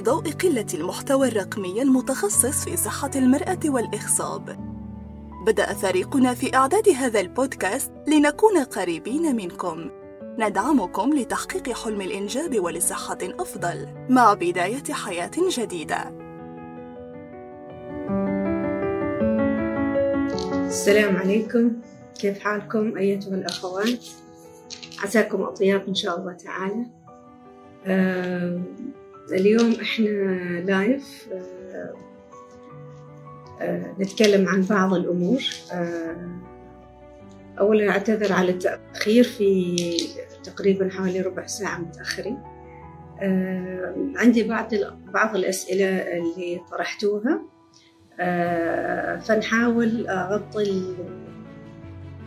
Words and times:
في 0.00 0.06
ضوء 0.06 0.30
قلة 0.30 0.66
المحتوى 0.74 1.28
الرقمي 1.28 1.82
المتخصص 1.82 2.64
في 2.64 2.76
صحة 2.76 3.10
المرأة 3.16 3.58
والإخصاب 3.64 4.56
بدأ 5.46 5.74
فريقنا 5.74 6.34
في 6.34 6.56
إعداد 6.56 6.88
هذا 6.88 7.20
البودكاست 7.20 7.92
لنكون 8.06 8.58
قريبين 8.58 9.36
منكم. 9.36 9.90
ندعمكم 10.38 11.14
لتحقيق 11.14 11.72
حلم 11.72 12.00
الإنجاب 12.00 12.60
ولصحة 12.60 13.18
أفضل 13.22 13.88
مع 14.08 14.34
بداية 14.34 14.92
حياة 14.92 15.30
جديدة. 15.58 16.12
السلام 20.66 21.16
عليكم. 21.16 21.72
كيف 22.20 22.38
حالكم 22.38 22.96
أيتها 22.96 23.34
الأخوات 23.34 24.04
عساكم 25.02 25.42
أطياب 25.42 25.88
إن 25.88 25.94
شاء 25.94 26.18
الله 26.18 26.32
تعالى. 26.32 26.86
آه 27.86 28.60
اليوم 29.32 29.72
إحنا 29.82 30.08
لايف 30.60 31.28
آه 31.32 31.94
آه 33.60 33.94
نتكلم 34.00 34.48
عن 34.48 34.62
بعض 34.62 34.94
الأمور. 34.94 35.42
آه 35.72 36.40
أولا 37.58 37.90
أعتذر 37.90 38.32
على 38.32 38.50
التأخير 38.50 39.24
في 39.24 39.76
تقريبا 40.44 40.90
حوالي 40.90 41.20
ربع 41.20 41.46
ساعة 41.46 41.78
متأخرين. 41.78 42.38
آه 43.20 43.94
عندي 44.16 44.42
بعض 44.42 44.68
بعض 45.14 45.36
الأسئلة 45.36 45.86
اللي 45.88 46.60
طرحتوها. 46.70 47.40
فنحاول 49.20 50.06
أغطي 50.08 50.96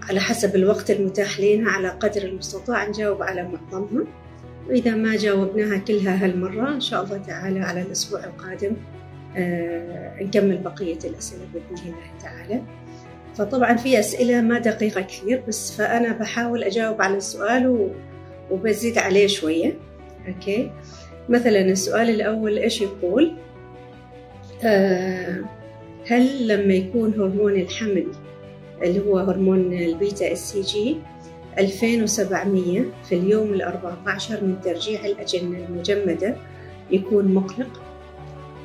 على 0.10 0.20
حسب 0.20 0.56
الوقت 0.56 0.92
المتاح 0.92 1.40
لنا 1.40 1.72
على 1.72 1.90
قدر 1.90 2.22
المستطاع 2.22 2.88
نجاوب 2.88 3.24
على 3.24 3.44
معظمها. 3.44 4.23
وإذا 4.70 4.96
ما 4.96 5.16
جاوبناها 5.16 5.78
كلها 5.78 6.26
هالمرة 6.26 6.74
إن 6.74 6.82
شاء 6.82 7.04
الله 7.04 7.18
تعالى 7.18 7.60
على 7.60 7.82
الأسبوع 7.82 8.24
القادم 8.24 8.72
آه 9.38 10.24
نكمل 10.24 10.58
بقية 10.58 10.98
الأسئلة 11.06 11.42
بإذن 11.54 11.86
الله 11.86 12.20
تعالى. 12.22 12.62
فطبعا 13.36 13.76
في 13.76 14.00
أسئلة 14.00 14.42
ما 14.42 14.60
دقيقة 14.60 15.02
كثير 15.02 15.44
بس 15.48 15.78
فأنا 15.78 16.14
بحاول 16.14 16.64
أجاوب 16.64 17.02
على 17.02 17.18
السؤال 17.18 17.90
وبزيد 18.52 18.98
عليه 18.98 19.28
شوية. 19.28 19.74
أوكي؟ 20.28 20.72
مثلا 21.30 21.62
السؤال 21.62 22.10
الأول 22.10 22.58
إيش 22.58 22.82
يقول؟ 22.82 23.34
آه 24.64 25.44
هل 26.08 26.48
لما 26.48 26.74
يكون 26.74 27.14
هرمون 27.14 27.56
الحمل 27.56 28.08
اللي 28.84 29.00
هو 29.00 29.18
هرمون 29.20 29.74
ال 29.74 29.85
beta 29.85 30.32
hCG 30.34 30.98
2700 31.60 32.84
في 33.10 33.16
اليوم 33.16 33.54
ال 33.54 33.62
14 33.62 34.44
من 34.44 34.62
ترجيع 34.62 35.06
الأجنة 35.06 35.58
المجمدة 35.58 36.38
يكون 36.92 37.34
مقلق. 37.34 37.82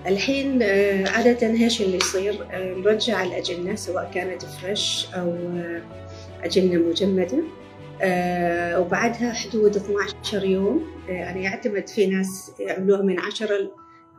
الحين 0.06 0.62
عادة 1.06 1.47
إيش 1.47 1.83
اللي 1.83 1.97
يصير؟ 1.97 2.47
نرجع 2.55 3.25
الأجنة 3.25 3.75
سواء 3.75 4.11
كانت 4.14 4.42
fresh 4.43 5.07
أو 5.14 5.36
أجنة 6.44 6.78
مجمدة. 6.89 7.42
وبعدها 8.81 9.33
حدود 9.33 9.77
12 9.77 10.44
يوم. 10.44 10.86
يعني 11.09 11.42
يعتمد 11.42 11.89
في 11.89 12.06
ناس 12.06 12.53
يعملوها 12.61 13.03
من 13.03 13.20
10 13.20 13.70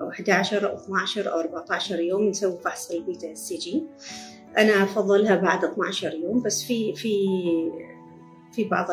أو 0.02 0.10
11 0.10 0.70
أو 0.70 0.76
12 0.76 1.32
أو 1.32 1.40
14 1.40 2.00
يوم 2.00 2.28
نسوي 2.28 2.58
فحص 2.64 2.92
ال 2.92 3.34
beta 3.34 3.58
hCG. 3.58 3.84
أنا 4.58 4.84
أفضلها 4.84 5.36
بعد 5.36 5.64
12 5.66 6.14
يوم 6.14 6.42
بس 6.42 6.64
في 6.64 6.96
في 6.96 7.28
في 8.54 8.64
بعض 8.64 8.88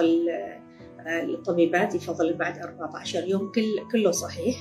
الطبيبات 1.07 1.95
يفضل 1.95 2.35
بعد 2.35 2.59
14 2.59 3.25
يوم 3.25 3.53
كل 3.53 3.89
كله 3.93 4.11
صحيح 4.11 4.56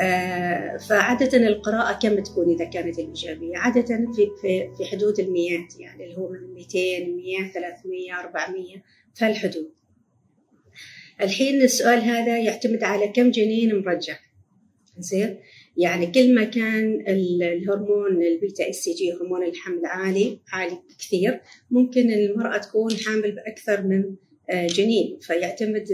آه 0.00 0.76
فعادة 0.76 1.38
القراءة 1.38 1.98
كم 1.98 2.20
تكون 2.20 2.54
إذا 2.54 2.64
كانت 2.64 2.98
الإيجابية؟ 2.98 3.58
عادة 3.58 3.82
في 3.86 4.30
في 4.42 4.74
في 4.76 4.84
حدود 4.84 5.20
المئات 5.20 5.80
يعني 5.80 6.04
اللي 6.04 6.18
هو 6.18 6.28
من 6.28 6.54
200 6.54 6.78
100 6.78 7.52
300 7.52 8.20
400 8.20 8.82
في 9.14 9.24
هالحدود. 9.24 9.70
الحين 11.20 11.62
السؤال 11.62 12.00
هذا 12.00 12.38
يعتمد 12.38 12.84
على 12.84 13.08
كم 13.08 13.30
جنين 13.30 13.84
مرجع. 13.84 14.18
زين؟ 14.98 15.38
يعني 15.76 16.06
كل 16.06 16.34
ما 16.34 16.44
كان 16.44 17.04
الهرمون 17.08 18.22
ال 18.22 18.70
beta 18.70 18.88
hCG 18.88 19.12
هرمون 19.12 19.44
الحمل 19.44 19.86
عالي 19.86 20.40
عالي 20.52 20.78
كثير 20.98 21.40
ممكن 21.70 22.10
المرأة 22.10 22.58
تكون 22.58 22.96
حامل 22.96 23.32
بأكثر 23.32 23.82
من 23.82 24.14
جنين. 24.52 25.18
فيعتمد 25.20 25.86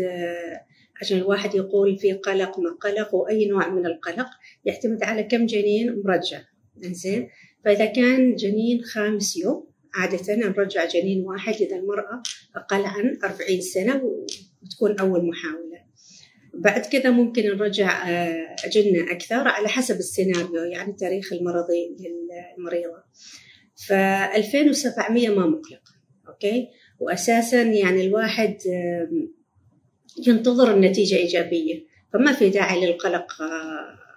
عشان 1.00 1.18
الواحد 1.18 1.54
يقول 1.54 1.98
في 1.98 2.12
قلق 2.12 2.58
ما 2.60 2.70
قلق 2.70 3.14
وأي 3.14 3.46
نوع 3.46 3.68
من 3.68 3.86
القلق 3.86 4.26
يعتمد 4.64 5.02
على 5.02 5.22
كم 5.22 5.46
جنين 5.46 6.02
مرجع. 6.04 6.40
زين 6.76 7.28
فإذا 7.64 7.84
كان 7.84 8.34
جنين 8.34 8.82
خامس 8.82 9.36
يوم 9.36 9.68
عادة 9.94 10.34
نرجع 10.34 10.84
جنين 10.84 11.24
واحد 11.24 11.54
إذا 11.54 11.76
المرأة 11.76 12.22
أقل 12.56 12.84
عن 12.84 13.18
40 13.24 13.60
سنة 13.60 14.02
وتكون 14.62 14.98
أول 15.00 15.28
محاولة. 15.28 15.67
بعد 16.60 16.86
كذا 16.86 17.10
ممكن 17.10 17.42
نرجع 17.42 18.08
أجنة 18.64 19.12
أكثر 19.12 19.48
على 19.48 19.68
حسب 19.68 19.96
السيناريو 19.96 20.64
يعني 20.64 20.92
تاريخ 20.92 21.32
المرضي 21.32 21.96
للمريضة. 22.00 23.02
ف 23.86 23.92
2700 23.92 25.28
ما 25.28 25.46
مقلق 25.46 25.82
أوكي؟ 26.28 26.68
وأساسا 27.00 27.62
يعني 27.62 28.06
الواحد 28.06 28.56
ينتظر 30.26 30.74
النتيجة 30.74 31.16
إيجابية 31.16 31.84
فما 32.12 32.32
في 32.32 32.50
داعي 32.50 32.86
للقلق 32.86 33.26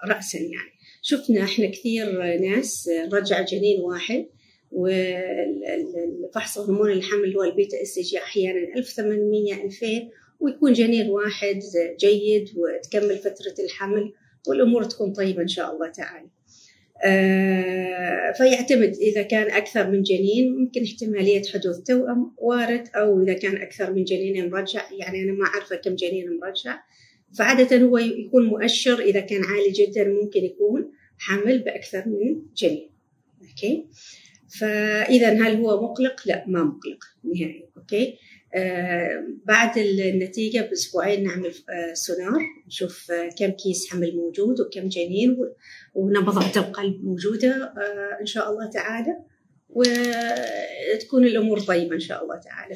رأسا 0.08 0.38
يعني. 0.40 0.72
شفنا 1.02 1.44
إحنا 1.44 1.68
كثير 1.68 2.22
ناس 2.38 2.90
رجع 3.14 3.42
جنين 3.42 3.80
واحد 3.82 4.26
وفحص 4.72 6.58
هرمون 6.58 6.92
الحمل 6.92 7.24
اللي 7.24 7.36
هو 7.36 7.44
ال 7.44 7.82
beta 7.82 8.00
hCG 8.00 8.18
أحيانا 8.18 8.60
1800 8.78 9.66
2000 9.66 9.88
ويكون 10.42 10.74
جنين 10.74 11.10
واحد 11.10 11.60
جيد 12.00 12.50
وتكمل 12.58 13.18
فترة 13.18 13.64
الحمل 13.64 14.14
والأمور 14.48 14.84
تكون 14.84 15.14
طيبة 15.14 15.42
إن 15.42 15.48
شاء 15.48 15.74
الله 15.74 15.90
تعالى. 15.90 16.28
آه 17.06 18.32
فيعتمد 18.38 18.96
إذا 18.96 19.22
كان 19.22 19.52
أكثر 19.52 19.92
من 19.92 20.04
جنين 20.04 20.56
ممكن 20.56 20.84
احتمالية 20.84 21.42
حدوث 21.54 21.78
توأم 21.78 22.36
وارد 22.38 22.88
أو 22.96 23.24
إذا 23.24 23.34
كان 23.34 23.58
أكثر 23.58 23.94
من 23.94 24.04
جنين 24.04 24.50
مرجع 24.50 24.82
يعني 24.92 25.24
أنا 25.24 25.32
ما 25.32 25.46
أعرفه 25.46 25.76
كم 25.76 25.96
جنين 25.96 26.40
مرجع. 26.42 26.80
فعادة 27.38 27.78
هو 27.78 27.98
يكون 27.98 28.46
مؤشر 28.46 29.00
إذا 29.00 29.20
كان 29.20 29.44
عالي 29.44 29.72
جدا 29.72 30.08
ممكن 30.08 30.44
يكون 30.44 30.92
حمل 31.18 31.60
بأكثر 31.60 32.04
من 32.08 32.42
جنين. 32.56 32.92
okay؟ 33.42 33.88
فإذا 34.60 35.30
هل 35.30 35.56
هو 35.56 35.84
مقلق؟ 35.84 36.22
لا 36.26 36.46
ما 36.48 36.64
مقلق 36.64 37.04
نهائي. 37.24 37.70
okay؟ 37.78 38.18
بعد 39.46 39.78
النتيجة 39.78 40.60
بأسبوعين 40.60 41.24
نعمل 41.24 41.54
آه 41.70 41.94
سونار 41.94 42.42
نشوف 42.68 43.12
آه 43.12 43.30
كم 43.40 43.50
كيس 43.50 43.90
حمل 43.90 44.16
موجود 44.16 44.62
وكم 44.62 44.88
جنين 44.88 45.38
ونبضات 45.94 46.58
القلب 46.58 47.04
موجودة 47.04 47.50
آه 47.50 48.18
إن 48.22 48.26
شاء 48.26 48.52
الله 48.52 48.70
تعالى. 48.70 49.18
وتكون 49.70 51.24
الأمور 51.26 51.60
طيبة 51.60 51.96
إن 51.96 52.00
شاء 52.00 52.24
الله 52.24 52.40
تعالى. 52.40 52.76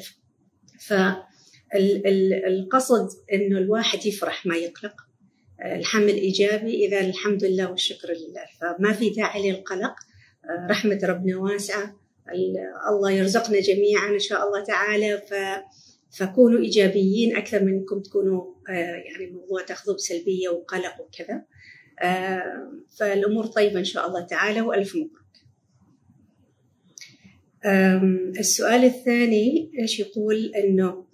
فالقصد 1.72 3.08
إنه 3.32 3.58
الواحد 3.58 4.06
يفرح 4.06 4.46
ما 4.46 4.56
يقلق. 4.56 4.94
آه 5.60 5.76
الحمل 5.76 6.14
إيجابي. 6.14 6.86
إذا 6.86 7.00
الحمد 7.00 7.44
لله 7.44 7.70
والشكر 7.70 8.08
لله. 8.08 8.44
فما 8.60 8.92
في 8.92 9.10
داعي 9.10 9.50
للقلق 9.50 9.94
آه 10.44 10.66
رحمة 10.70 11.00
ربنا 11.02 11.36
واسعة. 11.36 12.05
الله 12.90 13.10
يرزقنا 13.10 13.60
جميعا 13.60 14.08
إن 14.08 14.18
شاء 14.18 14.46
الله 14.46 14.64
تعالى 14.64 15.18
ف 15.18 15.34
فكونوا 16.18 16.60
إيجابيين 16.60 17.36
أكثر 17.36 17.64
من 17.64 17.72
انكم 17.72 18.00
تكونوا 18.00 18.44
يعني 18.68 19.24
الموضوع 19.24 19.62
تاخذوه 19.62 19.94
بسلبية 19.96 20.48
وقلق 20.48 20.94
وكذا 21.00 21.44
فالأمور 22.98 23.46
طيبة 23.46 23.78
إن 23.78 23.84
شاء 23.84 24.06
الله 24.06 24.20
تعالى 24.20 24.60
وألف 24.60 24.96
مبروك. 24.96 25.26
السؤال 28.38 28.84
الثاني 28.84 29.70
إيش 29.78 30.00
يقول 30.00 30.54
إنه 30.54 31.04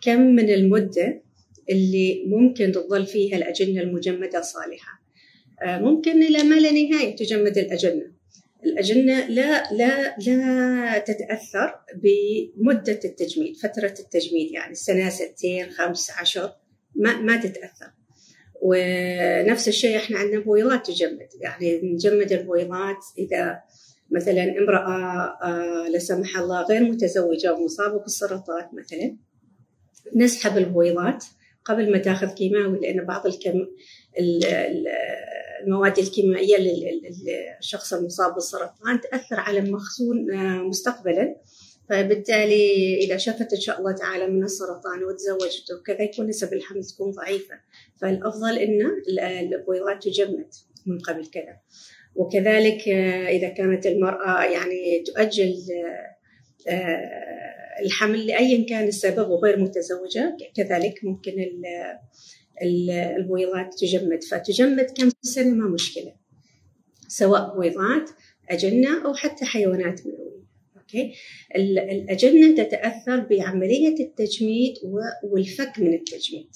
كم 0.00 0.20
من 0.20 0.50
المدة 0.50 1.22
اللي 1.70 2.24
ممكن 2.26 2.72
تظل 2.72 3.06
فيها 3.06 3.36
الأجنة 3.36 3.80
المجمدة 3.80 4.42
صالحة؟ 4.42 5.02
ممكن 5.64 6.22
إلى 6.22 6.42
ما 6.42 6.54
لا 6.54 6.72
نهاية 6.72 7.16
تجمد 7.16 7.58
الأجنة 7.58 8.19
الأجنة 8.64 9.26
لا 9.26 9.72
لا 9.72 10.16
لا 10.18 10.98
تتأثر 10.98 11.74
بمدة 11.94 13.00
التجميد 13.04 13.56
فترة 13.56 13.94
التجميد 14.00 14.52
يعني 14.52 14.74
سنة 14.74 15.08
ستين 15.08 15.70
خمس 15.70 16.10
عشر 16.10 16.52
ما 16.94 17.20
ما 17.20 17.36
تتأثر. 17.36 17.90
ونفس 18.62 19.68
الشيء 19.68 19.96
إحنا 19.96 20.18
عندنا 20.18 20.40
بويضات 20.40 20.86
تجمد 20.86 21.28
يعني 21.40 21.80
نجمد 21.82 22.32
البويضات 22.32 23.04
إذا 23.18 23.62
مثلا 24.10 24.58
امرأة 24.58 25.38
لا 25.88 25.98
سمح 25.98 26.38
الله 26.38 26.62
غير 26.62 26.82
متزوجة 26.82 27.54
ومصابة 27.54 27.98
بالسرطان 27.98 28.64
مثلا 28.72 29.16
نسحب 30.16 30.58
البويضات 30.58 31.24
قبل 31.64 31.92
ما 31.92 31.98
تأخذ 31.98 32.34
كيماوي 32.34 32.78
لأن 32.78 33.04
بعض 33.04 33.26
الكم 33.26 33.66
المواد 35.64 35.98
الكيميائية 35.98 36.56
للشخص 36.56 37.92
المصاب 37.92 38.34
بالسرطان 38.34 39.00
تأثر 39.00 39.40
على 39.40 39.58
المخزون 39.58 40.34
آه، 40.34 40.62
مستقبلا. 40.62 41.36
فبالتالي 41.88 42.96
إذا 42.98 43.16
شافت 43.16 43.52
إن 43.52 43.60
شاء 43.60 43.78
الله 43.78 43.92
تعالى 43.92 44.26
من 44.26 44.44
السرطان 44.44 45.04
وتزوجت 45.04 45.72
وكذا 45.80 46.02
يكون 46.02 46.26
نسب 46.26 46.52
الحمل 46.52 46.84
تكون 46.84 47.10
ضعيفة. 47.10 47.54
فالأفضل 48.00 48.58
ان 48.58 48.80
البويضات 49.52 50.02
تجمد 50.02 50.48
من 50.86 50.98
قبل 50.98 51.26
كذا. 51.26 51.56
وكذلك 52.14 52.88
آه، 52.88 53.28
إذا 53.28 53.48
كانت 53.48 53.86
المرأة 53.86 54.44
يعني 54.44 55.02
تؤجل 55.06 55.56
الحمل 57.80 58.26
لأيا 58.26 58.66
كان 58.68 58.88
السبب 58.88 59.30
وغير 59.30 59.58
متزوجة 59.58 60.36
كذلك 60.54 61.04
ممكن 61.04 61.32
البويضات 62.62 63.74
تجمد. 63.74 64.24
فتجمد 64.24 64.86
كم 64.96 65.10
سنة 65.22 65.54
ما 65.54 65.68
مشكلة. 65.68 66.12
سواء 67.08 67.54
بويضات 67.54 68.10
أجنة 68.50 69.06
أو 69.06 69.14
حتى 69.14 69.44
حيوانات 69.44 70.06
منوية 70.06 70.40
okay؟ 70.76 71.12
الأجنة 71.56 72.64
تتأثر 72.64 73.20
بعملية 73.20 74.04
التجميد 74.04 74.74
والفك 75.22 75.72
من 75.78 75.94
التجميد. 75.94 76.50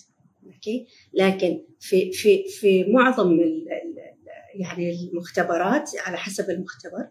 okay؟ 0.47 0.87
لكن 1.15 1.61
في 1.81 2.13
في 2.13 2.45
في 2.49 2.85
معظم 2.85 3.41
يعني 4.55 5.09
المختبرات 5.13 5.91
على 6.07 6.17
حسب 6.17 6.51
المختبر 6.51 7.09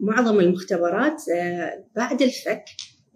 معظم 0.00 0.40
المختبرات 0.40 1.22
آه، 1.34 1.84
بعد 1.96 2.22
الفك 2.22 2.64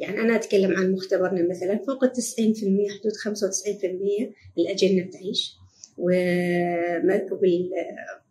يعني 0.00 0.20
أنا 0.20 0.36
أتكلم 0.36 0.76
عن 0.76 0.92
مختبرنا 0.92 1.48
مثلا 1.48 1.80
فوق 1.86 2.04
التسعين 2.04 2.52
في 2.52 2.66
المية 2.66 2.88
حدود 2.88 3.12
خمسة 3.12 3.46
وتسعين 3.46 3.78
في 3.78 3.86
المية 3.86 4.32
الأجنة 4.58 5.02
بتعيش. 5.02 5.52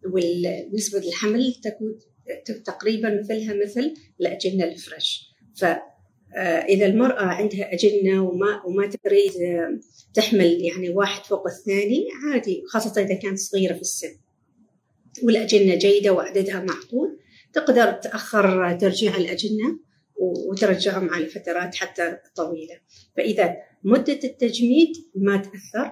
ونسبة 0.04 1.08
الحمل 1.08 1.54
تكون 1.64 2.00
تقريبا 2.66 3.20
مثلها 3.20 3.54
مثل 3.54 3.94
الأجنة 4.22 4.64
الفريش. 4.64 5.30
فإذا 5.56 6.86
المرأة 6.86 7.22
عندها 7.24 7.74
أجنة 7.74 8.30
وما 8.30 8.62
وما 8.66 8.90
تريد 9.04 9.32
تحمل 10.14 10.62
يعني 10.62 10.90
واحد 10.90 11.26
فوق 11.26 11.48
الثاني 11.48 12.08
عادي 12.26 12.64
خاصة 12.68 13.02
إذا 13.02 13.14
كانت 13.16 13.40
صغيرة 13.40 13.74
في 13.74 13.82
السن. 13.82 14.16
والأجنة 15.24 15.76
جيدة 15.76 16.14
وعددها 16.14 16.60
معقول 16.60 17.20
تقدر 17.54 17.92
تأخر 17.92 18.78
ترجيع 18.78 19.18
الأجنة. 19.18 19.89
وترجعهم 20.20 21.10
على 21.10 21.26
فترات 21.26 21.76
حتى 21.76 22.18
طويلة. 22.36 22.76
فإذا 23.18 23.58
مدة 23.84 24.20
التجميد 24.24 24.92
ما 25.16 25.38
تأثر 25.38 25.92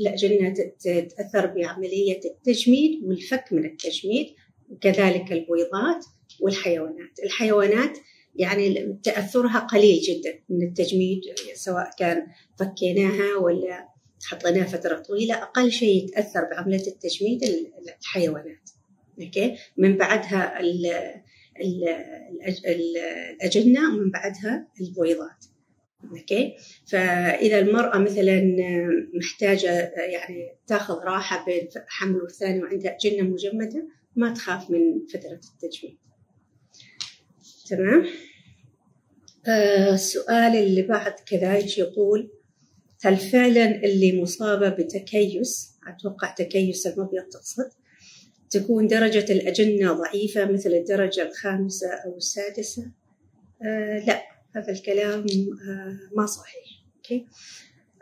الأجنة 0.00 0.54
تتأثر 0.80 1.46
بعملية 1.46 2.20
التجميد 2.24 3.04
والفك 3.04 3.44
من 3.52 3.64
التجميد 3.64 4.26
وكذلك 4.70 5.32
البويضات 5.32 6.04
والحيوانات. 6.40 7.20
الحيوانات 7.24 7.98
يعني 8.34 8.98
تأثرها 9.02 9.58
قليل 9.58 10.00
جدا 10.00 10.38
من 10.48 10.62
التجميد 10.62 11.20
سواء 11.54 11.90
كان 11.98 12.26
فكيناها 12.58 13.36
ولا 13.36 13.88
حطيناها 14.22 14.64
فترة 14.64 14.98
طويلة 14.98 15.34
أقل 15.34 15.72
شيء 15.72 16.04
يتأثر 16.04 16.44
بعملية 16.44 16.86
التجميد 16.86 17.44
الحيوانات. 18.00 18.70
okay؟ 19.22 19.56
من 19.76 19.96
بعدها 19.96 20.60
الأجنة 22.66 23.94
ومن 23.94 24.10
بعدها 24.10 24.68
البويضات. 24.80 25.44
okay؟ 26.04 26.56
فإذا 26.86 27.58
المرأة 27.58 27.98
مثلا 27.98 28.56
محتاجة 29.14 29.92
يعني 29.96 30.52
تأخذ 30.66 30.94
راحة 30.94 31.44
بين 31.44 31.68
حمل 31.88 32.16
والثاني 32.16 32.62
وعندها 32.62 32.96
اجنه 32.96 33.22
مجمدة 33.22 33.88
ما 34.16 34.34
تخاف 34.34 34.70
من 34.70 35.06
فترة 35.06 35.40
التجميد. 35.54 35.98
تمام؟ 37.68 38.06
آه 39.46 39.94
السؤال 39.94 40.56
اللي 40.56 40.82
بعد 40.82 41.12
كذا 41.12 41.58
يقول 41.78 42.30
هل 43.02 43.16
فعلا 43.16 43.84
اللي 43.84 44.22
مصابة 44.22 44.68
بتكيس 44.68 45.78
أتوقع 45.88 46.34
تكيس 46.34 46.86
المبيض 46.86 47.22
تقصد 47.22 47.70
تكون 48.50 48.86
درجة 48.86 49.32
الأجنة 49.32 49.92
ضعيفة 49.92 50.44
مثل 50.44 50.70
الدرجة 50.70 51.22
الخامسة 51.22 51.88
أو 51.88 52.16
السادسة. 52.16 52.90
آه 53.62 53.98
لا 54.06 54.22
هذا 54.56 54.72
الكلام 54.72 55.20
آه 55.20 55.98
ما 56.16 56.26
صحيح. 56.26 56.64
أوكي؟ 56.96 57.26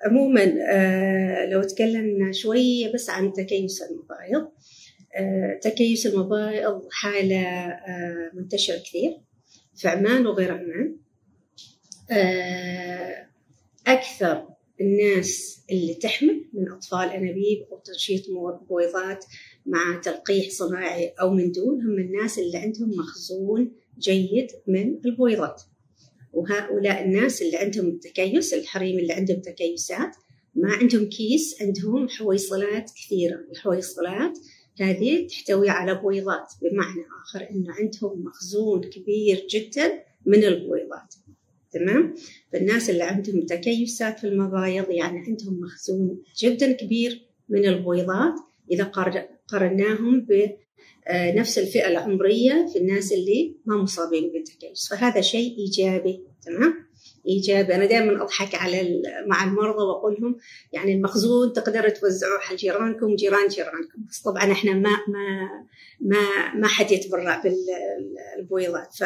عموما 0.05 0.55
آه 0.71 1.47
لو 1.47 1.63
تكلمنا 1.63 2.33
شوية 2.33 2.93
بس 2.93 3.11
عن 3.11 3.33
تكيس 3.33 3.83
المبايض 3.83 4.49
آه 5.15 5.59
تكيس 5.63 6.07
المبايض 6.07 6.83
حالة 6.91 7.47
آه 7.47 8.31
منتشرة 8.35 8.79
كثير 8.79 9.21
في 9.77 9.89
عمان 9.89 10.27
وغير 10.27 10.53
عمان. 10.53 10.97
آه 12.11 13.27
أكثر 13.87 14.49
الناس 14.81 15.61
اللي 15.71 15.95
تحمل 15.95 16.45
من 16.53 16.69
أطفال 16.73 17.09
أنابيب 17.09 17.67
أو 17.73 17.79
تنشيط 17.79 18.23
بويضات 18.69 19.25
مع 19.67 20.01
تلقيح 20.05 20.51
صناعي 20.51 21.09
أو 21.21 21.31
من 21.31 21.53
دون 21.53 21.83
هم 21.83 21.99
الناس 21.99 22.39
اللي 22.39 22.59
عندهم 22.59 22.91
مخزون 22.91 23.73
جيد 23.99 24.47
من 24.67 25.01
البويضات. 25.05 25.63
وهؤلاء 26.33 27.05
الناس 27.05 27.43
اللي 27.43 27.57
عندهم 27.57 27.99
تكيس 27.99 28.55
الحريم 28.55 28.99
اللي 28.99 29.13
عندهم 29.13 29.41
تكيسات 29.41 30.17
ما 30.55 30.73
عندهم 30.73 31.09
كيس 31.09 31.63
عندهم 31.63 32.09
حويصلات 32.09 32.91
كثيرة. 32.91 33.37
الحويصلات 33.53 34.39
هذه 34.81 35.27
تحتوي 35.27 35.69
على 35.69 35.95
بويضات 35.95 36.53
بمعنى 36.63 37.05
آخر 37.23 37.51
أنه 37.51 37.73
عندهم 37.73 38.25
مخزون 38.25 38.81
كبير 38.81 39.47
جدا 39.51 40.03
من 40.27 40.45
البويضات. 40.45 41.15
تمام؟ 41.73 42.15
فالناس 42.53 42.91
اللي 42.91 43.03
عندهم 43.03 43.47
تكيسات 43.47 44.19
في 44.21 44.27
المبايض 44.27 44.91
يعني 44.91 45.19
عندهم 45.19 45.61
مخزون 45.61 46.23
جدا 46.39 46.73
كبير 46.73 47.29
من 47.49 47.67
البويضات 47.67 48.35
إذا 48.71 48.85
قارناهم 49.49 50.27
بنفس 50.27 51.59
الفئة 51.59 51.89
العمرية 51.89 52.67
في 52.73 52.79
الناس 52.79 53.13
اللي 53.13 53.57
ما 53.67 53.77
مصابين 53.77 54.33
بالتكيس. 54.33 54.89
فهذا 54.91 55.21
شيء 55.21 55.59
إيجابي 55.59 56.25
تمام؟ 56.43 56.89
إيجابي. 57.27 57.75
أنا 57.75 57.87
دائما 57.87 58.23
أضحك 58.23 58.55
على 58.55 59.03
مع 59.27 59.45
المرضى 59.45 59.83
وأقول 59.83 60.17
لهم 60.21 60.37
يعني 60.73 60.93
المخزون 60.93 61.53
تقدروا 61.53 61.89
توزعوه 61.91 62.41
على 62.49 62.57
جيرانكم 62.57 63.15
جيران 63.17 63.49
جيرانكم. 63.49 64.05
بس 64.09 64.21
طبعا 64.21 64.53
إحنا 64.53 64.73
ما 64.73 64.91
ما 65.09 65.49
ما 66.01 66.55
ما 66.55 66.67
حد 66.69 66.93
يتبرع 66.93 67.43
بالبويضات 68.39 68.97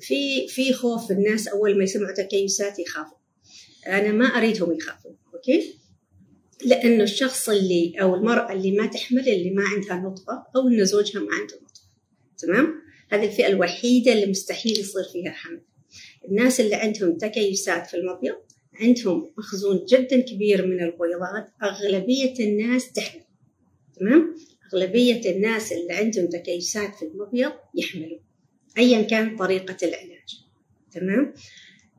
في 0.00 0.48
في 0.48 0.72
خوف 0.72 1.10
الناس 1.10 1.48
أول 1.48 1.78
ما 1.78 1.84
يسمعوا 1.84 2.14
تكيسات 2.14 2.78
يخافوا. 2.78 3.16
أنا 3.86 4.12
ما 4.12 4.26
أريدهم 4.26 4.72
يخافوا 4.72 5.10
أوكي؟ 5.34 5.74
لأنه 6.64 7.02
الشخص 7.02 7.48
اللي 7.48 7.92
أو 8.00 8.14
المرأة 8.14 8.52
اللي 8.52 8.72
ما 8.72 8.86
تحمل 8.86 9.28
اللي 9.28 9.50
ما 9.50 9.62
عندها 9.62 9.96
نطفة 9.96 10.46
أو 10.56 10.68
إن 10.68 10.84
زوجها 10.84 11.20
ما 11.20 11.34
عنده 11.34 11.54
نطفة. 11.62 11.82
تمام؟ 12.38 12.74
هذه 13.10 13.24
الفئة 13.24 13.46
الوحيدة 13.46 14.12
اللي 14.12 14.26
مستحيل 14.26 14.72
يصير 14.72 15.04
فيها 15.12 15.30
حمل. 15.30 15.62
الناس 16.28 16.60
اللي 16.60 16.74
عندهم 16.74 17.16
تكيسات 17.16 17.86
في 17.86 17.96
المبيض 17.96 18.36
عندهم 18.74 19.32
مخزون 19.38 19.84
جدا 19.88 20.20
كبير 20.20 20.66
من 20.66 20.80
البويضات 20.82 21.48
أغلبية 21.62 22.34
الناس 22.40 22.92
تحمل. 22.92 23.24
تمام؟ 24.00 24.34
أغلبية 24.74 25.30
الناس 25.30 25.72
اللي 25.72 25.92
عندهم 25.92 26.26
تكيسات 26.26 26.94
في 26.94 27.04
المبيض 27.04 27.52
يحملوا. 27.74 28.18
أيا 28.78 29.02
كان 29.02 29.36
طريقة 29.36 29.76
العلاج. 29.82 30.40
تمام؟ 30.92 31.34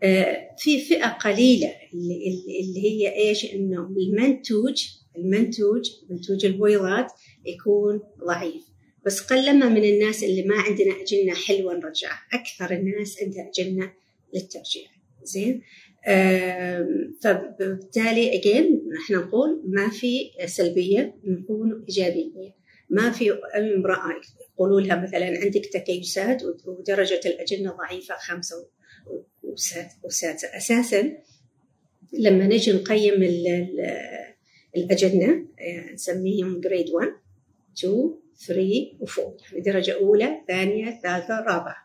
آه 0.03 0.55
في 0.57 0.81
فئة 0.81 1.07
قليلة 1.07 1.73
اللي, 1.93 2.83
هي 2.83 3.15
إيش؟ 3.15 3.53
إنه 3.53 3.89
المنتوج 3.97 4.87
المنتوج 5.17 5.89
منتوج 6.09 6.45
البويضات 6.45 7.11
يكون 7.45 8.01
ضعيف. 8.27 8.63
بس 9.05 9.21
قلما 9.21 9.69
من 9.69 9.83
الناس 9.83 10.23
اللي 10.23 10.43
ما 10.43 10.55
عندنا 10.55 11.01
أجنة 11.01 11.33
حلوة 11.33 11.73
نرجعها. 11.73 12.21
أكثر 12.33 12.75
الناس 12.75 13.17
عندها 13.23 13.49
أجنة 13.49 13.93
للترجيع. 14.33 14.87
زين؟ 15.23 15.61
فبالتالي 17.21 18.35
اجين 18.39 18.81
إحنا 19.03 19.17
نقول 19.17 19.61
ما 19.65 19.89
في 19.89 20.31
سلبية 20.45 21.15
نكون 21.23 21.85
ايجابيين 21.89 22.53
ما 22.91 23.11
في 23.11 23.31
امرأة 23.55 24.21
يقولوا 24.53 24.81
لها 24.81 24.95
مثلا 24.95 25.25
عندك 25.25 25.65
تكيسات 25.73 26.43
ودرجة 26.65 27.21
الأجنة 27.25 27.71
ضعيفة 27.71 28.15
خمسة 28.15 28.67
وسادسه 30.03 30.57
أساسا 30.57 31.17
لما 32.13 32.47
نجي 32.47 32.71
نقيم 32.71 33.23
الأجنة 34.75 35.45
يعني 35.57 35.93
نسميهم 35.93 36.59
grade 36.59 36.89
1 36.89 37.07
2 37.77 38.15
3 38.47 38.91
و4 39.01 39.19
يعني 39.19 39.61
درجة 39.61 39.95
أولى 39.95 40.41
ثانية 40.47 40.99
ثالثة 41.03 41.39
رابعة. 41.39 41.75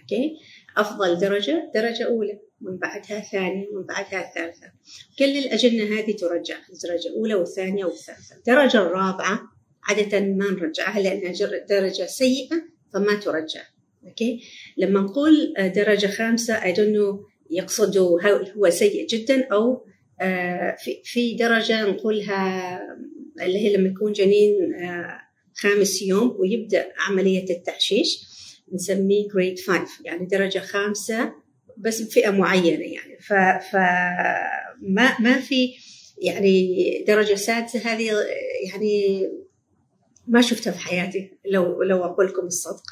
okay؟ 0.00 0.36
أفضل 0.76 1.18
درجة 1.18 1.70
درجة 1.74 2.04
أولى. 2.04 2.38
من 2.60 2.76
بعدها 2.76 3.20
ثانية 3.20 3.66
من 3.72 3.82
بعدها 3.82 4.32
ثالثة. 4.34 4.72
كل 5.18 5.38
الأجنة 5.38 5.84
هذه 5.84 6.16
ترجع. 6.16 6.56
الدرجة 6.72 7.08
الأولى 7.08 7.34
والثانية 7.34 7.84
والثالثة. 7.84 8.36
الدرجة 8.36 8.78
الرابعة 8.78 9.57
عادة 9.88 10.20
ما 10.20 10.50
نرجعها 10.50 11.00
لأنها 11.00 11.32
درجة 11.70 12.06
سيئة 12.06 12.62
فما 12.94 13.14
ترجع. 13.14 13.62
okay؟ 14.06 14.40
لما 14.76 15.00
نقول 15.00 15.54
درجة 15.58 16.06
خامسة 16.06 16.60
I 16.60 16.74
don't 16.76 16.94
know 16.96 17.28
يقصدوا 17.50 18.20
هو 18.56 18.70
سيء 18.70 19.06
جدا 19.06 19.48
أو 19.52 19.84
في 20.78 21.00
في 21.04 21.34
درجة 21.34 21.82
نقولها 21.90 22.80
اللي 23.42 23.58
هي 23.58 23.76
لما 23.76 23.88
يكون 23.88 24.12
جنين 24.12 24.52
خامس 25.54 26.02
يوم 26.02 26.36
ويبدأ 26.38 26.92
عملية 26.98 27.50
التعشيش 27.50 28.20
نسميه 28.72 29.28
جريد 29.34 29.60
5 29.60 29.80
يعني 30.04 30.26
درجة 30.26 30.58
خامسة 30.58 31.32
بس 31.76 32.02
بفئة 32.02 32.30
معينة 32.30 32.84
يعني. 32.84 33.18
ف, 33.20 33.32
ف 33.72 33.76
ما 34.82 35.20
ما 35.20 35.40
في 35.40 35.74
يعني 36.22 37.04
درجة 37.06 37.34
سادسة 37.34 37.78
هذه 37.78 38.10
يعني 38.72 39.28
ما 40.28 40.40
شفتها 40.40 40.70
في 40.70 40.78
حياتي 40.78 41.30
لو 41.46 41.82
لو 41.82 42.04
أقول 42.04 42.26
لكم 42.26 42.46
الصدق. 42.46 42.84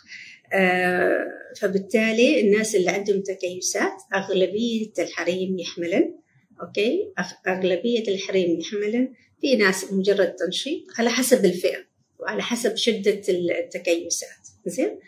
آه 0.52 1.26
فبالتالي 1.61 2.40
الناس 2.40 2.76
اللي 2.76 2.90
عندهم 2.90 3.23
تكيسات 3.23 3.93
أغلبية 4.14 4.93
الحريم 4.99 5.59
يحملن 5.59 6.14
أوكي؟ 6.62 7.12
أغلبية 7.49 8.09
الحريم 8.09 8.61
يحملن. 8.61 9.12
في 9.40 9.57
ناس 9.57 9.93
مجرد 9.93 10.35
تنشيط 10.35 10.83
على 10.99 11.11
حسب 11.11 11.45
الفئة 11.45 11.78
وعلى 12.19 12.43
حسب 12.43 12.76
شدة 12.76 13.23
التكيسات. 13.28 14.49
زين؟ 14.66 15.00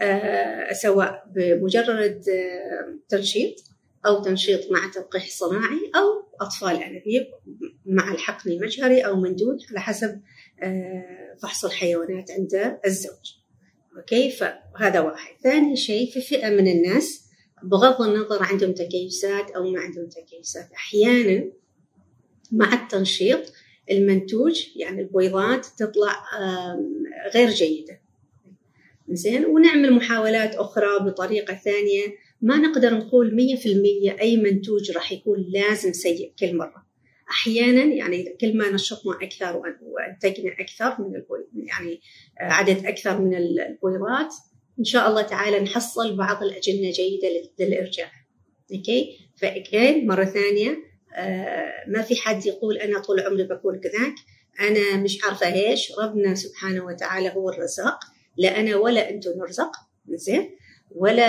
آه 0.00 0.72
سواء 0.72 1.24
بمجرد 1.34 2.24
آه 2.28 2.98
تنشيط 3.08 3.54
أو 4.06 4.22
تنشيط 4.22 4.70
مع 4.70 4.90
تلقيح 4.94 5.28
صناعي 5.28 5.90
أو 5.96 6.25
أطفال 6.40 6.82
أنابيب 6.82 7.26
مع 7.86 8.12
الحقن 8.12 8.50
المجهري 8.50 9.00
أو 9.00 9.16
مندود 9.16 9.58
على 9.70 9.80
حسب 9.80 10.20
آه 10.62 11.36
فحص 11.42 11.64
الحيوانات 11.64 12.30
عند 12.30 12.78
الزوج. 12.86 13.36
أوكي؟ 13.96 14.30
فهذا 14.30 15.00
واحد. 15.00 15.34
ثاني 15.42 15.76
شيء 15.76 16.10
في 16.12 16.20
فئة 16.20 16.48
من 16.50 16.68
الناس 16.68 17.26
بغض 17.62 18.02
النظر 18.02 18.42
عندهم 18.42 18.72
تكيسات 18.72 19.50
أو 19.50 19.70
ما 19.70 19.80
عندهم 19.80 20.08
تكيسات 20.08 20.72
أحيانا 20.72 21.52
مع 22.52 22.82
التنشيط 22.82 23.52
المنتوج 23.90 24.66
يعني 24.76 25.02
البويضات 25.02 25.66
تطلع 25.78 26.24
غير 27.34 27.50
جيدة. 27.50 28.00
زين؟ 29.08 29.44
ونعمل 29.44 29.92
محاولات 29.92 30.54
أخرى 30.54 30.98
بطريقة 31.00 31.54
ثانية 31.54 32.06
ما 32.40 32.56
نقدر 32.56 32.94
نقول 32.94 33.34
مية 33.34 33.56
في 33.56 33.72
المية 33.72 34.16
أي 34.20 34.36
منتوج 34.36 34.90
راح 34.90 35.12
يكون 35.12 35.46
لازم 35.48 35.92
سيء 35.92 36.32
كل 36.38 36.56
مرة. 36.56 36.86
أحيانا 37.30 37.84
يعني 37.84 38.36
كل 38.40 38.56
ما 38.56 38.70
نشطنا 38.70 39.18
أكثر 39.22 39.62
وأنتجنا 39.82 40.52
أكثر 40.60 40.96
من 41.00 41.22
يعني 41.54 42.00
عدد 42.40 42.86
أكثر 42.86 43.20
من 43.20 43.34
البويضات 43.36 44.34
إن 44.78 44.84
شاء 44.84 45.08
الله 45.08 45.22
تعالى 45.22 45.60
نحصل 45.60 46.16
بعض 46.16 46.42
الأجنة 46.42 46.90
جيدة 46.90 47.28
للإرجاع. 47.60 48.10
أوكي؟ 48.72 49.18
فأكيد 49.36 50.04
مرة 50.04 50.24
ثانية 50.24 50.78
ما 51.88 52.02
في 52.02 52.16
حد 52.16 52.46
يقول 52.46 52.78
أنا 52.78 52.98
طول 52.98 53.20
عمري 53.20 53.44
بكون 53.44 53.80
كذاك. 53.80 54.14
أنا 54.60 54.96
مش 54.96 55.24
عارفة 55.24 55.54
إيش. 55.54 55.92
ربنا 55.98 56.34
سبحانه 56.34 56.84
وتعالى 56.84 57.28
هو 57.28 57.50
الرزاق. 57.50 57.98
لا 58.36 58.60
أنا 58.60 58.76
ولا 58.76 59.10
أنتم 59.10 59.30
نرزق 59.30 59.70
زين؟ 60.08 60.55
ولا 60.90 61.28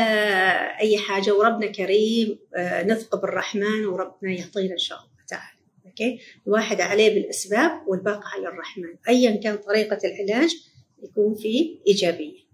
أي 0.80 0.98
حاجة 0.98 1.36
وربنا 1.36 1.72
كريم 1.72 2.40
نثق 2.60 3.22
بالرحمن 3.22 3.86
وربنا 3.86 4.32
يعطينا 4.32 4.74
إن 4.74 4.78
شاء 4.78 4.98
الله 4.98 5.26
تعالى. 5.28 5.58
أوكي؟ 5.86 6.20
الواحد 6.48 6.82
عليه 6.82 7.14
بالأسباب 7.14 7.72
والباقي 7.88 8.24
على 8.34 8.48
الرحمن. 8.48 8.96
أيا 9.10 9.36
كان 9.36 9.58
طريقة 9.58 10.00
العلاج 10.04 10.56
يكون 11.04 11.36
فيه 11.36 11.80
إيجابية. 11.88 12.48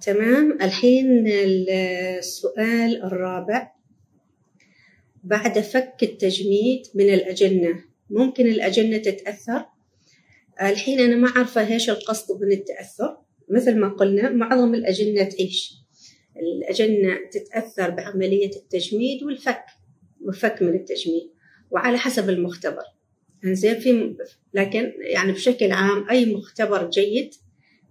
تمام؟ 0.00 0.58
الحين 0.62 1.24
السؤال 1.28 3.02
الرابع. 3.02 3.72
بعد 5.24 5.60
فك 5.60 5.96
التجميد 6.02 6.86
من 6.94 7.14
الأجنة 7.14 7.84
ممكن 8.10 8.46
الأجنة 8.46 8.98
تتأثر؟ 8.98 9.64
الحين 10.62 11.00
أنا 11.00 11.16
ما 11.16 11.32
عارفة 11.36 11.72
إيش 11.72 11.90
القصد 11.90 12.42
من 12.42 12.52
التأثر. 12.52 13.18
مثل 13.48 13.76
ما 13.76 13.88
قلنا 13.88 14.30
معظم 14.30 14.74
الأجنة 14.74 15.24
تعيش. 15.24 15.74
الأجنة 16.36 17.18
تتأثر 17.30 17.90
بعملية 17.90 18.50
التجميد 18.56 19.22
والفك 19.22 19.64
والفك 20.20 20.62
من 20.62 20.74
التجميد 20.74 21.30
وعلى 21.70 21.98
حسب 21.98 22.30
المختبر. 22.30 22.82
زين 23.44 23.74
في 23.74 24.16
لكن 24.54 24.92
يعني 24.98 25.32
بشكل 25.32 25.72
عام 25.72 26.08
أي 26.10 26.34
مختبر 26.34 26.90
جيد 26.90 27.34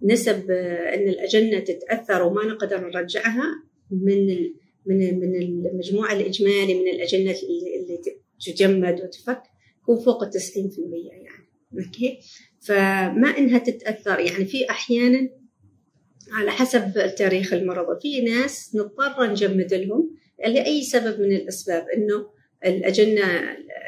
نسب 0.02 0.50
إن 0.50 1.08
الأجنة 1.08 1.58
تتأثر 1.58 2.22
وما 2.22 2.44
نقدر 2.44 2.80
نرجعها 2.80 3.62
من 3.90 4.26
من 4.86 5.20
من 5.20 5.34
المجموع 5.66 6.12
الإجمالي 6.12 6.74
من 6.74 6.88
الأجنة 6.88 7.30
اللي 7.30 8.00
تجمد 8.46 9.00
وتفك 9.00 9.42
هو 9.90 9.96
فوق 9.96 10.22
ال 10.22 10.32
90% 10.32 10.34
يعني. 11.12 11.46
أوكي؟ 11.86 12.18
فما 12.60 13.38
إنها 13.38 13.58
تتأثر 13.58 14.20
يعني 14.20 14.44
في 14.44 14.70
أحيانا 14.70 15.28
على 16.32 16.50
حسب 16.50 17.14
تاريخ 17.18 17.52
المرض 17.52 18.00
في 18.00 18.20
ناس 18.20 18.76
نضطر 18.76 19.30
نجمد 19.30 19.74
لهم 19.74 20.16
لأي 20.46 20.82
سبب 20.82 21.20
من 21.20 21.32
الأسباب 21.32 21.86
إنه 21.88 22.36
الأجنة 22.64 23.22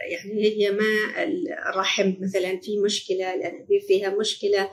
يعني 0.09 0.45
هي 0.45 0.71
ما 0.71 1.25
الرحم 1.71 2.15
مثلا 2.21 2.61
في 2.61 2.79
مشكلة 2.79 3.35
الانابيب 3.35 3.81
فيها 3.89 4.15
مشكلة 4.21 4.71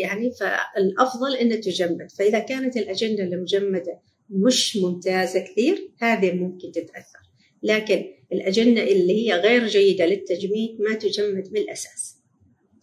يعني 0.00 0.32
فالأفضل 0.40 1.36
انها 1.36 1.56
تجمد. 1.56 2.10
فإذا 2.18 2.38
كانت 2.38 2.76
الأجنة 2.76 3.24
المجمدة 3.24 4.00
مش 4.30 4.76
ممتازة 4.76 5.40
كثير 5.40 5.90
هذه 6.00 6.32
ممكن 6.32 6.72
تتأثر. 6.72 7.18
لكن 7.62 8.04
الأجنة 8.32 8.82
اللي 8.82 9.26
هي 9.26 9.34
غير 9.34 9.66
جيدة 9.66 10.06
للتجميد 10.06 10.80
ما 10.80 10.94
تجمد 10.94 11.52
من 11.52 11.60
الاساس 11.60 12.16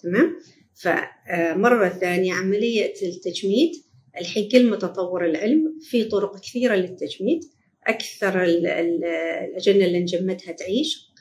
تمام؟ 0.04 0.38
فمرة 0.82 1.90
ثانية 1.90 2.34
عملية 2.34 2.94
التجميد 3.04 3.72
الحين 4.18 4.50
كل 4.50 4.70
ما 4.70 4.76
تطور 4.76 5.26
العلم 5.26 5.80
في 5.82 6.04
طرق 6.04 6.40
كثيرة 6.40 6.76
للتجميد. 6.76 7.40
أكثر 7.88 8.44
الأجنة 8.44 9.86
اللي 9.86 10.00
نجمدها 10.00 10.52
تعيش. 10.52 11.12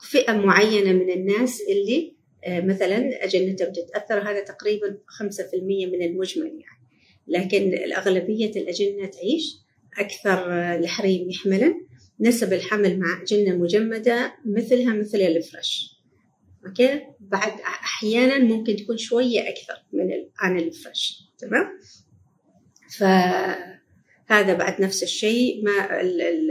فئة 0.00 0.32
معينة 0.32 0.92
من 0.92 1.10
الناس 1.10 1.60
اللي 1.68 2.14
مثلا 2.48 3.24
أجنتهم 3.24 3.72
تتأثر 3.72 4.30
هذا 4.30 4.40
تقريبا 4.40 4.98
5% 5.06 5.86
من 5.86 6.02
المجمل 6.02 6.46
يعني. 6.46 6.84
لكن 7.26 7.74
الأغلبية 7.74 8.50
الأجنة 8.50 9.06
تعيش. 9.06 9.56
أكثر 9.98 10.52
الحريم 10.52 11.30
يحملن. 11.30 11.74
نسب 12.20 12.52
الحمل 12.52 12.98
مع 12.98 13.22
أجنة 13.22 13.56
مجمدة 13.56 14.34
مثلها 14.46 14.94
مثل 14.94 15.18
الفرش 15.18 15.93
أوكي؟ 16.66 17.00
بعد 17.20 17.60
أحيانا 17.60 18.38
ممكن 18.38 18.76
تكون 18.76 18.96
شوية 18.96 19.48
أكثر 19.48 19.74
من 19.92 20.08
عن 20.38 20.58
الفرش 20.58 21.32
تمام؟ 21.38 21.66
ف 22.98 23.02
هذا 24.26 24.54
بعد 24.54 24.80
نفس 24.80 25.02
الشيء. 25.02 25.64
ما 25.64 26.00
ال 26.00 26.22
ال 26.22 26.50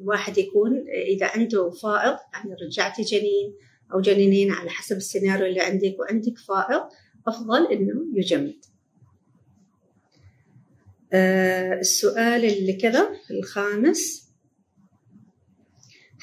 الواحد 0.00 0.38
يكون 0.38 0.84
إذا 0.88 1.26
عنده 1.26 1.70
فائض 1.70 2.16
يعني 2.34 2.54
رجعتي 2.66 3.02
جنين 3.02 3.54
أو 3.94 4.00
جنينين 4.00 4.52
على 4.52 4.70
حسب 4.70 4.96
السيناريو 4.96 5.46
اللي 5.46 5.60
عندك 5.60 5.96
وعندك 5.98 6.38
فائض 6.38 6.82
أفضل 7.26 7.72
إنه 7.72 7.92
يجمد. 8.14 8.64
آه 11.12 11.74
السؤال 11.74 12.44
اللي 12.44 12.72
كذا 12.72 13.10
الخامس. 13.30 14.23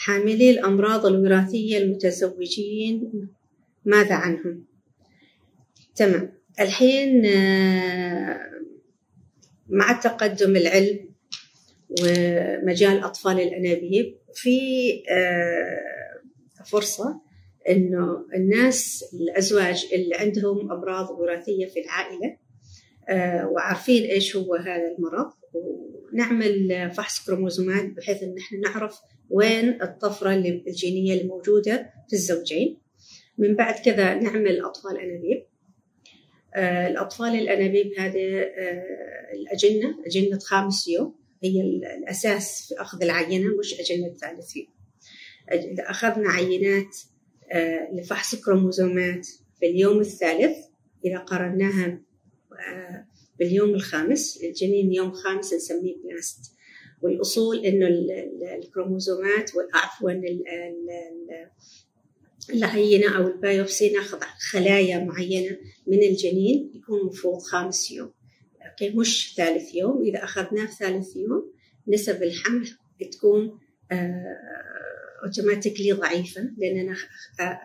حاملي 0.01 0.49
الأمراض 0.49 1.05
الوراثية 1.05 1.77
المتزوجين 1.77 3.11
ماذا 3.85 4.15
عنهم؟ 4.15 4.65
تمام 5.95 6.33
الحين 6.59 7.25
آه 7.25 8.51
مع 9.69 9.99
تقدم 9.99 10.55
العلم 10.55 11.09
ومجال 12.01 13.03
أطفال 13.03 13.39
الأنابيب 13.39 14.17
في 14.33 14.59
فرصة 16.65 17.21
إنه 17.69 18.25
الناس 18.35 19.05
الأزواج 19.13 19.87
اللي 19.93 20.15
عندهم 20.15 20.71
أمراض 20.71 21.09
وراثية 21.09 21.65
في 21.65 21.79
العائلة 21.79 22.37
وعارفين 23.51 24.03
إيش 24.03 24.35
هو 24.35 24.55
هذا 24.55 24.95
المرض 24.97 25.40
ونعمل 25.53 26.91
فحص 26.93 27.25
كروموزومات 27.25 27.85
بحيث 27.85 28.23
إن 28.23 28.37
إحنا 28.37 28.59
نعرف 28.59 28.99
وين 29.29 29.81
الطفرة 29.81 30.33
الجينية 30.35 31.13
اللي 31.13 31.23
موجودة 31.23 31.93
في 32.09 32.13
الزوجين. 32.13 32.77
من 33.37 33.55
بعد 33.55 33.75
كذا 33.85 34.13
نعمل 34.13 34.61
أطفال 34.65 34.97
أنابيب. 34.97 35.45
الأطفال 36.91 37.35
الأنابيب 37.35 37.91
هذه 37.99 38.45
الأجنة 39.33 39.97
أجنة 40.05 40.39
خامس 40.39 40.87
يوم. 40.87 41.15
هي 41.43 41.61
الأساس 41.61 42.67
في 42.67 42.81
أخذ 42.81 43.03
العينة 43.03 43.57
مش 43.59 43.79
أجنة 43.79 44.13
ثالث 44.13 44.55
يوم. 44.55 44.67
إذا 45.51 45.89
أخذنا 45.89 46.29
عينات 46.29 46.97
لفحص 47.93 48.35
كروموزومات 48.35 49.27
في 49.59 49.65
اليوم 49.65 49.99
الثالث. 49.99 50.57
إذا 51.05 51.17
قارناها 51.17 52.01
آه، 52.67 53.05
باليوم 53.41 53.69
الخامس 53.69 54.43
الجنين 54.43 54.93
يوم 54.93 55.11
خامس 55.11 55.53
نسميه 55.53 55.95
blast 56.03 56.51
والأصول 57.01 57.65
إنه 57.65 57.87
الكروموزومات 58.55 59.51
عفوا 59.73 60.11
العينة 62.49 63.17
أو 63.17 63.27
ال 63.27 63.36
biopsy 63.36 63.89
ناخذ 63.89 64.19
خلايا 64.51 64.99
معينة 64.99 65.57
من 65.87 66.03
الجنين 66.03 66.71
يكون 66.75 66.99
المفروض 66.99 67.39
خامس 67.39 67.91
يوم. 67.91 68.11
okay؟ 68.71 68.89
مش 68.89 69.33
ثالث 69.37 69.75
يوم. 69.75 70.03
إذا 70.03 70.23
أخذناه 70.23 70.65
في 70.65 70.75
ثالث 70.75 71.15
يوم 71.15 71.53
نسب 71.87 72.23
الحمل 72.23 72.69
تكون 73.11 73.59
automatically 75.23 75.91
ضعيفة 75.91 76.41
لأن 76.57 76.79
أنا 76.79 76.95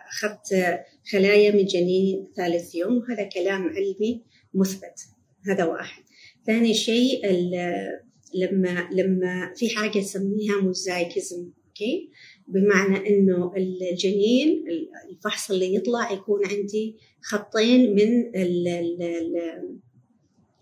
أخذت 0.09 0.79
خلايا 1.11 1.51
من 1.51 1.65
جنين 1.65 2.27
ثالث 2.35 2.75
يوم 2.75 2.97
وهذا 2.97 3.23
كلام 3.23 3.69
علمي 3.69 4.23
مثبت. 4.53 5.16
هذا 5.47 5.65
واحد. 5.65 6.03
ثاني 6.45 6.73
شيء 6.73 7.27
لما 8.35 8.89
لما 8.91 9.53
في 9.55 9.69
حاجة 9.69 9.99
نسميها 9.99 10.61
mosaicism 10.61 11.49
okay 11.67 12.09
بمعنى 12.47 13.09
إنه 13.09 13.53
الجنين 13.57 14.65
الفحص 15.09 15.51
اللي 15.51 15.75
يطلع 15.75 16.11
يكون 16.11 16.45
عندي 16.45 16.95
خطين 17.21 17.95
من 17.95 18.35
ال 18.35 18.67
ال 18.67 19.01
ال 19.01 19.79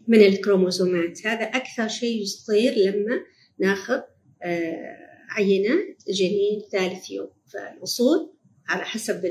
من 0.08 0.22
الكروموزومات. 0.22 1.28
هذا 1.28 1.44
أكثر 1.44 1.88
شيء 1.88 2.22
يصير 2.22 2.74
لما 2.74 3.24
ناخذ 3.60 4.02
آه، 4.44 4.98
عينة 5.30 5.76
جنين 6.08 6.62
ثالث 6.72 7.12
يوم. 7.12 7.30
فالأصول 7.54 8.32
على 8.68 8.84
حسب 8.84 9.26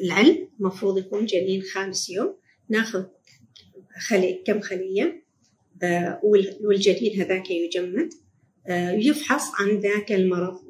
العلم 0.00 0.48
المفروض 0.60 0.98
يكون 0.98 1.26
جنين 1.26 1.62
خامس 1.62 2.10
يوم. 2.10 2.36
ناخذ 2.68 3.04
خلية 4.08 4.42
كم 4.46 4.60
خلية؟ 4.60 5.24
آه، 5.82 6.20
والجنين 6.60 7.20
هذاك 7.20 7.50
يجمد. 7.50 8.08
آه، 8.66 8.90
يفحص 8.90 9.60
عن 9.60 9.68
ذاك 9.68 10.12
المرض 10.12 10.60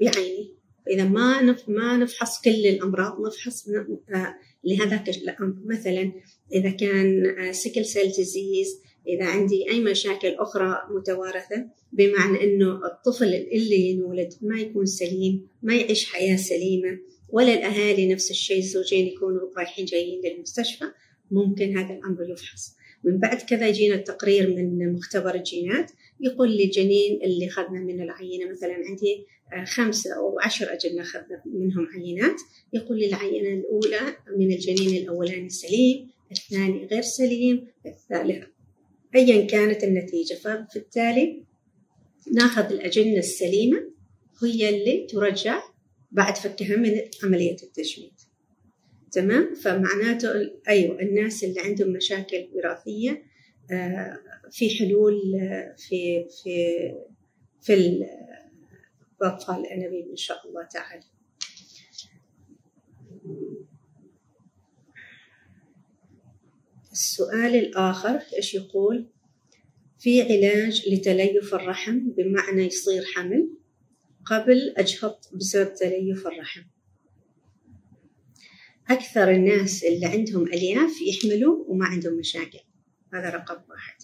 بعينه. 0.00 0.48
إذا 0.90 1.04
ما 1.04 1.56
ما 1.68 1.96
نفحص 1.96 2.40
كل 2.40 2.66
الأمراض 2.66 3.26
نفحص 3.26 3.68
آه، 3.68 4.34
لهذاك 4.64 5.08
الأمر. 5.08 5.54
مثلا 5.64 6.12
إذا 6.52 6.70
كان 6.70 7.34
sickle 7.52 7.84
cell 7.84 8.12
disease 8.12 8.82
إذا 9.06 9.24
عندي 9.24 9.70
أي 9.70 9.80
مشاكل 9.80 10.28
أخرى 10.28 10.82
متوارثة 10.90 11.66
بمعنى 11.92 12.44
إنه 12.44 12.86
الطفل 12.86 13.34
اللي 13.34 13.90
ينولد 13.90 14.34
ما 14.42 14.60
يكون 14.60 14.86
سليم 14.86 15.48
ما 15.62 15.76
يعيش 15.76 16.12
حياة 16.12 16.36
سليمة 16.36 16.98
ولا 17.28 17.54
الأهالي 17.54 18.12
نفس 18.12 18.30
الشيء 18.30 18.58
الزوجين 18.58 19.06
يكونوا 19.06 19.40
رايحين 19.56 19.84
جايين 19.84 20.20
للمستشفى 20.24 20.84
ممكن 21.30 21.78
هذا 21.78 21.94
الأمر 21.94 22.30
يفحص. 22.30 22.76
من 23.04 23.18
بعد 23.18 23.42
كذا 23.42 23.68
يجينا 23.68 23.94
التقرير 23.94 24.50
من 24.56 24.92
مختبر 24.92 25.34
الجينات 25.34 25.90
يقول 26.20 26.56
لي 26.56 26.64
الجنين 26.64 27.22
اللي 27.22 27.46
أخذنا 27.46 27.80
من 27.80 28.02
العينة 28.02 28.50
مثلا 28.50 28.74
عندي 28.74 29.26
آه، 29.52 29.64
خمسة 29.64 30.16
أو 30.16 30.40
عشر 30.40 30.72
أجنة 30.72 31.02
أخذنا 31.02 31.42
منهم 31.46 31.86
عينات. 31.94 32.40
يقول 32.72 32.98
لي 32.98 33.06
العينة 33.06 33.48
الأولى 33.48 34.16
من 34.36 34.52
الجنين 34.52 35.02
الأولاني 35.02 35.48
سليم 35.48 36.08
الثاني 36.32 36.86
غير 36.86 37.02
سليم 37.02 37.66
الثالث 37.86 38.44
أيا 39.14 39.46
كانت 39.46 39.84
النتيجة. 39.84 40.34
فبالتالي 40.34 41.44
ناخذ 42.32 42.72
الأجنة 42.72 43.18
السليمة 43.18 43.90
هي 44.42 44.68
اللي 44.68 45.06
ترجع 45.06 45.62
بعد 46.10 46.36
فكها 46.36 46.76
من 46.76 47.00
عملية 47.24 47.56
التجميد. 47.62 48.12
تمام؟ 49.12 49.54
فمعناته 49.54 50.30
أيوة 50.68 51.00
الناس 51.00 51.44
اللي 51.44 51.60
عندهم 51.60 51.92
مشاكل 51.92 52.48
وراثية 52.54 53.22
آه، 53.72 54.18
في 54.50 54.78
حلول 54.78 55.36
آه، 55.42 55.74
في 55.78 56.28
في 56.42 56.76
في 57.60 58.04
الأطفال 59.22 59.60
الأنابيب 59.60 60.08
إن 60.10 60.16
شاء 60.16 60.48
الله 60.48 60.64
تعالى. 60.64 61.02
السؤال 67.00 67.54
الآخر 67.54 68.20
إيش 68.36 68.54
يقول؟ 68.54 69.06
في 69.98 70.22
علاج 70.22 70.88
لتليف 70.88 71.54
الرحم 71.54 71.98
بمعنى 71.98 72.66
يصير 72.66 73.04
حمل 73.04 73.50
قبل 74.24 74.74
أجهض 74.76 75.16
بسبب 75.34 75.74
تليف 75.74 76.26
الرحم. 76.26 76.62
أكثر 78.90 79.30
الناس 79.30 79.84
اللي 79.84 80.06
عندهم 80.06 80.46
ألياف 80.46 80.90
يحملوا 81.02 81.64
وما 81.68 81.86
عندهم 81.86 82.14
مشاكل. 82.14 82.60
هذا 83.14 83.30
رقم 83.30 83.62
واحد. 83.70 83.96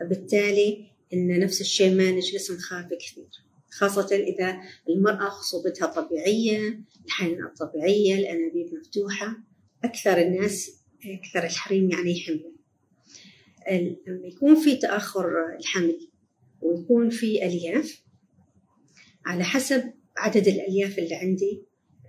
فبالتالي 0.00 0.90
إن 1.14 1.40
نفس 1.40 1.60
الشيء 1.60 1.94
ما 1.94 2.10
نجلس 2.10 2.50
نخاف 2.50 2.88
كثير 3.00 3.28
خاصة 3.70 4.16
إذا 4.16 4.60
المرأة 4.88 5.28
خصوبتها 5.28 5.86
طبيعية 5.86 6.80
الحيوانات 7.06 7.58
طبيعية 7.58 8.14
الأنابيب 8.14 8.74
مفتوحة. 8.74 9.36
أكثر 9.84 10.18
الناس 10.18 10.79
أكثر 11.04 11.44
الحريم 11.44 11.90
يعني 11.90 12.18
يحملوا 12.18 12.50
لما 14.06 14.26
يكون 14.26 14.54
في 14.54 14.76
تأخر 14.76 15.28
الحمل 15.58 16.08
ويكون 16.62 17.10
في 17.10 17.46
ألياف 17.46 18.02
على 19.26 19.44
حسب 19.44 19.92
عدد 20.16 20.48
الألياف 20.48 20.98
اللي 20.98 21.14
عندي 21.14 21.62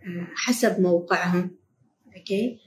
آه، 0.06 0.27
حسب 0.36 0.80
موقعهم. 0.80 1.56
أوكي؟ 2.17 2.60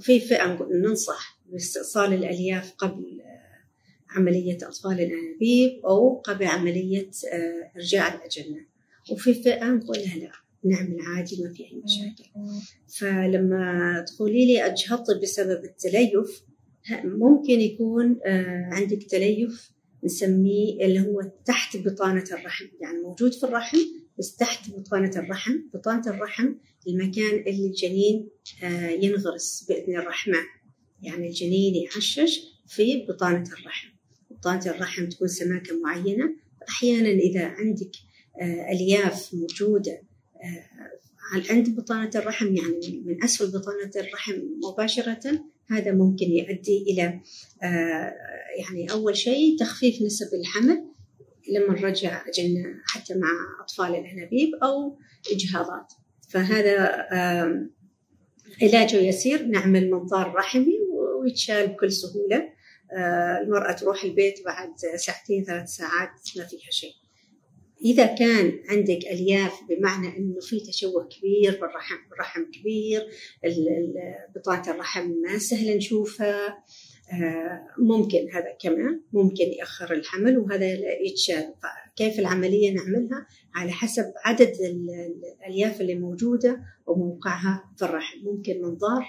في 0.00 0.20
فئة 0.20 0.68
ننصح 0.70 1.40
باستئصال 1.46 2.14
الألياف 2.14 2.74
قبل 2.74 3.20
آه، 3.20 4.18
عملية 4.18 4.58
أطفال 4.62 5.00
الأنابيب 5.00 5.86
أو 5.86 6.20
قبل 6.20 6.46
عملية 6.46 7.10
آه، 7.32 7.72
إرجاع 7.76 8.14
الأجنة. 8.14 8.66
وفي 9.10 9.34
فئة 9.34 9.64
نقول 9.64 9.98
لها 9.98 10.16
لا. 10.16 10.32
نعمل 10.64 10.96
عادي 11.00 11.42
ما 11.42 11.52
في 11.52 11.62
أي 11.62 11.82
مشاكل. 11.84 12.30
فلما 12.98 14.04
تقولي 14.08 14.46
لي 14.46 14.66
أجهضت 14.66 15.22
بسبب 15.22 15.64
التليف 15.64 16.42
ممكن 17.04 17.60
يكون 17.60 18.18
آه، 18.26 18.68
عندك 18.72 19.02
تليف 19.02 19.72
نسميه 20.04 20.84
اللي 20.86 21.00
هو 21.00 21.22
تحت 21.44 21.76
بطانة 21.76 22.24
الرحم. 22.32 22.66
يعني 22.80 22.98
موجود 22.98 23.34
في 23.34 23.44
الرحم 23.44 23.78
بس 24.18 24.36
تحت 24.36 24.70
بطانة 24.70 25.10
الرحم 25.16 25.58
بطانة 25.74 26.06
الرحم 26.06 26.54
المكان 26.88 27.38
اللي 27.46 27.66
الجنين 27.66 28.28
آه، 28.62 28.90
ينغرس 28.90 29.66
بإذن 29.68 29.96
الرحمن 29.96 30.44
يعني 31.02 31.28
الجنين 31.28 31.74
يعشش 31.74 32.40
في 32.66 33.06
بطانة 33.08 33.50
الرحم. 33.60 33.88
بطانة 34.30 34.66
الرحم 34.66 35.08
تكون 35.08 35.28
سماكة 35.28 35.80
معينة. 35.80 36.34
أحيانا 36.68 37.08
إذا 37.08 37.44
عندك 37.44 37.90
آه، 38.40 38.72
ألياف 38.72 39.34
موجودة 39.34 40.02
عند 41.50 41.76
بطانة 41.76 42.10
الرحم 42.14 42.46
يعني 42.46 43.02
من 43.06 43.24
أسفل 43.24 43.46
بطانة 43.46 43.90
الرحم 43.96 44.34
مباشرة 44.64 45.44
هذا 45.70 45.92
ممكن 45.92 46.26
يؤدي 46.26 46.84
إلى 46.88 47.20
آه، 47.62 48.14
يعني 48.58 48.92
أول 48.92 49.16
شيء 49.16 49.56
تخفيف 49.58 50.02
نسب 50.02 50.28
الحمل 50.34 50.84
لما 51.50 51.80
نرجع 51.80 52.24
أجلنا 52.28 52.82
حتى 52.86 53.14
مع 53.14 53.28
أطفال 53.62 53.94
الأنابيب 53.94 54.54
أو 54.62 54.98
إجهاضات 55.32 55.92
فهذا 56.28 57.06
علاجه 58.62 58.96
يسير 58.96 59.46
نعمل 59.46 59.90
منظار 59.90 60.34
رحمي 60.34 60.78
ويتشال 61.20 61.66
بكل 61.66 61.92
سهولة. 61.92 62.58
آه، 62.92 63.40
المرأة 63.40 63.72
تروح 63.72 64.04
البيت 64.04 64.44
بعد 64.44 64.70
ساعتين 64.96 65.44
ثلاث 65.44 65.68
ساعات 65.68 66.10
ما 66.36 66.44
فيها 66.44 66.70
شيء. 66.70 66.94
إذا 67.84 68.06
كان 68.06 68.60
عندك 68.68 69.06
ألياف 69.10 69.60
بمعنى 69.68 70.16
إنه 70.16 70.40
في 70.40 70.60
تشوه 70.60 71.08
كبير 71.08 71.60
بالرحم 71.60 71.96
الرحم 72.12 72.44
كبير 72.44 73.06
بطانة 74.36 74.70
الرحم 74.70 75.10
ما 75.10 75.38
سهل 75.38 75.76
نشوفها 75.76 76.64
آه، 77.12 77.66
ممكن 77.78 78.18
هذا 78.32 78.56
كمان 78.60 79.00
ممكن 79.12 79.44
يأخر 79.44 79.92
الحمل 79.92 80.38
وهذا 80.38 80.72
يتشال. 81.06 81.54
كيف 81.96 82.18
العملية 82.18 82.74
نعملها؟ 82.74 83.26
على 83.54 83.70
حسب 83.70 84.04
عدد 84.24 84.52
الألياف 84.60 85.80
اللي 85.80 85.94
موجودة 85.94 86.60
وموقعها 86.86 87.70
في 87.76 87.84
الرحم. 87.84 88.18
ممكن 88.24 88.62
منظار 88.62 89.06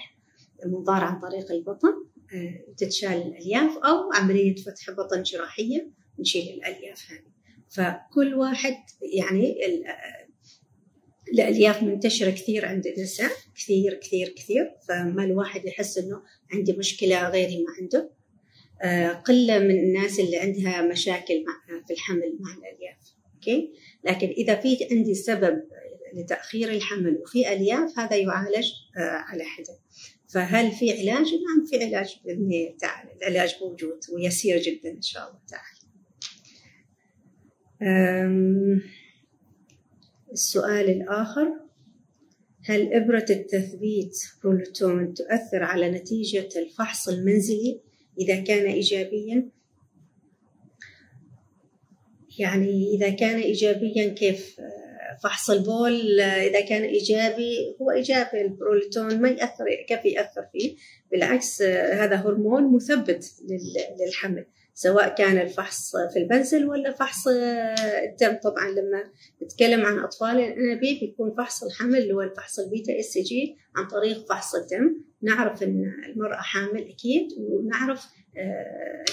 منظار 0.66 1.04
عن 1.04 1.20
طريق 1.20 1.52
البطن 1.52 1.92
آه، 2.34 2.74
تتشال 2.76 3.12
الألياف 3.12 3.78
أو 3.78 4.12
عملية 4.12 4.54
فتح 4.54 4.90
بطن 4.90 5.22
جراحية 5.22 5.90
نشيل 6.18 6.54
الألياف 6.54 7.10
هذه. 7.10 7.39
فكل 7.70 8.34
واحد 8.34 8.76
يعني 9.02 9.56
الألياف 11.32 11.82
منتشرة 11.82 12.30
كثير 12.30 12.66
عند 12.66 12.86
النساء 12.86 13.30
كثير 13.54 13.94
كثير 13.94 14.28
كثير. 14.28 14.70
فما 14.88 15.24
الواحد 15.24 15.64
يحس 15.64 15.98
إنه 15.98 16.22
عندي 16.52 16.72
مشكلة 16.72 17.28
غيري 17.28 17.64
ما 17.64 17.72
عنده. 17.80 18.10
آه، 18.82 19.12
قلة 19.12 19.58
من 19.58 19.70
الناس 19.70 20.20
اللي 20.20 20.36
عندها 20.36 20.82
مشاكل 20.82 21.44
في 21.86 21.92
الحمل 21.92 22.38
مع 22.40 22.54
الألياف. 22.54 22.98
أوكي؟ 23.34 23.72
لكن 24.04 24.28
إذا 24.28 24.60
في 24.60 24.88
عندي 24.90 25.14
سبب 25.14 25.62
لتأخير 26.14 26.70
الحمل 26.70 27.18
وفي 27.22 27.52
ألياف 27.52 27.98
هذا 27.98 28.16
يعالج 28.16 28.66
على 28.96 29.44
حدة. 29.44 29.78
فهل 30.28 30.72
في 30.72 30.92
علاج؟ 30.92 31.26
نعم 31.26 31.66
في 31.70 31.84
علاج 31.84 32.16
بإذن 32.24 32.42
الله 32.42 32.76
تعالى. 32.80 33.10
العلاج 33.16 33.54
موجود 33.62 34.00
ويسير 34.12 34.62
جدا 34.62 34.90
إن 34.90 35.02
شاء 35.02 35.28
الله 35.28 35.40
تعالى. 35.48 35.79
السؤال 40.32 40.90
الآخر 40.90 41.48
هل 42.64 42.94
إبرة 42.94 43.26
التثبيت 43.30 44.16
بروليتون 44.44 45.14
تؤثر 45.14 45.62
على 45.62 45.90
نتيجة 45.90 46.48
الفحص 46.56 47.08
المنزلي 47.08 47.80
إذا 48.18 48.40
كان 48.40 48.66
إيجابيا؟ 48.66 49.48
يعني 52.38 52.94
إذا 52.94 53.10
كان 53.10 53.38
إيجابيا 53.38 54.08
كيف؟ 54.08 54.60
فحص 55.22 55.50
البول 55.50 56.20
إذا 56.20 56.60
كان 56.60 56.82
إيجابي 56.82 57.76
هو 57.80 57.90
إيجابي 57.90 58.40
البروليتون 58.40 59.20
ما 59.20 59.28
يأثر 59.28 59.64
كيف 59.88 60.04
يأثر 60.04 60.46
فيه؟ 60.52 60.76
بالعكس 61.10 61.62
هذا 61.62 62.16
هرمون 62.16 62.74
مثبت 62.74 63.34
للحمل. 64.00 64.46
سواء 64.82 65.14
كان 65.14 65.38
الفحص 65.38 65.96
في 66.12 66.18
المنزل 66.18 66.66
ولا 66.68 66.92
فحص 66.92 67.28
الدم. 67.28 68.36
طبعا 68.42 68.68
لما 68.68 69.10
نتكلم 69.42 69.84
عن 69.84 69.98
أطفال 69.98 70.40
الانابيب 70.40 71.00
بيكون 71.00 71.34
فحص 71.38 71.64
الحمل 71.64 71.98
اللي 71.98 72.14
هو 72.14 72.22
الفحص 72.22 72.58
البيتا 72.58 73.00
HCG 73.00 73.56
عن 73.76 73.86
طريق 73.86 74.28
فحص 74.28 74.54
الدم. 74.54 75.04
نعرف 75.22 75.62
إن 75.62 75.92
المرأة 76.06 76.40
حامل 76.40 76.88
أكيد 76.88 77.28
ونعرف 77.38 78.06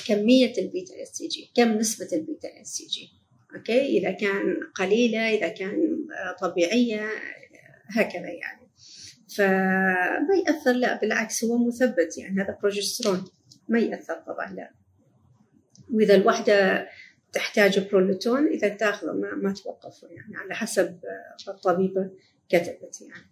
كمية 0.07 0.53
البيتا 0.57 1.01
HCG 1.01 1.51
كم 1.55 1.77
نسبة 1.77 2.07
البيتا 2.13 2.61
HCG. 2.61 3.09
okay؟ 3.55 3.97
إذا 3.97 4.11
كان 4.11 4.57
قليلة 4.75 5.35
إذا 5.35 5.47
كان 5.47 6.05
طبيعية 6.41 7.09
هكذا 7.89 8.29
يعني. 8.29 8.67
فما 9.35 10.35
يأثر؟ 10.47 10.71
لا 10.71 10.99
بالعكس 10.99 11.43
هو 11.43 11.67
مثبت 11.67 12.17
يعني 12.17 12.41
هذا 12.41 12.57
بروجسترون 12.61 13.25
ما 13.69 13.79
يأثر 13.79 14.15
طبعا 14.27 14.53
لا. 14.53 14.71
وإذا 15.93 16.15
الوحدة 16.15 16.87
تحتاج 17.33 17.79
بروليتون 17.79 18.47
إذا 18.47 18.67
تاخذه 18.67 19.11
ما, 19.11 19.35
ما 19.35 19.53
توقفوا 19.53 20.09
يعني 20.09 20.37
على 20.37 20.55
حسب 20.55 20.99
الطبيبة 21.47 22.09
كتبت 22.49 23.01
يعني. 23.01 23.27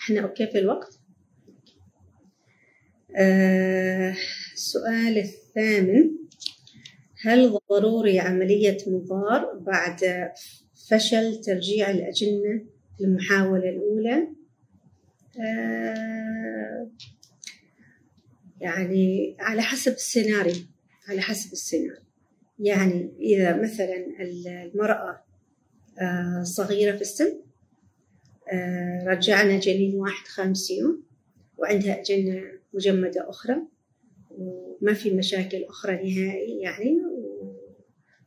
إحنا 0.00 0.20
okay 0.20 0.46
في 0.46 0.58
الوقت؟ 0.58 0.98
آه 3.16 4.16
السؤال 4.54 5.18
الثامن. 5.18 6.10
هل 7.22 7.58
ضروري 7.70 8.20
عملية 8.20 8.76
منظار 8.86 9.54
بعد 9.54 10.30
فشل 10.90 11.40
ترجيع 11.40 11.90
الأجنة 11.90 12.64
في 12.98 13.04
المحاولة 13.04 13.68
الأولى؟ 13.68 14.28
آه 15.40 16.90
يعني 18.60 19.36
على 19.40 19.62
حسب 19.62 19.92
السيناريو. 19.92 20.54
على 21.10 21.20
حسب 21.20 21.52
السيناريو 21.52 22.02
يعني 22.58 23.12
إذا 23.20 23.62
مثلا 23.62 24.06
المرأة 24.20 25.24
آه 26.00 26.42
صغيرة 26.42 26.96
في 26.96 27.02
السن 27.02 27.40
آه 28.52 29.04
رجعنا 29.06 29.58
جنين 29.58 29.94
واحد 29.94 30.26
خامس 30.26 30.70
يوم 30.70 31.02
وعندها 31.58 32.00
أجنة 32.00 32.42
مجمدة 32.74 33.30
أخرى 33.30 33.56
وما 34.30 34.94
في 34.94 35.10
مشاكل 35.10 35.64
أخرى 35.64 35.92
نهائي 35.92 36.60
يعني 36.60 37.00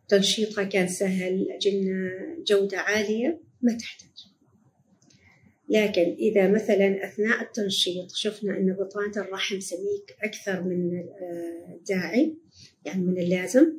وتنشيطها 0.05 0.63
كان 0.63 0.87
سهل 0.87 1.51
أجنة 1.51 2.11
جودة 2.47 2.79
عالية 2.79 3.39
ما 3.61 3.77
تحتاج. 3.77 4.33
لكن 5.69 6.01
إذا 6.01 6.51
مثلا 6.51 7.05
أثناء 7.05 7.41
التنشيط 7.41 8.11
شفنا 8.11 8.57
أن 8.57 8.73
بطانة 8.73 9.27
الرحم 9.27 9.59
سميك 9.59 10.17
أكثر 10.23 10.63
من 10.63 11.03
الداعي 11.73 12.37
يعني 12.85 13.03
من 13.03 13.17
اللازم. 13.17 13.73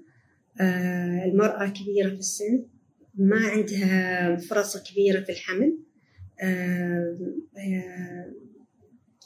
المرأة 1.26 1.68
كبيرة 1.68 2.08
في 2.08 2.18
السن 2.18 2.66
ما 3.14 3.36
عندها 3.36 4.36
فرصة 4.36 4.82
كبيرة 4.82 5.20
في 5.20 5.32
الحمل. 5.32 5.78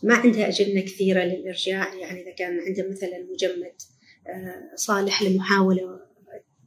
ما 0.03 0.14
عندها 0.14 0.49
أجنة 0.49 0.81
كثيرة 0.81 1.25
للإرجاع. 1.25 1.95
يعني 1.95 2.23
إذا 2.23 2.31
كان 2.31 2.61
عندها 2.61 2.88
مثلا 2.88 3.27
مجمد 3.33 3.75
صالح 4.75 5.23
لمحاولة 5.23 6.01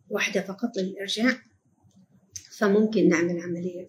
واحدة 0.10 0.42
فقط 0.42 0.78
للإرجاع 0.78 1.38
فممكن 2.58 3.10
نعمل 3.10 3.40
عملية 3.40 3.88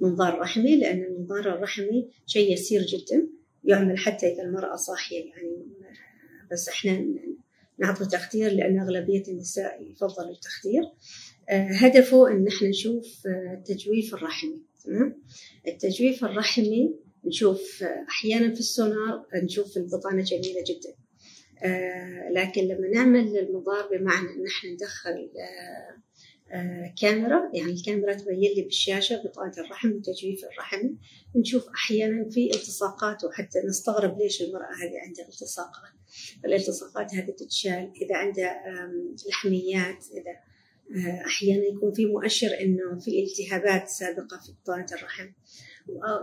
منظار 0.00 0.38
رحمي 0.38 0.76
لأن 0.76 1.02
المنظار 1.02 1.54
الرحمي 1.54 2.10
شيء 2.26 2.52
يسير 2.52 2.82
جدا 2.82 3.28
يعمل 3.64 3.98
حتى 3.98 4.32
إذا 4.32 4.42
المرأة 4.42 4.76
صاحية. 4.76 5.30
يعني 5.30 5.66
بس 6.52 6.68
إحنا 6.68 7.06
نعطي 7.78 8.04
تخدير 8.04 8.50
لأن 8.52 8.78
أغلبية 8.78 9.22
النساء 9.28 9.82
يفضلوا 9.82 10.30
التخدير 10.32 10.82
هدفه 11.50 12.30
إن 12.30 12.46
إحنا 12.48 12.68
نشوف 12.68 13.22
التجويف 13.26 14.14
الرحمي 14.14 14.62
تمام؟ 14.84 15.22
التجويف 15.68 16.24
الرحمي 16.24 16.94
نشوف 17.24 17.82
أحيانا 18.08 18.54
في 18.54 18.60
السونار 18.60 19.26
نشوف 19.34 19.76
البطانة 19.76 20.22
جميلة 20.22 20.64
جدا. 20.66 20.94
لكن 22.30 22.62
لما 22.62 22.88
نعمل 22.88 23.38
المضار 23.38 23.88
بمعنى 23.88 24.28
إن 24.28 24.46
إحنا 24.46 24.70
ندخل 24.70 25.30
كاميرا. 27.00 27.50
يعني 27.54 27.72
الكاميرا 27.72 28.14
تبين 28.14 28.52
لي 28.56 28.62
بالشاشة 28.62 29.22
بطانة 29.24 29.52
الرحم 29.58 29.92
وتجويف 29.92 30.44
الرحم. 30.44 30.88
نشوف 31.36 31.68
أحيانا 31.68 32.30
في 32.30 32.50
التصاقات 32.54 33.24
وحتى 33.24 33.58
نستغرب 33.68 34.18
ليش 34.18 34.42
المرأة 34.42 34.72
هذه 34.82 34.98
عندها 35.06 35.28
التصاقات. 35.28 35.92
الالتصاقات 36.44 37.14
هذه 37.14 37.30
تتشال 37.30 37.92
إذا 38.02 38.16
عندها 38.16 38.62
لحميات 39.28 40.04
إذا 40.12 40.48
أحيانا 41.26 41.64
يكون 41.64 41.92
في 41.92 42.06
مؤشر 42.06 42.60
إنه 42.60 42.98
في 42.98 43.24
التهابات 43.24 43.88
سابقة 43.88 44.40
في 44.46 44.52
بطانة 44.62 44.86
الرحم. 44.92 45.28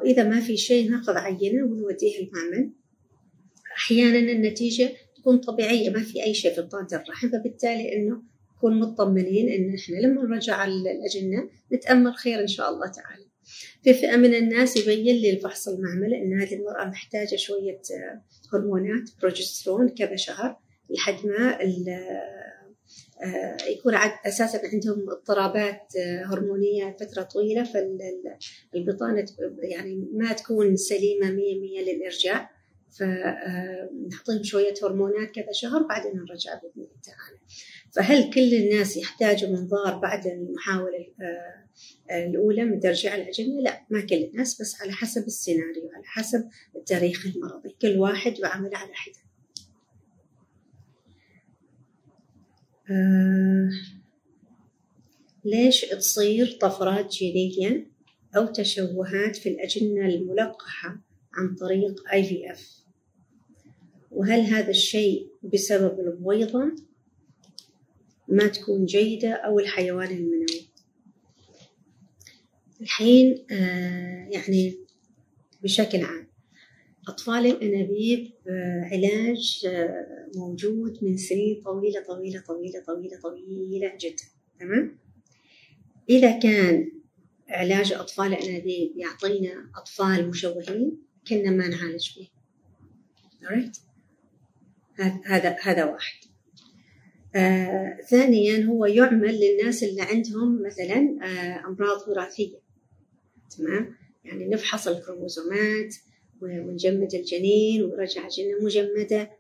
إذا 0.06 0.24
ما 0.24 0.40
في 0.40 0.58
شيء 0.58 0.92
ناخذ 0.92 1.18
عينة 1.18 1.64
ونوديها 1.64 2.20
المعمل. 2.20 2.72
أحيانا 3.78 4.32
النتيجة 4.32 4.92
تكون 5.18 5.38
طبيعية 5.38 5.90
ما 5.90 6.04
في 6.04 6.24
أي 6.24 6.34
شيء 6.34 6.56
في 6.56 6.62
بطانة 6.62 6.88
الرحم. 6.94 7.30
فبالتالي 7.30 7.96
إنه 7.96 8.35
نكون 8.58 8.80
مطمنين 8.80 9.50
إن 9.50 9.76
إحنا 9.76 9.96
لما 10.08 10.24
نرجع 10.24 10.66
الأجنة 10.66 11.50
نتأمل 11.74 12.14
خير 12.14 12.40
إن 12.40 12.48
شاء 12.48 12.70
الله 12.70 12.88
تعالى. 12.88 13.26
في 13.84 13.94
فئة 13.94 14.16
من 14.16 14.34
الناس 14.36 14.78
يبين 14.78 15.16
لي 15.16 15.30
الفحص 15.30 15.68
المعملي 15.68 16.18
إن 16.18 16.42
هذه 16.42 16.56
المرأة 16.56 16.86
محتاجة 16.86 17.36
شوية 17.36 17.82
هرمونات 18.54 19.10
بروجسترون 19.22 19.90
كذا 19.90 20.16
شهر 20.16 20.58
لحد 20.90 21.26
ما 21.26 21.58
يكون 23.68 23.96
أساسا 24.26 24.62
عندهم 24.74 25.10
اضطرابات 25.10 25.94
هرمونية 26.26 26.98
فترة 27.00 27.24
طويلة 27.24 27.64
فالبطانة 28.74 29.26
يعني 29.58 30.08
ما 30.14 30.34
تكون 30.34 30.76
سليمة 30.76 31.32
مية 31.32 31.60
مية 31.60 31.82
للإرجاع. 31.82 32.56
فنعطيهم 33.00 34.44
شوية 34.44 34.74
هرمونات 34.84 35.32
كذا 35.32 35.52
شهر 35.52 35.84
بعدين 35.84 36.12
نرجع 36.16 36.54
بإذن 36.54 36.72
الله 36.76 37.02
تعالى. 37.04 37.40
فهل 37.96 38.34
كل 38.34 38.54
الناس 38.54 38.98
يحتاجوا 38.98 39.50
منظار 39.50 39.98
بعد 39.98 40.28
المحاولة 40.28 41.08
الأولى 42.12 42.66
من 42.66 42.80
ترجيع 42.80 43.16
الأجنة؟ 43.16 43.62
لا 43.62 43.86
ما 43.90 44.02
كل 44.02 44.16
الناس 44.16 44.62
بس 44.62 44.82
على 44.82 44.92
حسب 44.92 45.26
السيناريو 45.26 45.90
على 45.94 46.04
حسب 46.06 46.50
التاريخ 46.76 47.26
المرضي. 47.26 47.76
كل 47.82 47.98
واحد 47.98 48.34
وعمل 48.42 48.76
على 48.76 48.94
حدة. 48.94 49.26
آه 52.92 53.70
ليش 55.46 55.82
تصير 55.82 56.58
طفرات 56.62 57.12
جينية 57.12 57.88
أو 58.38 58.46
تشوهات 58.46 59.36
في 59.36 59.50
الأجنة 59.50 60.06
الملقحة 60.06 61.02
عن 61.34 61.56
طريق 61.56 62.02
IVF 62.08 62.60
وهل 64.12 64.40
هذا 64.40 64.70
الشيء 64.70 65.30
بسبب 65.44 66.00
البويضة 66.00 66.72
ما 68.28 68.48
تكون 68.48 68.86
جيدة 68.86 69.32
أو 69.32 69.60
الحيوان 69.60 70.08
المنوي. 70.08 70.70
الحين 72.82 73.46
آه 73.52 74.28
يعني 74.32 74.76
بشكل 75.64 76.02
عام 76.02 76.28
أطفال 77.08 77.46
الأنابيب 77.46 78.32
آه 78.48 78.90
علاج 78.92 79.66
آه 79.68 80.30
موجود 80.36 81.04
من 81.04 81.18
سنين 81.18 81.62
طويلة 81.62 82.04
طويلة 82.04 82.40
طويلة 82.40 82.84
طويلة 82.88 83.20
طويلة 83.20 83.98
جدا. 84.00 84.24
تمام؟ 84.60 84.98
إذا 86.10 86.40
كان 86.40 86.92
علاج 87.50 87.94
أطفال 87.94 88.34
الأنابيب 88.34 88.92
يعطينا 88.98 89.72
أطفال 89.76 90.30
مشوهين 90.30 90.98
كنا 91.28 91.52
ما 91.52 91.68
نعالج 91.68 92.10
فيه. 92.14 92.28
Right? 93.44 93.80
هذا 95.26 95.58
هذا 95.62 95.86
واحد. 95.86 96.35
آه، 97.36 97.98
ثانيا 98.10 98.66
هو 98.66 98.86
يعمل 98.86 99.40
للناس 99.40 99.84
اللي 99.84 100.02
عندهم 100.02 100.64
مثلا 100.64 101.18
آه، 101.24 101.68
أمراض 101.68 102.08
وراثية. 102.08 102.60
تمام؟ 103.58 103.96
يعني 104.26 104.48
نفحص 104.48 104.88
الكروموزومات 104.88 105.96
ونجمد 106.42 107.16
الجنين 107.16 107.84
ونرجع 107.84 108.26
الجنين 108.26 108.64
مجمدة. 108.64 109.32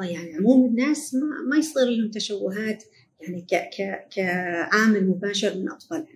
يعني 0.00 0.34
عموم 0.34 0.66
الناس 0.66 1.14
ما, 1.14 1.42
ما 1.50 1.56
يصير 1.56 1.84
لهم 1.84 2.10
تشوهات 2.10 2.84
يعني 3.20 3.46
ك 3.50 3.54
ك 3.54 4.08
كعامل 4.14 5.06
مباشر 5.08 5.54
من 5.54 5.70
أطفال. 5.70 6.06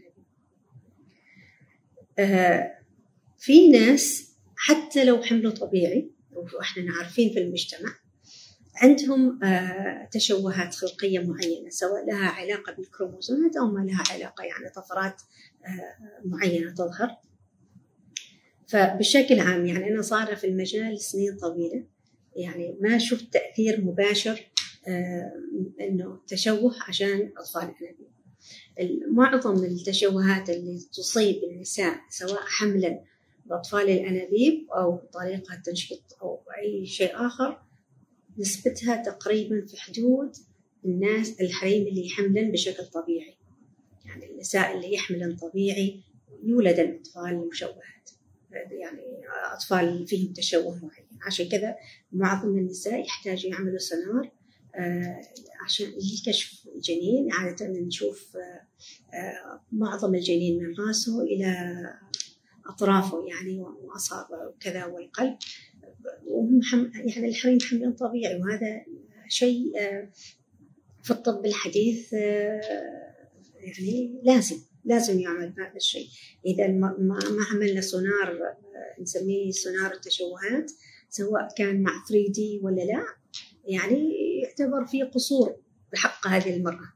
آه 2.18 2.78
في 3.38 3.68
ناس 3.68 4.32
حتى 4.56 5.04
لو 5.04 5.22
حمله 5.22 5.50
طبيعي 5.50 6.10
وإحنا 6.32 6.92
عارفين 6.92 7.32
في 7.32 7.38
المجتمع 7.38 8.01
عندهم 8.74 9.44
آه 9.44 10.08
تشوهات 10.10 10.74
خلقية 10.74 11.18
معينة 11.18 11.68
سواء 11.70 12.06
لها 12.06 12.28
علاقة 12.28 12.72
بالكروموزومات 12.72 13.56
أو 13.56 13.66
ما 13.66 13.80
لها 13.80 14.02
علاقة 14.10 14.44
يعني 14.44 14.68
طفرات 14.74 15.22
آه 15.66 16.24
معينة 16.24 16.70
تظهر. 16.70 17.16
فبشكل 18.68 19.40
عام 19.40 19.66
يعني 19.66 19.88
أنا 19.88 20.02
صار 20.02 20.36
في 20.36 20.46
المجال 20.46 21.00
سنين 21.00 21.36
طويلة 21.36 21.84
يعني 22.36 22.76
ما 22.80 22.98
شفت 22.98 23.32
تأثير 23.32 23.80
مباشر 23.80 24.50
آه 24.88 25.32
إنه 25.80 26.20
تشوه 26.26 26.74
عشان 26.88 27.32
أطفال 27.38 27.62
الانابيب 27.62 28.12
معظم 29.12 29.64
التشوهات 29.64 30.50
اللي 30.50 30.78
تصيب 30.92 31.44
النساء 31.44 32.00
سواء 32.10 32.40
حملا 32.46 33.04
بأطفال 33.46 33.90
الأنابيب 33.90 34.66
أو 34.70 34.96
طريقة 34.96 35.54
تنشيط 35.64 36.16
أو 36.22 36.40
أي 36.58 36.86
شيء 36.86 37.26
آخر 37.26 37.62
نسبتها 38.38 39.02
تقريبا 39.02 39.66
في 39.66 39.80
حدود 39.80 40.36
الناس 40.84 41.40
الحريم 41.40 41.86
اللي 41.86 42.06
يحملن 42.06 42.52
بشكل 42.52 42.86
طبيعي. 42.86 43.36
يعني 44.04 44.30
النساء 44.30 44.76
اللي 44.76 44.94
يحملن 44.94 45.36
طبيعي 45.36 46.00
يولد 46.44 46.78
الأطفال 46.78 47.30
المشوهات 47.30 48.10
يعني 48.52 49.02
أطفال 49.54 50.06
فيهم 50.06 50.32
تشوه 50.32 50.74
معين. 50.74 51.06
عشان 51.26 51.48
كذا 51.48 51.76
معظم 52.12 52.58
النساء 52.58 53.00
يحتاجوا 53.00 53.50
يعملوا 53.50 53.78
سونار 53.78 54.30
آه 54.74 55.20
عشان 55.64 55.86
لكشف 55.86 56.66
الجنين. 56.74 57.32
عادة 57.32 57.66
نشوف 57.66 58.36
آه 58.36 58.66
آه 59.16 59.60
معظم 59.72 60.14
الجنين 60.14 60.58
من 60.58 60.74
راسه 60.86 61.22
إلى 61.22 61.76
أطرافه 62.66 63.24
يعني 63.28 63.60
وأصابعه 63.60 64.48
وكذا 64.48 64.84
والقلب. 64.86 65.36
يعني 66.94 67.28
الحريم 67.28 67.58
حمل 67.60 67.96
طبيعي 67.96 68.40
وهذا 68.40 68.84
شيء 69.28 69.72
في 71.02 71.10
الطب 71.10 71.46
الحديث 71.46 72.12
يعني 72.12 74.20
لازم 74.22 74.56
لازم 74.84 75.20
يعمل 75.20 75.54
هذا 75.58 75.76
الشيء. 75.76 76.06
إذا 76.46 76.68
ما 76.68 77.18
عملنا 77.50 77.80
سونار 77.80 78.38
نسميه 79.00 79.50
سونار 79.50 79.92
التشوهات 79.92 80.72
سواء 81.08 81.48
كان 81.56 81.82
مع 81.82 82.04
3 82.08 82.32
دي 82.32 82.60
ولا 82.62 82.82
لا 82.82 83.04
يعني 83.64 84.12
يعتبر 84.42 84.84
في 84.84 85.02
قصور 85.02 85.56
بحق 85.92 86.26
هذه 86.26 86.56
المرأة. 86.56 86.92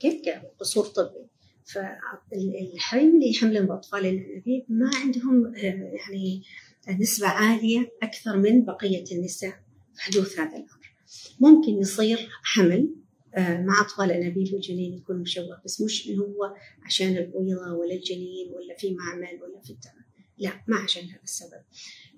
كيف 0.00 0.22
قصور 0.58 0.84
طبي. 0.84 1.26
فالحريم 1.64 3.14
اللي 3.14 3.30
يحملون 3.30 3.80
الأنابيب 3.94 4.64
ما 4.68 4.90
عندهم 4.94 5.54
يعني 5.54 6.42
نسبة 6.88 7.26
عالية 7.26 7.92
أكثر 8.02 8.36
من 8.36 8.64
بقية 8.64 9.04
النساء 9.12 9.60
في 9.94 10.02
حدوث 10.02 10.38
هذا 10.38 10.56
الأمر. 10.56 10.94
ممكن 11.40 11.72
يصير 11.72 12.28
حمل 12.42 12.94
مع 13.36 13.80
أطفال 13.80 14.04
الأنابيب 14.04 14.54
والجنين 14.54 14.94
يكون 14.94 15.16
مشوه 15.16 15.62
بس 15.64 15.80
مش 15.80 16.08
إنه 16.08 16.22
هو 16.22 16.54
عشان 16.82 17.16
البويضة 17.16 17.72
ولا 17.72 17.94
الجنين 17.94 18.52
ولا 18.52 18.76
في 18.78 18.94
معمل 18.94 19.42
ولا 19.42 19.60
في 19.60 19.70
الدم. 19.70 19.90
لا 20.38 20.62
ما 20.68 20.76
عشان 20.76 21.04
هذا 21.04 21.22
السبب. 21.24 21.62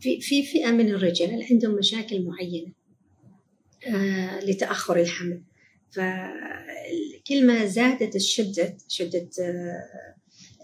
في 0.00 0.20
في 0.20 0.42
فئة 0.42 0.70
من 0.70 0.88
الرجال 0.88 1.46
عندهم 1.50 1.74
مشاكل 1.74 2.24
معينة 2.24 2.72
لتأخر 4.42 5.00
الحمل. 5.00 5.42
فكل 5.90 7.46
ما 7.46 7.66
زادت 7.66 8.16
الشدة 8.16 8.76
شدة 8.88 9.30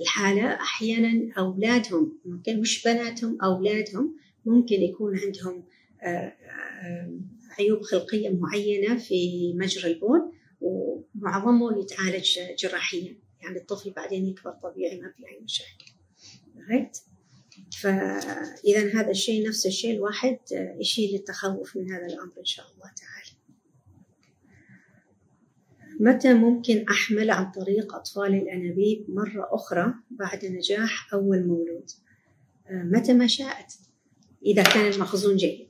الحالة 0.01 0.55
أحيانا 0.55 1.33
أولادهم 1.39 2.19
ممكن 2.25 2.61
مش 2.61 2.85
بناتهم 2.85 3.39
أولادهم 3.43 4.17
ممكن 4.47 4.83
يكون 4.83 5.19
عندهم 5.19 5.65
عيوب 7.59 7.83
خلقية 7.83 8.31
معينة 8.31 8.99
في 8.99 9.53
مجرى 9.57 9.93
البول 9.93 10.33
ومعظمه 10.61 11.79
يتعالج 11.79 12.39
جراحيا. 12.59 13.17
يعني 13.43 13.59
الطفل 13.59 13.91
بعدين 13.91 14.27
يكبر 14.27 14.51
طبيعي 14.51 15.01
ما 15.01 15.13
في 15.17 15.29
أي 15.29 15.41
مشاكل. 15.45 15.93
Right? 16.57 17.01
فإذا 17.81 19.01
هذا 19.01 19.11
الشيء 19.11 19.49
نفس 19.49 19.67
الشيء 19.67 19.97
الواحد 19.97 20.39
يشيل 20.81 21.15
التخوف 21.15 21.77
من 21.77 21.93
هذا 21.93 22.07
الأمر 22.07 22.33
إن 22.39 22.45
شاء 22.45 22.67
الله 22.67 22.93
تعالى. 22.97 23.28
متى 26.01 26.35
ممكن 26.35 26.85
أحمل 26.91 27.31
عن 27.31 27.51
طريق 27.51 27.95
أطفال 27.95 28.35
الأنابيب 28.35 29.07
مرة 29.09 29.49
أخرى 29.51 29.95
بعد 30.11 30.45
نجاح 30.45 31.15
أول 31.15 31.47
مولود؟ 31.47 31.91
متى 32.71 33.13
ما 33.13 33.27
شاءت؟ 33.27 33.73
إذا 34.47 34.63
كان 34.63 34.93
المخزون 34.93 35.37
جيد. 35.37 35.69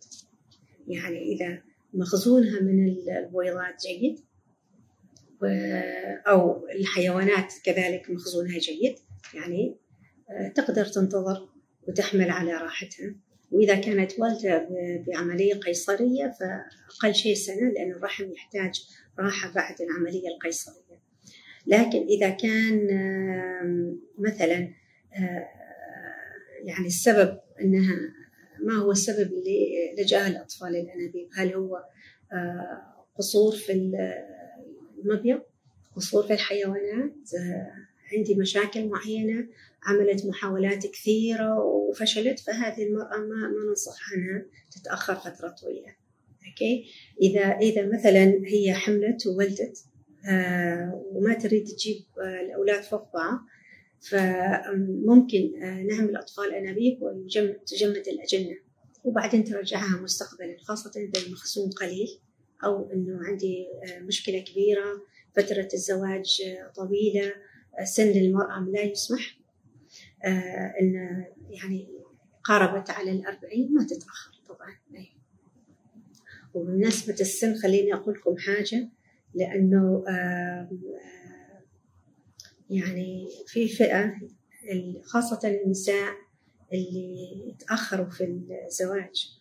يعني 0.88 1.22
إذا 1.22 1.62
مخزونها 1.94 2.60
من 2.60 2.88
البويضات 2.88 3.82
جيد 3.86 4.20
أو 6.26 6.66
الحيوانات 6.68 7.54
كذلك 7.64 8.10
مخزونها 8.10 8.58
جيد 8.58 8.94
يعني 9.34 9.76
تقدر 10.54 10.84
تنتظر 10.84 11.48
وتحمل 11.88 12.30
على 12.30 12.52
راحتها. 12.52 13.14
وإذا 13.50 13.74
كانت 13.74 14.12
والدة 14.18 14.68
بعملية 15.06 15.54
قيصرية 15.54 16.34
فأقل 16.40 17.14
شيء 17.14 17.34
سنة 17.34 17.72
لأن 17.72 17.90
الرحم 17.92 18.32
يحتاج 18.32 18.82
راحة 19.18 19.52
بعد 19.54 19.74
العملية 19.80 20.28
القيصرية. 20.28 20.98
لكن 21.66 22.06
إذا 22.06 22.30
كان 22.30 22.88
مثلا 24.18 24.68
يعني 26.64 26.86
السبب 26.86 27.40
أنها 27.60 27.98
ما 28.64 28.74
هو 28.74 28.92
السبب 28.92 29.32
اللي 29.32 29.94
لجأها 29.98 30.28
الأطفال 30.28 30.68
الأنابيب؟ 30.68 31.28
هل 31.34 31.52
هو 31.54 31.84
قصور 33.18 33.56
في 33.56 33.72
المبيض؟ 35.04 35.40
قصور 35.96 36.26
في 36.26 36.32
الحيوانات؟ 36.32 37.14
عندي 38.12 38.34
مشاكل 38.34 38.88
معينة؟ 38.88 39.48
عملت 39.82 40.26
محاولات 40.26 40.86
كثيرة 40.86 41.58
وفشلت 41.64 42.38
فهذه 42.38 42.82
المرأة 42.82 43.16
ما, 43.16 43.48
ما 43.48 43.64
ننصح 43.68 44.12
عنها 44.12 44.46
تتأخر 44.70 45.14
فترة 45.14 45.48
طويلة. 45.48 45.96
أوكي؟ 46.48 46.84
إذا 47.22 47.44
إذا 47.44 47.86
مثلا 47.86 48.42
هي 48.46 48.74
حملت 48.74 49.26
وولدت 49.26 49.78
آه 50.30 51.04
وما 51.12 51.34
تريد 51.34 51.64
تجيب 51.64 52.04
آه 52.18 52.40
الأولاد 52.40 52.82
فوق 52.82 53.12
بعض 53.14 53.38
فممكن 54.00 55.62
آه 55.62 55.82
نعمل 55.82 56.16
أطفال 56.16 56.54
أنابيب 56.54 57.02
وتجمد 57.02 58.08
الأجنة. 58.08 58.56
وبعدين 59.04 59.44
ترجعها 59.44 60.02
مستقبلا 60.02 60.56
خاصة 60.62 61.00
إذا 61.00 61.26
المخزون 61.26 61.70
قليل 61.70 62.20
أو 62.64 62.92
إنه 62.92 63.18
عندي 63.26 63.66
مشكلة 64.00 64.38
كبيرة 64.38 65.02
فترة 65.36 65.68
الزواج 65.74 66.42
طويلة 66.74 67.32
سن 67.84 68.10
المرأة 68.10 68.68
لا 68.72 68.82
يسمح. 68.82 69.38
إن 70.80 71.24
يعني 71.50 71.88
قاربت 72.44 72.90
على 72.90 73.10
الأربعين 73.10 73.74
ما 73.74 73.86
تتأخر 73.86 74.32
طبعا. 74.48 74.76
وبمناسبة 76.54 77.16
السن 77.20 77.54
خليني 77.54 77.94
أقول 77.94 78.14
لكم 78.14 78.36
حاجة 78.38 78.88
لأنه 79.34 80.04
يعني 82.70 83.28
في 83.46 83.68
فئة 83.68 84.14
خاصة 85.02 85.40
النساء 85.48 86.14
اللي 86.72 87.56
تأخروا 87.58 88.10
في 88.10 88.24
الزواج 88.66 89.38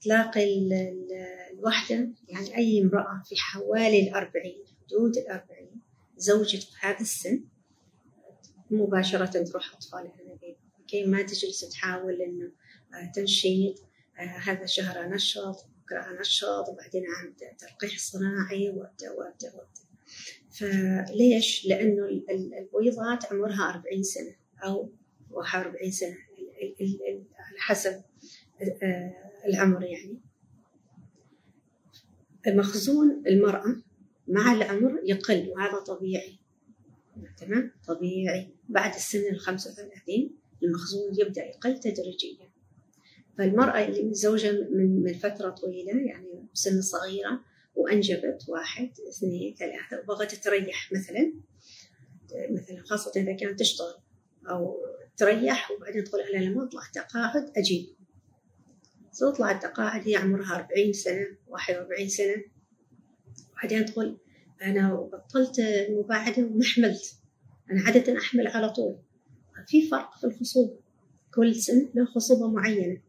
تلاقي 0.00 0.68
الوحدة 1.52 2.08
يعني 2.28 2.56
أي 2.56 2.82
امرأة 2.82 3.22
في 3.24 3.36
حوالي 3.36 4.08
الأربعين 4.08 4.64
حدود 4.86 5.16
الأربعين 5.16 5.80
زوجت 6.16 6.62
في 6.62 6.86
هذا 6.86 7.00
السن 7.00 7.44
مباشرة 8.74 9.42
تروح 9.42 9.74
أطفال 9.74 10.00
الأنابيب 10.00 10.56
كي 10.88 11.04
ما 11.04 11.22
تجلس 11.22 11.68
تحاول 11.68 12.22
إنه 12.22 12.52
تنشيط 13.14 13.82
هذا 14.16 14.62
الشهر 14.62 15.04
أنشط 15.04 15.66
بكرة 15.84 16.10
أنشط 16.10 16.68
وبعدين 16.68 17.02
أعمل 17.16 17.56
تلقيح 17.58 17.98
صناعي 17.98 18.68
وأبدأ 18.68 19.10
وأبدأ 19.10 19.52
وأبدأ. 19.54 19.84
فليش؟ 20.50 21.66
لأنه 21.66 22.08
البويضات 22.58 23.24
عمرها 23.32 23.70
40 23.70 24.02
سنة 24.02 24.34
أو 24.64 24.90
41 25.30 25.90
سنة 25.90 26.16
على 27.38 27.58
حسب 27.58 28.02
العمر 29.46 29.82
يعني. 29.82 30.20
مخزون 32.46 33.22
المرأة 33.26 33.76
مع 34.28 34.52
العمر 34.52 35.00
يقل 35.04 35.48
وهذا 35.48 35.80
طبيعي. 35.80 36.38
تمام؟ 37.36 37.72
طبيعي. 37.86 38.48
بعد 38.68 38.94
السن 38.94 39.32
ال 39.32 39.40
35 39.40 40.30
المخزون 40.62 41.14
يبدأ 41.18 41.44
يقل 41.44 41.80
تدريجيا. 41.80 42.50
فالمرأة 43.38 43.86
اللي 43.86 44.02
متزوجة 44.02 44.52
من 44.52 45.02
من 45.02 45.12
فترة 45.12 45.50
طويلة 45.50 45.92
يعني 45.92 46.48
سن 46.52 46.82
صغيرة 46.82 47.40
وأنجبت 47.74 48.48
واحد 48.48 48.90
اثنين 49.08 49.54
ثلاثة 49.54 50.00
وبغت 50.02 50.34
تريح 50.34 50.92
مثلا 50.92 51.32
مثلا 52.50 52.82
خاصة 52.84 53.12
إذا 53.16 53.32
كانت 53.32 53.58
تشتغل 53.60 53.94
أو 54.50 54.86
تريح 55.16 55.70
وبعدين 55.70 56.04
تقول 56.04 56.20
أنا 56.20 56.44
لما 56.44 56.64
أطلع 56.64 56.82
تقاعد 56.94 57.52
أجيب. 57.56 57.86
تطلع 59.20 59.50
التقاعد 59.50 60.08
هي 60.08 60.16
عمرها 60.16 60.56
أربعين 60.56 60.92
سنة 60.92 61.26
واحد 61.48 61.74
وأربعين 61.74 62.08
سنة. 62.08 62.44
وبعدين 63.52 63.84
تقول 63.84 64.18
أنا 64.62 64.94
بطلت 64.94 65.58
المباعدة 65.58 66.42
وما 66.42 66.64
حملت. 66.64 67.14
أنا 67.70 67.82
عادة 67.82 68.18
أحمل 68.18 68.46
على 68.46 68.70
طول. 68.70 68.96
في 69.66 69.88
فرق 69.88 70.18
في 70.18 70.24
الخصوبة. 70.24 70.78
كل 71.34 71.54
سن 71.54 71.88
له 71.94 72.04
خصوبة 72.04 72.48
معينة. 72.48 73.00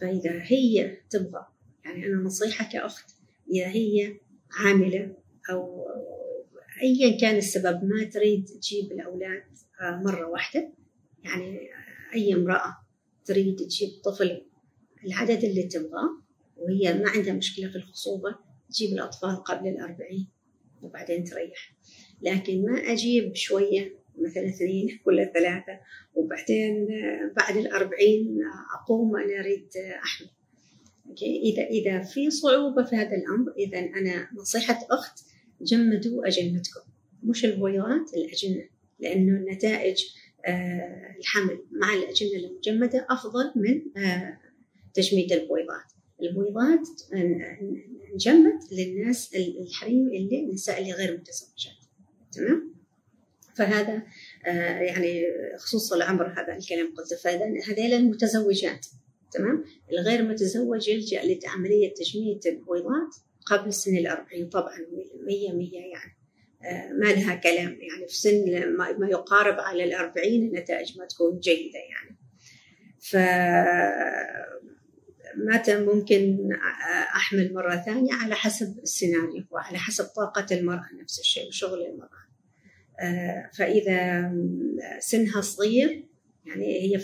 فإذا 0.00 0.42
هي 0.42 0.96
تبغى 1.10 1.46
يعني 1.84 2.06
أنا 2.06 2.22
نصيحة 2.22 2.68
كأخت 2.72 3.10
إذا 3.50 3.66
هي 3.66 4.16
عاملة 4.52 5.16
أو 5.50 5.88
أيا 6.82 7.20
كان 7.20 7.36
السبب 7.36 7.84
ما 7.84 8.04
تريد 8.04 8.44
تجيب 8.44 8.92
الأولاد 8.92 9.42
مرة 9.80 10.26
واحدة. 10.26 10.72
يعني 11.24 11.60
أي 12.14 12.34
امرأة 12.34 12.76
تريد 13.24 13.56
تجيب 13.56 13.88
طفل 14.04 14.42
العدد 15.04 15.44
اللي 15.44 15.62
تبغاه 15.62 16.22
وهي 16.56 16.94
ما 16.94 17.10
عندها 17.10 17.32
مشكلة 17.32 17.70
في 17.70 17.76
الخصوبة 17.76 18.36
تجيب 18.70 18.92
الأطفال 18.92 19.36
قبل 19.44 19.68
الأربعين. 19.68 20.28
وبعدين 20.82 21.24
تريح. 21.24 21.74
لكن 22.22 22.62
ما 22.62 22.92
أجيب 22.92 23.34
شوية 23.34 23.98
مثلا 24.18 24.48
اثنين 24.48 25.00
ولا 25.06 25.24
ثلاثة 25.24 25.80
وبعدين 26.14 26.86
بعد 27.36 27.56
الأربعين 27.56 28.38
أقوم 28.80 29.16
أنا 29.16 29.40
أريد 29.40 29.68
أحمل 30.04 30.28
إذا 31.22 31.62
إذا 31.62 32.02
في 32.02 32.30
صعوبة 32.30 32.84
في 32.84 32.96
هذا 32.96 33.16
الأمر 33.16 33.52
إذا 33.58 33.78
أنا 33.78 34.28
نصيحة 34.34 34.78
أخت 34.90 35.24
جمدوا 35.62 36.26
أجنتكم 36.26 36.80
مش 37.22 37.44
البويضات 37.44 38.14
الأجنة. 38.14 38.68
لأنه 39.00 39.36
النتائج 39.36 40.04
آه، 40.46 41.16
الحمل 41.18 41.58
مع 41.70 41.94
الأجنة 41.94 42.30
المجمدة 42.36 43.06
أفضل 43.10 43.52
من 43.56 44.02
آه، 44.04 44.38
تجميد 44.94 45.32
البويضات. 45.32 45.92
البويضات 46.22 46.88
نجمد 48.14 48.58
للناس 48.72 49.34
الحريم 49.34 50.08
اللي 50.08 50.40
النساء 50.40 50.80
اللي 50.80 50.92
غير 50.92 51.12
متزوجات. 51.12 51.84
تمام؟ 52.32 52.74
فهذا 53.56 54.02
آه، 54.46 54.80
يعني 54.80 55.22
خصوص 55.58 55.92
العمر 55.92 56.26
هذا 56.26 56.56
الكلام 56.56 56.94
قلت 56.94 57.14
فإذا 57.14 57.44
هذيل 57.68 57.94
المتزوجات 57.94 58.86
تمام؟ 59.32 59.64
الغير 59.92 60.22
متزوج 60.22 60.88
يلجأ 60.88 61.22
لعملية 61.24 61.94
تجميد 61.94 62.46
البويضات 62.46 63.14
قبل 63.46 63.72
سن 63.72 63.96
الأربعين. 63.96 64.48
طبعا 64.48 64.78
مية 65.26 65.52
مية 65.52 65.80
يعني 65.80 66.18
آه، 66.64 66.92
ما 66.92 67.06
لها 67.06 67.34
كلام. 67.34 67.78
يعني 67.80 68.08
في 68.08 68.16
سن 68.16 68.68
ما 68.76 69.08
يقارب 69.10 69.60
على 69.60 69.84
الأربعين 69.84 70.42
النتائج 70.42 70.98
ما 70.98 71.06
تكون 71.06 71.38
جيدة 71.38 71.78
يعني. 71.78 72.18
ف 73.00 73.16
متى 75.46 75.84
ممكن 75.84 76.48
أحمل 77.16 77.54
مرة 77.54 77.76
ثانية 77.76 78.12
على 78.12 78.34
حسب 78.34 78.78
السيناريو 78.78 79.44
وعلى 79.50 79.78
حسب 79.78 80.04
طاقة 80.04 80.46
المرأة 80.52 80.88
نفس 81.02 81.20
الشيء 81.20 81.48
وشغل 81.48 81.86
المرأة. 81.86 82.28
آه، 83.00 83.50
فإذا 83.54 84.32
سنها 84.98 85.40
صغير 85.40 86.04
يعني 86.46 86.80
هي 86.80 86.96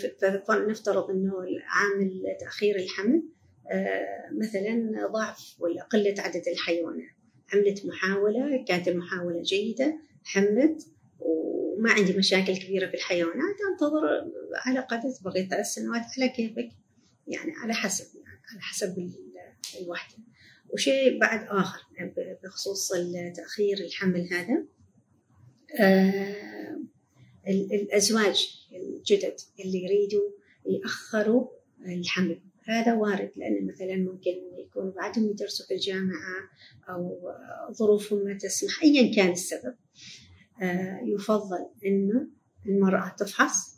نفترض 0.51 1.09
أنه 1.09 1.33
عامل 1.67 2.23
تأخير 2.39 2.75
الحمل 2.75 3.23
آه، 3.71 4.29
مثلا 4.31 4.91
ضعف 5.13 5.55
ولا 5.59 5.83
قلة 5.83 6.15
عدد 6.17 6.43
الحيوانات. 6.47 7.15
عملت 7.53 7.85
محاولة 7.85 8.65
كانت 8.67 8.87
المحاولة 8.87 9.41
جيدة 9.41 9.99
حملت 10.23 10.87
وما 11.19 11.91
عندي 11.91 12.17
مشاكل 12.17 12.57
كبيرة 12.57 12.87
في 12.87 12.93
الحيوانات 12.93 13.55
أنتظر 13.71 14.31
على 14.65 14.79
قدر 14.79 15.09
تبغي 15.09 15.45
ثلاث 15.45 15.65
سنوات 15.65 16.01
على 16.17 16.29
كيفك 16.29 16.69
يعني 17.27 17.51
على 17.63 17.73
حسب. 17.73 18.05
على 18.51 18.61
حسب 18.61 19.11
الوحدة. 19.81 20.17
وشيء 20.69 21.19
بعد 21.19 21.47
آخر 21.47 21.79
بخصوص 22.43 22.91
تأخير 23.35 23.77
الحمل 23.77 24.33
هذا 24.33 24.65
آه 25.79 26.79
الأزواج 27.47 28.67
الجدد 28.73 29.35
اللي 29.59 29.83
يريدوا 29.83 30.29
يأخروا 30.65 31.47
الحمل. 31.85 32.41
هذا 32.63 32.93
وارد 32.93 33.31
لأن 33.35 33.67
مثلا 33.67 33.95
ممكن 33.95 34.31
يكون 34.57 34.89
بعدهم 34.89 35.29
يدرسوا 35.29 35.65
في 35.65 35.73
الجامعة 35.73 36.49
أو 36.89 37.31
ظروفهم 37.71 38.25
ما 38.25 38.37
تسمح 38.37 38.83
أيا 38.83 39.15
كان 39.15 39.31
السبب. 39.31 39.75
آه 40.61 40.99
يفضل 41.03 41.69
أنه 41.85 42.27
المرأة 42.65 43.15
تفحص 43.19 43.75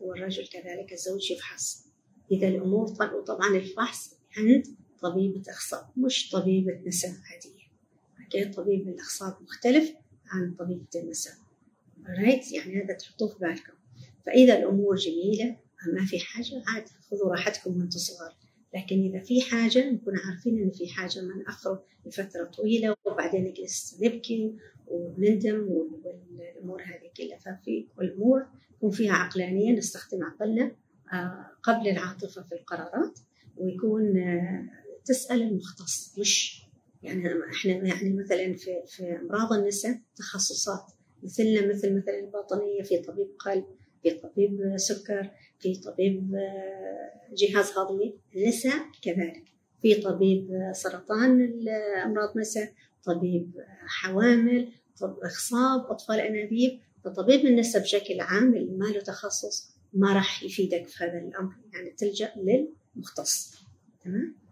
والرجل 0.00 0.46
كذلك 0.46 0.92
الزوج 0.92 1.30
يفحص. 1.30 1.85
إذا 2.30 2.48
الأمور 2.48 2.84
وطبعا 3.14 3.56
الفحص 3.56 4.16
عند 4.36 4.66
طبيبة 5.00 5.42
أخصاب 5.48 5.86
مش 5.96 6.30
طبيبة 6.30 6.80
نساء 6.86 7.10
عادية. 7.10 7.66
أكيد 8.26 8.54
طبيب 8.54 8.88
الأخصاب 8.88 9.36
مختلف 9.42 9.92
عن 10.26 10.54
طبيبة 10.58 10.86
النساء. 10.94 11.34
رايت 12.18 12.52
يعني 12.52 12.82
هذا 12.82 12.94
تحطوه 12.94 13.28
في 13.28 13.38
بالكم. 13.38 13.72
فإذا 14.26 14.58
الأمور 14.58 14.96
جميلة 14.96 15.56
ما 15.92 16.06
في 16.06 16.18
حاجة 16.18 16.62
عاد 16.66 16.88
خذوا 17.10 17.30
راحتكم 17.30 17.80
وأنتم 17.80 17.98
صغار. 17.98 18.36
لكن 18.74 19.02
إذا 19.02 19.20
في 19.20 19.40
حاجة 19.40 19.90
نكون 19.90 20.14
عارفين 20.18 20.58
إن 20.58 20.70
في 20.70 20.88
حاجة 20.88 21.20
ما 21.20 21.34
نأخر 21.36 21.78
لفترة 22.06 22.44
طويلة 22.44 22.96
وبعدين 23.04 23.44
نجلس 23.44 23.98
نبكي 24.02 24.54
ونندم 24.88 25.68
والأمور 25.68 26.82
هذه 26.82 27.10
كلها. 27.16 27.38
ففي 27.38 27.86
الأمور 28.00 28.46
يكون 28.76 28.90
فيها 28.90 29.12
عقلانية 29.12 29.78
نستخدم 29.78 30.24
عقلنا 30.24 30.76
قبل 31.62 31.88
العاطفة 31.88 32.42
في 32.42 32.54
القرارات 32.54 33.18
ويكون 33.56 34.18
آه، 34.18 34.68
تسأل 35.04 35.42
المختص 35.42 36.18
مش 36.18 36.62
يعني 37.02 37.28
إحنا 37.52 37.72
يعني 37.72 38.12
مثلا 38.12 38.54
في 38.54 38.82
في 38.86 39.16
أمراض 39.16 39.52
النساء 39.52 40.00
تخصصات 40.16 40.92
مثلنا 41.22 41.66
مثل 41.66 41.96
مثلا 41.96 42.18
الباطنية 42.18 42.82
في 42.82 42.98
طبيب 42.98 43.28
قلب 43.38 43.64
في 44.02 44.10
طبيب 44.10 44.74
سكر 44.76 45.30
في 45.58 45.74
طبيب 45.74 46.34
آه، 46.34 47.34
جهاز 47.34 47.70
هضمي 47.78 48.18
النساء 48.36 48.78
كذلك 49.02 49.44
في 49.82 49.94
طبيب 49.94 50.70
سرطان 50.72 51.54
امراض 52.04 52.30
النساء 52.34 52.72
طبيب 53.04 53.50
حوامل 53.86 54.72
طب 55.00 55.18
إخصاب 55.22 55.86
أطفال 55.90 56.20
أنابيب 56.20 56.80
فطبيب 57.04 57.46
النساء 57.46 57.82
بشكل 57.82 58.20
عام 58.20 58.54
اللي 58.54 58.72
ما 58.76 58.84
له 58.84 59.00
تخصص 59.00 59.75
ما 59.92 60.12
راح 60.12 60.42
يفيدك 60.42 60.86
في 60.86 61.04
هذا 61.04 61.18
الأمر. 61.18 61.54
يعني 61.72 61.90
تلجأ 61.90 62.32
للمختص. 62.36 63.56
تمام؟ 64.04 64.46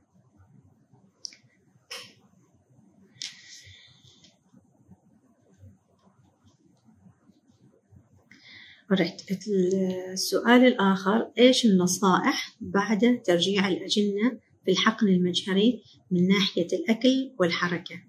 رحت 8.92 9.22
السؤال 10.12 10.64
الآخر 10.64 11.30
إيش 11.38 11.66
النصائح 11.66 12.56
بعد 12.60 13.22
ترجيع 13.24 13.68
الأجنة 13.68 14.38
في 14.64 14.70
الحقن 14.70 15.08
المجهري 15.08 15.82
من 16.10 16.28
ناحية 16.28 16.66
الأكل 16.72 17.32
والحركة؟ 17.38 18.02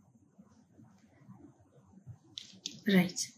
رايت 2.90 3.35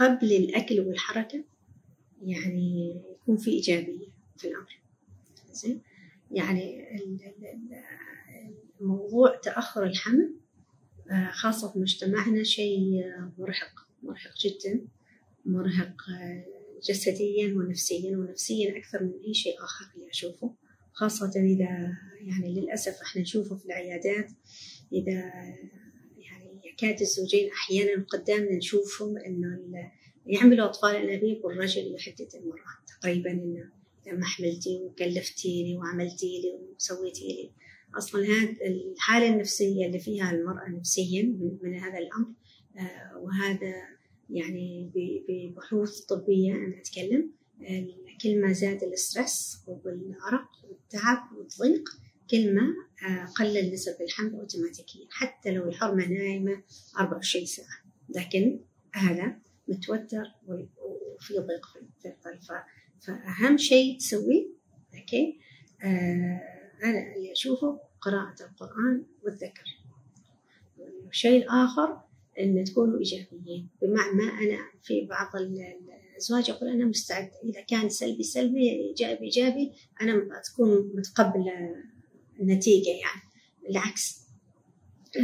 قبل 0.00 0.32
الأكل 0.32 0.80
والحركة 0.80 1.44
يعني 2.22 3.00
يكون 3.12 3.36
في 3.36 3.50
إيجابية 3.50 4.06
في 4.36 4.48
الأمر. 4.48 4.80
زين؟ 5.52 5.82
يعني 6.30 6.84
الموضوع 8.80 9.36
تأخر 9.36 9.84
الحمل 9.84 10.34
آه، 11.10 11.30
خاصة 11.30 11.72
في 11.72 11.78
مجتمعنا 11.78 12.42
شيء 12.42 13.04
مرهق 13.38 13.86
مرهق 14.02 14.34
جدا 14.40 14.86
مرهق 15.44 16.10
آه، 16.10 16.44
جسديا 16.88 17.54
ونفسيا 17.54 18.16
ونفسيا 18.16 18.78
أكثر 18.78 19.02
من 19.02 19.12
أي 19.26 19.34
شيء 19.34 19.64
آخر 19.64 19.84
اللي 19.94 20.10
أشوفه. 20.10 20.54
خاصة 20.92 21.32
إذا 21.36 21.96
يعني 22.20 22.60
للأسف 22.60 23.00
إحنا 23.02 23.22
نشوفه 23.22 23.56
في 23.56 23.66
العيادات 23.66 24.30
إذا 24.92 25.32
يكاد 26.74 27.00
الزوجين 27.00 27.50
أحيانا 27.50 28.04
قدامنا 28.08 28.56
نشوفهم 28.56 29.18
إنه 29.18 29.58
يعملوا 30.26 30.66
أطفال 30.66 30.96
أنابيب 30.96 31.44
والرجل 31.44 31.94
يحدد 31.94 32.28
المرأة. 32.34 32.74
تقريبا 33.00 33.30
إنه 33.30 33.70
إذا 34.06 34.16
ما 34.16 34.24
حملتي 34.24 34.80
وكلفتيني 34.82 35.76
وعملتي 35.76 36.40
لي 36.40 36.74
وسويتي 36.76 37.28
لي 37.28 37.50
أصلا 37.98 38.24
هذه 38.24 38.56
الحالة 38.66 39.28
النفسية 39.28 39.86
اللي 39.86 39.98
فيها 39.98 40.30
المرأة 40.30 40.68
نفسيا 40.68 41.22
من 41.62 41.74
هذا 41.74 41.98
الأمر 41.98 42.34
آه، 42.76 43.18
وهذا 43.18 43.74
يعني 44.30 44.90
ببحوث 44.94 46.00
طبية 46.00 46.52
أنا 46.52 46.80
أتكلم. 46.80 47.30
كل 48.22 48.40
ما 48.40 48.52
زاد 48.52 48.82
ال 48.82 48.94
stress 48.94 49.64
والأرق 49.66 50.48
والتعب 50.68 51.18
والضيق 51.36 51.84
كل 52.30 52.54
ما 52.54 52.74
آه، 53.08 53.24
قلل 53.24 53.72
نسب 53.72 53.96
الحمل 54.02 54.34
اوتوماتيكيا 54.34 55.06
حتى 55.10 55.50
لو 55.50 55.68
الحرمة 55.68 56.06
نايمة 56.06 56.62
24 56.98 57.46
ساعة. 57.46 57.84
لكن 58.08 58.60
هذا 58.94 59.36
متوتر 59.68 60.24
وفي 60.46 61.34
ضيق 61.34 61.66
في 62.02 62.08
القلب. 62.08 62.40
فأهم 63.00 63.56
شيء 63.56 63.98
تسويه 63.98 64.46
okay؟ 64.94 65.38
آه 65.82 66.40
أنا 66.84 67.14
اللي 67.16 67.32
أشوفه 67.32 67.80
قراءة 68.00 68.34
القرآن 68.40 69.04
والذكر. 69.22 69.64
والشيء 71.04 71.42
الآخر 71.42 72.00
إن 72.40 72.64
تكونوا 72.64 72.98
إيجابيين. 72.98 73.68
بمعنى 73.82 74.22
أنا 74.22 74.58
في 74.82 75.06
بعض 75.06 75.36
الأزواج 75.36 76.48
يقول 76.48 76.68
أنا 76.68 76.84
مستعد. 76.84 77.30
إذا 77.44 77.60
كان 77.60 77.88
سلبي 77.88 78.22
سلبي 78.22 78.70
إيجابي 78.70 79.24
إيجابي 79.24 79.72
أنا 80.00 80.40
تكون 80.40 80.92
متقبلة 80.94 81.52
النتيجه 82.40 82.88
يعني 82.88 83.22
بالعكس. 83.66 84.24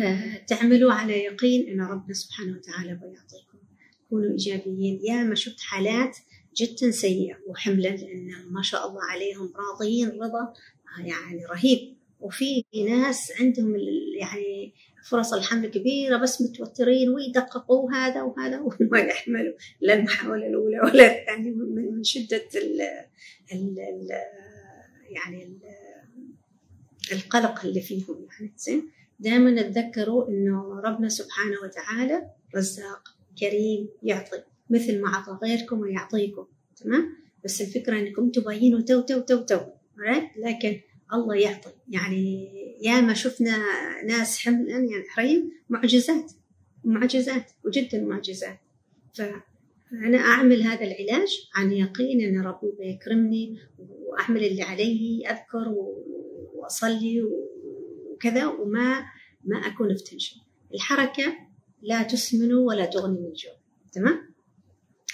آه، 0.02 0.44
تعملوا 0.46 0.92
على 0.92 1.24
يقين 1.24 1.68
إن 1.68 1.80
ربنا 1.80 2.14
سبحانه 2.14 2.56
وتعالى 2.56 2.94
بيعطيكم 2.94 3.58
كونوا 4.10 4.30
إيجابيين. 4.30 5.00
يا 5.02 5.22
ما 5.22 5.34
شفت 5.34 5.60
حالات 5.60 6.16
جدا 6.56 6.90
سيئة 6.90 7.36
وحملا 7.46 7.88
لأن 7.88 8.30
ما 8.50 8.62
شاء 8.62 8.88
الله 8.88 9.00
عليهم 9.02 9.52
راضيين 9.56 10.08
رضا 10.08 10.52
يعني 10.98 11.46
رهيب. 11.46 11.96
وفي 12.20 12.64
ناس 12.88 13.32
عندهم 13.40 13.76
يعني 14.20 14.72
فرص 15.08 15.32
الحمل 15.32 15.66
كبيرة 15.66 16.16
بس 16.16 16.42
متوترين 16.42 17.08
ويدققوا 17.08 17.92
هذا 17.92 18.22
وهذا 18.22 18.60
وما 18.80 18.98
يحملوا. 18.98 19.54
لا 19.80 19.94
المحاولة 19.94 20.46
الأولى 20.46 20.80
ولا 20.80 21.20
الثانية 21.20 21.50
من 21.50 22.04
شدة 22.04 22.48
ال 22.54 22.80
ال 23.52 23.78
ال 23.78 24.08
يعني 25.10 25.58
القلق 27.12 27.64
اللي 27.64 27.80
فيهم 27.80 28.26
يعني 28.30 28.52
زين؟ 28.56 28.90
دائما 29.20 29.62
تذكروا 29.62 30.28
إنه 30.28 30.80
ربنا 30.80 31.08
سبحانه 31.08 31.56
وتعالى 31.62 32.30
رزاق 32.56 33.08
كريم 33.38 33.88
يعطي 34.02 34.42
مثل 34.70 35.00
ما 35.00 35.08
أعطى 35.08 35.38
غيركم 35.42 35.80
ويعطيكم 35.80 36.46
تمام؟ 36.76 37.16
بس 37.44 37.60
الفكرة 37.60 37.98
إنكم 37.98 38.30
تبينوا 38.30 38.80
تو 38.80 39.00
تو 39.00 39.20
تو 39.20 39.36
تو 39.36 39.60
لكن 40.36 40.80
الله 41.12 41.36
يعطي 41.36 41.70
يعني 41.88 42.48
ياما 42.82 43.14
شفنا 43.14 43.58
ناس 44.06 44.38
حملا 44.38 44.70
يعني 44.70 45.04
حريم 45.08 45.52
معجزات 45.68 46.32
معجزات 46.84 47.50
وجدا 47.64 48.04
معجزات. 48.04 48.58
فأنا 49.14 50.18
أعمل 50.18 50.62
هذا 50.62 50.84
العلاج 50.84 51.48
عن 51.54 51.72
يقين 51.72 52.20
أن 52.20 52.40
ربي 52.46 52.72
بيكرمني 52.78 53.58
وأعمل 53.78 54.44
اللي 54.44 54.62
علي 54.62 55.22
أذكر 55.30 55.74
وأصلي 56.70 57.22
وكذا 58.12 58.46
وما 58.46 59.06
ما 59.44 59.56
أكون 59.56 59.96
في 59.96 60.04
tension 60.04 60.36
الحركة 60.74 61.36
لا 61.82 62.02
تسمن 62.02 62.54
ولا 62.54 62.84
تغني 62.84 63.18
من 63.18 63.32
جوع. 63.32 63.56
تمام؟ 63.92 64.34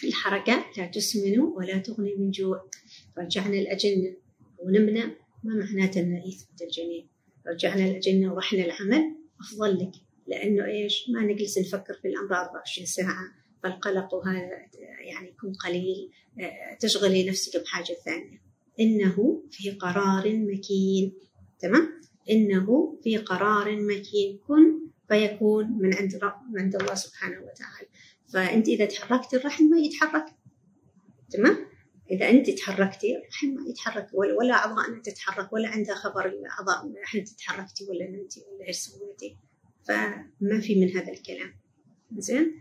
الحركة 0.04 0.64
لا 0.78 0.86
تسمن 0.86 1.40
ولا 1.40 1.78
تغني 1.78 2.14
من 2.14 2.30
جوع. 2.30 2.70
رجعنا 3.18 3.58
الأجنة 3.58 4.16
ونمنا. 4.58 5.06
ما 5.44 5.54
معناته 5.54 6.00
أن 6.00 6.22
يثبت 6.26 6.62
الجنين؟ 6.62 7.08
رجعنا 7.46 7.84
الأجنة 7.90 8.34
ورحنا 8.34 8.64
العمل. 8.64 9.16
أفضل 9.40 9.76
لك. 9.76 9.92
لأنه 10.26 10.66
إيش؟ 10.66 11.10
ما 11.10 11.22
نجلس 11.22 11.58
نفكر 11.58 11.94
في 11.94 12.08
الأمر 12.08 12.34
24 12.34 12.86
ساعة. 12.86 13.24
فالقلق 13.62 14.14
وهذا 14.14 14.50
يعني 15.00 15.28
يكون 15.28 15.52
قليل. 15.52 16.10
تشغلي 16.80 17.28
نفسك 17.28 17.62
بحاجة 17.62 17.96
ثانية. 18.04 18.42
إنه 18.80 19.42
في 19.50 19.70
قرار 19.70 20.36
مكين. 20.36 21.14
تمام؟ 21.58 22.00
إنه 22.30 22.98
في 23.02 23.16
قرار 23.16 23.76
مكين. 23.80 24.38
كن 24.46 24.80
فيكون 25.08 25.78
من 25.80 25.94
عند 25.94 26.20
من 26.52 26.60
عند 26.60 26.76
الله 26.76 26.94
سبحانه 26.94 27.36
وتعالى. 27.36 27.88
فأنت 28.32 28.68
إذا 28.68 28.84
تحركت 28.84 29.34
الرحم 29.34 29.64
ما 29.64 29.78
يتحرك. 29.78 30.24
تمام؟ 31.30 31.66
إذا 32.10 32.30
أنت 32.30 32.50
تحركتي 32.50 33.16
الرحم 33.16 33.46
ما 33.46 33.68
يتحرك. 33.70 34.08
ولا 34.14 34.54
أعضاء 34.54 34.98
تتحرك 34.98 35.52
ولا 35.52 35.68
عندها 35.68 35.94
خبر 35.94 36.26
الأعضاء 36.26 36.92
أنت 37.14 37.28
تحركتي 37.28 37.84
ولا 37.84 38.10
نمتي 38.10 38.40
ولا 38.40 38.68
إيش 38.68 38.76
سويتي. 38.76 39.36
فما 39.88 40.60
في 40.60 40.80
من 40.80 40.90
هذا 40.96 41.12
الكلام. 41.12 41.54
زين؟ 42.16 42.60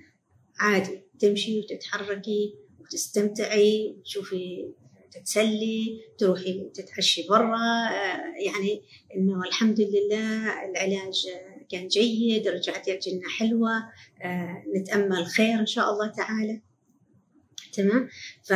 عادي. 0.60 1.02
تمشي 1.20 1.60
وتتحركي 1.60 2.56
وتستمتعي 2.80 3.96
وتشوفي 3.98 4.74
تتسلي 5.16 6.01
تروحي 6.18 6.70
تتعشي 6.74 7.28
برا. 7.30 7.57
يعني 8.45 8.82
إنه 9.16 9.41
الحمد 9.47 9.82
لله 9.82 10.63
العلاج 10.66 11.28
كان 11.70 11.88
جيد 11.88 12.47
رجعت 12.47 12.88
الجنة 12.88 13.30
حلوة. 13.38 13.72
نتأمل 14.76 15.26
خير 15.26 15.59
إن 15.59 15.66
شاء 15.66 15.89
الله 15.93 16.11
تعالى. 16.11 16.61
تمام؟ 17.74 18.09
ف 18.43 18.53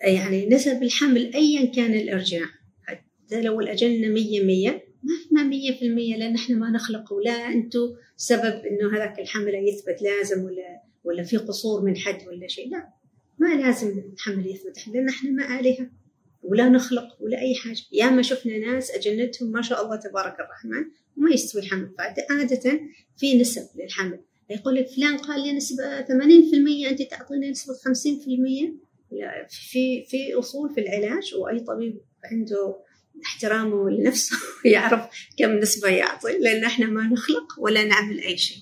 يعني 0.00 0.46
نسب 0.46 0.82
الحمل 0.82 1.34
أيا 1.34 1.64
كان 1.64 1.94
الإرجاع. 1.94 2.46
حتى 2.84 3.42
لو 3.42 3.60
الأجنة 3.60 4.08
مية 4.08 4.44
مية 4.44 4.86
ما 5.30 5.42
مية 5.42 5.78
في 5.78 5.86
المية 5.86 6.16
لأن 6.16 6.34
إحنا 6.34 6.56
ما 6.56 6.70
نخلق 6.70 7.12
ولا 7.12 7.30
أنتوا 7.30 7.96
سبب 8.16 8.62
إنه 8.66 8.96
هذاك 8.96 9.18
الحمل 9.18 9.54
يثبت 9.54 10.02
لازم 10.02 10.44
ولا 10.44 10.82
ولا 11.04 11.22
في 11.22 11.36
قصور 11.36 11.82
من 11.82 11.96
حد 11.96 12.28
ولا 12.28 12.48
شيء. 12.48 12.70
لا. 12.70 12.95
ما 13.38 13.54
لازم 13.54 13.98
الحمل 14.12 14.46
يثبت. 14.46 14.88
لأن 14.88 15.08
إحنا 15.08 15.30
ما 15.30 15.60
آلهة 15.60 15.90
ولا 16.42 16.68
نخلق 16.68 17.16
ولا 17.20 17.40
أي 17.40 17.54
حاجة. 17.54 17.82
يا 17.92 18.10
ما 18.10 18.22
شفنا 18.22 18.58
ناس 18.58 18.90
أجنتهم 18.90 19.52
ما 19.52 19.62
شاء 19.62 19.84
الله 19.84 19.96
تبارك 19.96 20.40
الرحمن 20.40 20.84
وما 21.16 21.30
يستوي 21.30 21.62
الحمل. 21.62 21.90
فعادة 21.98 22.80
في 23.16 23.38
نسب 23.38 23.68
للحمل. 23.76 24.20
يقول 24.50 24.74
لك 24.74 24.88
فلان 24.88 25.16
قال 25.16 25.42
لي 25.42 25.52
نسبة 25.52 26.02
80% 26.02 26.90
أنت 26.90 27.02
تعطيني 27.02 27.50
نسبة 27.50 27.74
50% 27.74 27.78
في 29.48 30.04
في 30.04 30.34
أصول 30.34 30.74
في 30.74 30.80
العلاج 30.80 31.34
وأي 31.34 31.60
طبيب 31.60 32.00
عنده 32.24 32.76
احترامه 33.24 33.90
لنفسه 33.90 34.36
يعرف 34.74 35.08
كم 35.38 35.50
نسبة 35.58 35.88
يعطي 35.88 36.38
لأن 36.38 36.64
إحنا 36.64 36.86
ما 36.86 37.02
نخلق 37.02 37.46
ولا 37.58 37.84
نعمل 37.84 38.20
أي 38.20 38.38
شيء. 38.38 38.58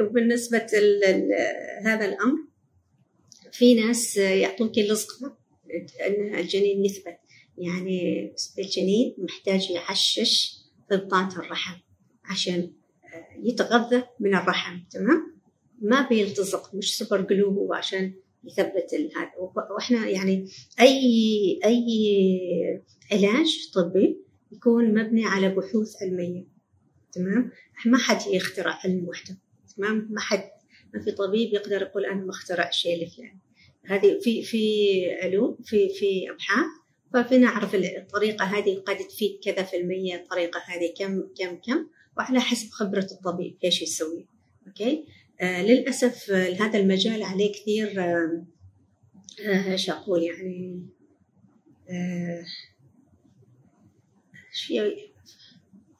وبالنسبة 0.00 0.66
هذا 1.82 2.04
الأمر 2.04 2.38
في 3.52 3.74
ناس 3.74 4.16
يعطوك 4.16 4.78
اللصقة 4.78 5.36
أن 6.06 6.34
الجنين 6.34 6.84
يثبت. 6.84 7.18
يعني 7.58 8.32
الجنين 8.58 9.14
محتاج 9.18 9.70
يعشش 9.70 10.58
ضبطات 10.92 11.32
الرحم 11.32 11.80
عشان 12.24 12.72
يتغذى 13.42 14.02
من 14.20 14.34
الرحم 14.34 14.78
تمام؟ 14.90 15.36
ما 15.80 16.08
بيلتصق 16.08 16.74
مش 16.74 16.96
سوبر 16.96 17.20
جلو 17.20 17.50
هو 17.50 17.74
عشان 17.74 18.14
يثبت 18.44 18.94
هذا 19.16 19.30
وإحنا 19.74 20.08
يعني 20.08 20.48
اي 20.80 21.60
أي 21.64 22.82
علاج 23.12 23.70
طبي 23.74 24.20
يكون 24.52 24.94
مبني 24.94 25.26
على 25.26 25.48
بحوث 25.48 26.02
علمية 26.02 26.44
تمام؟ 27.12 27.50
ما 27.86 27.98
حد 27.98 28.26
يخترع 28.26 28.78
علم 28.84 29.08
وحده 29.08 29.36
تمام؟ 29.76 30.08
ما 30.10 30.20
حد 30.20 30.50
ما 30.94 31.02
في 31.02 31.10
طبيب 31.12 31.52
يقدر 31.54 31.82
يقول 31.82 32.06
أنا 32.06 32.24
مخترع 32.24 32.70
شيء 32.70 33.02
الفلاني 33.02 33.38
هذه 33.84 34.18
في 34.20 34.42
في 34.42 35.06
علوم 35.22 35.58
في 35.64 35.88
في 35.88 36.30
أبحاث 36.30 36.66
ففي 37.14 37.38
نعرف 37.38 37.74
الطريقة 37.74 38.44
هذه 38.44 38.82
قد 38.86 38.98
تفيد 38.98 39.40
كذا 39.44 39.62
في 39.62 39.76
المية 39.76 40.14
الطريقة 40.14 40.60
هذه 40.66 40.94
كم 40.98 41.22
كم 41.38 41.56
كم 41.56 41.86
وعلى 42.16 42.40
حسب 42.40 42.70
خبرة 42.70 43.06
الطبيب 43.12 43.56
إيش 43.64 43.82
يسوي. 43.82 44.26
أوكي؟ 44.66 45.04
آه 45.40 45.62
للأسف 45.62 46.30
آه 46.30 46.52
هذا 46.54 46.78
المجال 46.78 47.22
عليه 47.22 47.52
كثير 47.52 48.00
آه 48.00 48.46
إيش 49.72 49.90
أقول 49.90 50.22
يعني 50.22 50.86
آه 51.90 52.44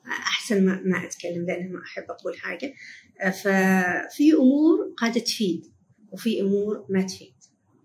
أحسن 0.07 0.66
ما, 0.66 0.82
ما 0.84 1.05
أتكلم 1.05 1.47
لأن 1.47 1.72
ما 1.72 1.82
أحب 1.82 2.05
أقول 2.11 2.39
حاجة. 2.39 2.66
آه 2.66 2.74
ففي 3.24 4.32
أمور 4.32 4.94
قد 4.98 5.12
تفيد 5.12 5.66
وفي 6.12 6.40
أمور 6.40 6.86
ما 6.88 7.02
تفيد. 7.02 7.34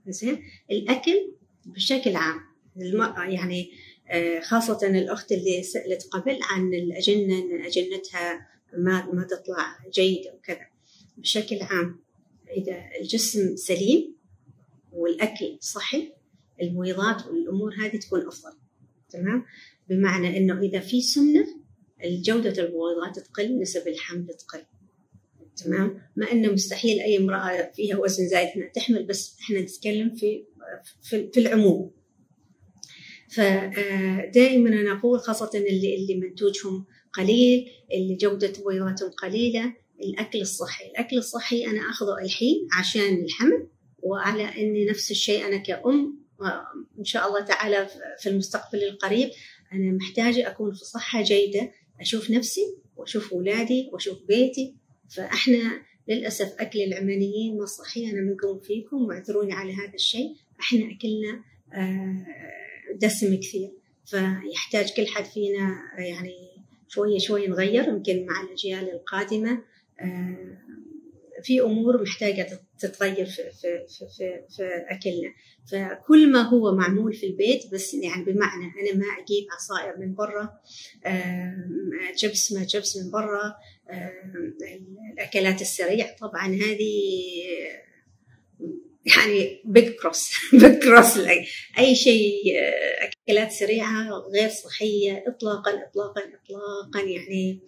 زين؟ 0.07 0.43
الأكل 0.71 1.33
بشكل 1.65 2.15
عام 2.15 2.39
المرأة 2.81 3.23
يعني 3.23 3.71
آه 4.09 4.39
خاصة 4.39 4.87
الأخت 4.87 5.31
اللي 5.31 5.63
سألت 5.63 6.07
قبل 6.11 6.39
عن 6.41 6.73
الأجنة 6.73 7.39
أن 7.39 7.65
أجنتها 7.65 8.47
ما 8.77 9.11
ما 9.13 9.23
تطلع 9.23 9.77
جيدة 9.93 10.33
وكذا. 10.33 10.67
بشكل 11.17 11.61
عام 11.61 11.99
إذا 12.57 12.83
الجسم 13.01 13.55
سليم 13.55 14.15
والأكل 14.91 15.57
صحي 15.59 16.13
المويضات 16.61 17.25
والأمور 17.25 17.73
هذه 17.79 17.97
تكون 17.97 18.27
أفضل. 18.27 18.53
تمام؟ 19.09 19.45
بمعنى 19.89 20.37
أنه 20.37 20.59
إذا 20.59 20.79
في 20.79 21.01
سمنة 21.01 21.45
جودة 22.05 22.63
البويضات 22.63 23.19
تقل 23.19 23.59
نسب 23.61 23.87
الحمل 23.87 24.27
تقل. 24.27 24.63
تمام؟ 25.57 26.01
مع 26.15 26.31
أنه 26.31 26.51
مستحيل 26.51 26.99
أي 26.99 27.17
امرأة 27.17 27.71
فيها 27.75 27.97
وزن 27.97 28.27
زايد 28.27 28.49
إنها 28.55 28.67
تحمل 28.67 29.05
بس 29.05 29.37
إحنا 29.41 29.59
نتكلم 29.61 30.15
في 30.15 30.45
في, 31.01 31.29
في 31.33 31.39
العموم. 31.39 31.91
فدائما 33.35 34.69
أنا 34.69 34.91
أقول 34.99 35.19
خاصة 35.19 35.49
اللي 35.53 35.95
اللي 35.95 36.15
منتوجهم 36.15 36.85
قليل 37.13 37.67
اللي 37.93 38.15
جودة 38.15 38.53
بويضاتهم 38.63 39.09
قليلة 39.09 39.73
الأكل 40.03 40.41
الصحي. 40.41 40.85
الأكل 40.85 41.17
الصحي 41.17 41.65
أنا 41.65 41.89
أخذه 41.89 42.17
الحين 42.25 42.67
عشان 42.79 43.23
الحمل 43.23 43.67
وعلى 44.03 44.43
إني 44.43 44.85
نفس 44.85 45.11
الشيء 45.11 45.45
أنا 45.45 45.57
كأم 45.57 46.21
إن 46.99 47.03
شاء 47.05 47.27
الله 47.27 47.45
تعالى 47.45 47.87
في 48.19 48.29
المستقبل 48.29 48.83
القريب 48.83 49.29
أنا 49.73 49.91
محتاجة 49.91 50.47
أكون 50.47 50.73
في 50.73 50.85
صحة 50.85 51.21
جيدة 51.21 51.71
أشوف 52.01 52.31
نفسي 52.31 52.61
وأشوف 52.95 53.33
أولادي 53.33 53.89
وأشوف 53.93 54.17
بيتي 54.27 54.75
فأحنا 55.15 55.81
للأسف 56.07 56.55
أكل 56.59 56.79
العمانيين 56.79 57.57
ما 57.57 57.65
صحي 57.65 58.11
أنا 58.11 58.21
منكم 58.21 58.59
فيكم 58.59 58.97
واعذروني 58.97 59.53
على 59.53 59.73
هذا 59.73 59.93
الشيء. 59.93 60.35
أحنا 60.59 60.79
أكلنا 60.79 61.43
آه، 61.73 62.25
دسم 62.95 63.35
كثير 63.35 63.71
فيحتاج 64.05 64.93
كل 64.93 65.07
حد 65.07 65.25
فينا 65.25 65.81
يعني 65.97 66.51
شوية 66.87 67.19
شوية 67.19 67.49
نغير 67.49 67.87
يمكن 67.87 68.25
مع 68.25 68.41
الأجيال 68.41 68.91
القادمة 68.91 69.63
آه، 69.99 70.57
في 71.43 71.61
أمور 71.61 72.01
محتاجة 72.01 72.59
تتغير 72.79 73.25
في 73.25 73.41
في 73.51 73.85
في 73.87 74.05
في, 74.17 74.41
في 74.49 74.63
أكلنا. 74.89 75.33
فكل 75.71 76.31
ما 76.31 76.41
هو 76.41 76.75
معمول 76.75 77.13
في 77.13 77.25
البيت 77.25 77.73
بس 77.73 77.93
يعني 77.93 78.23
بمعنى 78.23 78.65
أنا 78.65 78.97
ما 78.97 79.05
أجيب 79.05 79.47
عصائر 79.51 79.97
من 79.97 80.15
برا 80.15 80.59
جبس 82.17 82.51
ما 82.51 82.63
جبس 82.63 82.97
من 82.97 83.11
برا 83.11 83.55
الأكلات 85.13 85.61
السريع 85.61 86.15
طبعا 86.19 86.47
هذه 86.47 87.11
يعني 89.05 89.61
بيج 89.65 89.89
كروس 89.89 90.31
بيج 90.53 90.83
كروس 90.83 91.17
أي 91.77 91.95
شيء 91.95 92.43
أكلات 93.01 93.51
سريعة 93.51 94.09
غير 94.33 94.49
صحية 94.49 95.23
اطلاقا 95.27 95.71
اطلاقا 95.71 96.21
اطلاقا. 96.21 97.09
يعني 97.09 97.61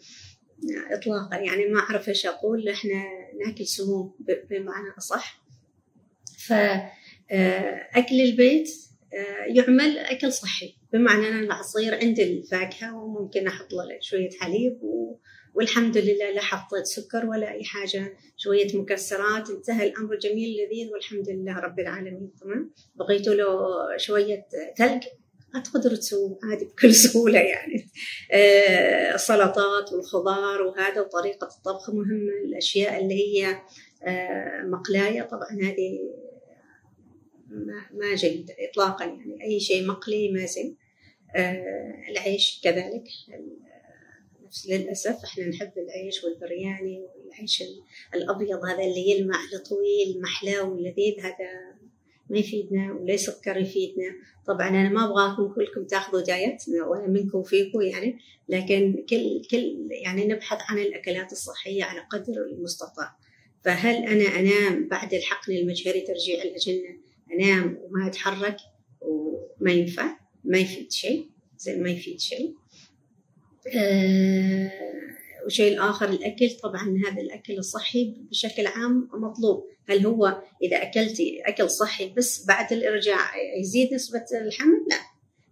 اطلاقا. 0.92 1.38
يعني 1.38 1.66
ما 1.66 1.80
أعرف 1.80 2.10
إيش 2.10 2.26
أقول. 2.26 2.70
إحنا 2.70 3.04
نأكل 3.46 3.68
سموم 3.68 4.16
بمعنى 4.50 4.88
أصح. 4.98 5.44
فاكل 6.48 8.22
البيت 8.22 8.70
يعمل 9.48 9.98
أكل 9.98 10.34
صحي. 10.34 10.76
بمعنى 10.94 11.28
ان 11.28 11.40
العصير 11.40 11.96
عندي 11.96 12.24
الفاكهة 12.24 12.96
وممكن 13.04 13.48
أحط 13.48 13.74
له 13.74 13.98
شوية 14.02 14.30
حليب 14.40 14.84
و... 14.84 15.20
والحمد 15.54 15.98
لله 15.98 16.32
لا 16.32 16.42
حطيت 16.42 16.86
سكر 16.86 17.26
ولا 17.26 17.52
أي 17.52 17.64
حاجة 17.64 18.18
شوية 18.38 18.78
مكسرات 18.78 19.50
انتهى 19.50 19.88
الأمر 19.88 20.16
جميل 20.16 20.58
لذيذ 20.58 20.92
والحمد 20.92 21.30
لله 21.30 21.60
رب 21.60 21.80
العالمين 21.80 22.32
تمام؟ 22.42 22.74
بقيت 22.96 23.28
له 23.28 23.48
شوية 23.98 24.46
ثلج 24.78 25.04
تقدروا 25.62 25.96
تسووا 25.96 26.38
عادي 26.44 26.66
بكل 26.66 26.94
سهولة 27.04 27.40
يعني. 27.40 27.90
آه 28.32 29.16
السلطات 29.16 29.94
والخضار 29.94 30.62
وهذا 30.62 31.02
وطريقة 31.02 31.48
الطبخ 31.58 31.90
مهمة 31.90 32.34
الأشياء 32.46 33.02
اللي 33.02 33.16
هي 33.16 33.62
آه 34.04 34.62
مقلاية 34.64 35.22
طبعا 35.22 35.52
هذه 35.52 36.00
ما 37.94 38.16
جيدة 38.16 38.56
إطلاقا 38.60 39.06
يعني 39.06 39.44
أي 39.44 39.60
شيء 39.60 39.88
مقلي 39.88 40.32
ما 40.32 40.46
زين 40.46 40.78
آه 41.36 41.94
العيش 42.10 42.62
كذلك 42.64 43.04
نفس 44.54 44.68
للأسف 44.70 45.24
إحنا 45.24 45.46
نحب 45.46 45.72
العيش 45.78 46.24
والبرياني 46.24 47.02
والعيش 47.02 47.64
الأبيض 48.16 48.66
هذا 48.66 48.84
اللي 48.84 49.10
يلمع 49.10 49.36
الطويل 49.54 50.22
محلاه 50.22 50.64
ولذيذ 50.64 51.20
هذا 51.20 51.76
ما 52.30 52.38
يفيدنا 52.38 52.94
ولا 52.94 53.18
سكر 53.18 53.58
يفيدنا. 53.58 54.16
طبعا 54.48 54.70
أنا 54.70 54.90
ما 54.90 55.06
أبغاكم 55.06 55.54
كلكم 55.54 55.84
تاخذوا 55.88 56.22
دايت 56.22 56.64
ولا 56.88 57.08
منكم 57.08 57.44
فيكم 57.44 57.82
يعني 57.82 58.20
لكن 58.50 59.06
كل 59.10 59.42
كل 59.52 59.88
يعني 59.92 60.26
نبحث 60.26 60.58
عن 60.70 60.80
الأكلات 60.80 61.32
الصحية 61.32 61.84
على 61.84 62.00
قدر 62.12 62.34
المستطاع. 62.52 63.16
فهل 63.64 63.96
أنا 63.96 64.40
أنام 64.40 64.88
بعد 64.88 65.14
الحقن 65.14 65.54
المجهري 65.54 66.02
ترجيع 66.02 66.44
الأجنة؟ 66.44 66.98
أنام 67.34 67.78
وما 67.82 68.08
أتحرك 68.08 68.58
وما 69.02 69.72
ينفع؟ 69.72 70.18
ما 70.44 70.58
يفيد 70.58 70.92
شيء. 70.92 71.30
زي 71.58 71.76
ما 71.76 71.90
يفيد 71.90 72.20
شيء. 72.20 72.63
وشيء 75.46 75.74
الآخر 75.74 76.10
الأكل. 76.10 76.50
طبعا 76.64 77.02
هذا 77.08 77.22
الأكل 77.22 77.58
الصحي 77.58 78.16
بشكل 78.30 78.68
عام 78.68 79.10
مطلوب. 79.14 79.68
هل 79.90 80.06
هو 80.06 80.42
إذا 80.64 80.78
أكلتي 80.78 81.42
أكل 81.46 81.70
صحي 81.70 82.10
بس 82.10 82.46
بعد 82.46 82.74
الإرجاع 82.74 83.32
يزيد 83.60 83.94
نسبة 83.94 84.26
الحمل؟ 84.42 84.86
لا. 84.90 84.98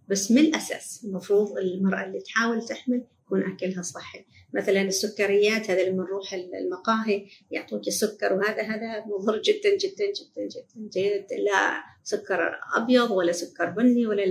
بس 0.08 0.30
من 0.30 0.38
الأساس 0.38 1.04
المفروض 1.04 1.58
المرأة 1.58 2.04
اللي 2.04 2.20
تحاول 2.20 2.66
تحمل 2.66 3.04
يكون 3.24 3.52
أكلها 3.52 3.82
صحي. 3.82 4.24
مثلا 4.54 4.82
السكريات 4.82 5.70
هذا 5.70 5.88
لما 5.88 6.04
نروح 6.04 6.34
المقاهي 6.34 7.26
يعطوك 7.50 7.88
السكر 7.88 8.32
وهذا 8.32 8.62
هذا 8.62 9.04
مضر 9.06 9.42
جدا 9.42 9.76
جدا 9.76 10.06
جدا 10.06 10.46
جدا 10.46 10.88
جدا. 11.00 11.36
لا 11.36 11.82
سكر 12.02 12.60
أبيض 12.76 13.10
ولا 13.10 13.32
سكر 13.32 13.70
بني 13.70 14.06
ولا 14.06 14.24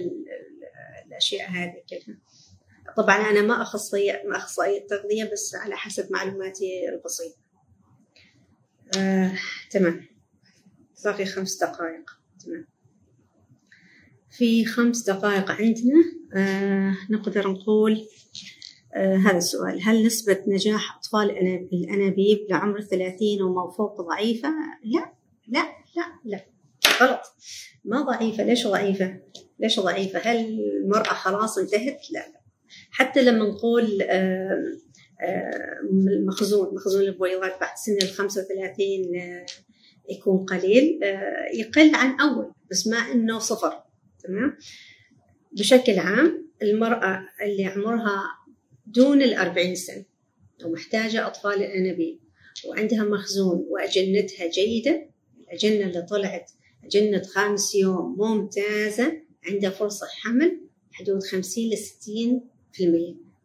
الأشياء 1.08 1.50
هذه 1.50 1.84
كلها. 1.90 2.18
طبعا 2.98 3.16
أنا 3.16 3.42
ما 3.42 3.62
أخصائية 3.62 4.24
ما 4.26 4.38
أخصائية 4.38 4.88
تغذية 4.88 5.32
بس 5.32 5.56
على 5.56 5.76
حسب 5.76 6.12
معلوماتي 6.12 6.90
البسيطة. 6.90 7.38
آه، 8.98 9.32
تمام. 9.72 10.06
باقي 11.06 11.26
خمس 11.26 11.64
دقائق. 11.64 12.12
تمام. 12.46 12.68
في 14.32 14.66
خمس 14.66 15.04
دقائق 15.04 15.52
عندنا 15.52 16.04
آه، 16.36 16.98
نقدر 17.10 17.52
نقول 17.52 18.08
آه، 18.96 19.16
هذا 19.16 19.38
السؤال. 19.38 19.82
هل 19.84 20.06
نسبة 20.06 20.44
نجاح 20.48 20.98
أطفال 20.98 21.32
الأنابيب 21.74 22.48
لعمر 22.50 22.80
الثلاثين 22.80 23.42
وما 23.42 23.72
فوق 23.72 24.02
ضعيفة؟ 24.02 24.50
لا 24.84 25.14
لا 25.48 25.64
لا 25.96 26.20
لا. 26.26 26.46
غلط. 27.02 27.22
ما 27.86 28.02
ضعيفة. 28.02 28.44
ليش 28.44 28.68
ضعيفة؟ 28.68 29.20
ليش 29.60 29.80
ضعيفة؟ 29.80 30.20
هل 30.20 30.60
المرأة 30.84 31.14
خلاص 31.14 31.58
انتهت؟ 31.58 32.12
لا 32.12 32.20
لا. 32.20 32.41
حتى 32.92 33.22
لما 33.22 33.46
نقول 33.46 34.04
المخزون 35.92 36.76
مخزون 36.76 37.02
البويضات 37.02 37.60
بعد 37.60 37.78
سن 37.78 37.98
ال 37.98 38.10
35 38.10 38.78
يكون 40.10 40.46
قليل 40.46 41.00
يقل 41.54 41.96
عن 41.96 42.20
أول 42.20 42.52
بس 42.72 42.88
ما 42.88 42.98
إنه 42.98 43.40
صفر 43.40 43.84
تمام؟ 44.24 44.58
بشكل 45.52 46.00
عام 46.00 46.52
المرأة 46.62 47.28
اللي 47.44 47.66
عمرها 47.66 48.24
دون 48.86 49.22
الأربعين 49.22 49.76
سنة 49.76 50.06
ومحتاجة 50.66 51.28
أطفال 51.28 51.54
الأنابيب 51.54 52.20
وعندها 52.68 53.04
مخزون 53.04 53.66
وأجنتها 53.70 54.48
جيدة 54.48 55.10
الأجنة 55.40 55.86
اللي 55.86 56.02
طلعت 56.02 56.52
أجنة 56.84 57.22
خامس 57.22 57.76
يوم 57.76 58.16
ممتازة 58.20 59.22
عندها 59.48 59.70
فرصة 59.70 60.08
حمل 60.10 60.62
حدود 60.92 61.24
خمسين 61.24 61.74
لستين 61.74 62.42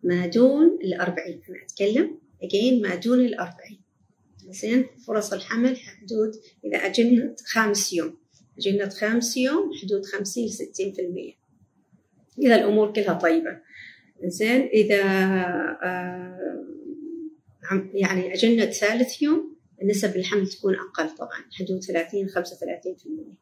ما 0.03 0.27
دون 0.27 0.79
الأربعين. 0.85 1.41
أنا 1.49 1.59
أتكلم 1.64 2.18
أجين 2.43 2.83
ما 2.83 2.95
دون 2.95 3.20
الأربعين. 3.20 3.81
زين؟ 4.49 4.87
فرص 5.07 5.33
الحمل 5.33 5.77
حدود 5.77 6.33
إذا 6.64 6.77
أجنة 6.77 7.37
خامس 7.47 7.93
يوم. 7.93 8.16
أجنة 8.59 8.89
خامس 8.89 9.37
يوم 9.37 9.70
حدود 9.83 10.05
خمسين 10.05 10.47
لستين 10.47 10.93
في 10.93 11.03
المية. 11.03 11.33
إذا 12.39 12.55
الأمور 12.55 12.93
كلها 12.93 13.14
طيبة. 13.14 13.61
زين؟ 14.24 14.61
إذا 14.61 15.03
آه 15.83 16.37
يعني 17.95 18.35
أجنة 18.35 18.64
ثالث 18.64 19.22
يوم 19.22 19.57
نسب 19.83 20.16
الحمل 20.16 20.49
تكون 20.49 20.74
أقل 20.74 21.14
طبعا 21.14 21.45
حدود 21.53 21.83
ثلاثين 21.85 22.29
خمسة 22.29 22.57
وثلاثين 22.57 22.95
في 22.95 23.07
المية. 23.07 23.35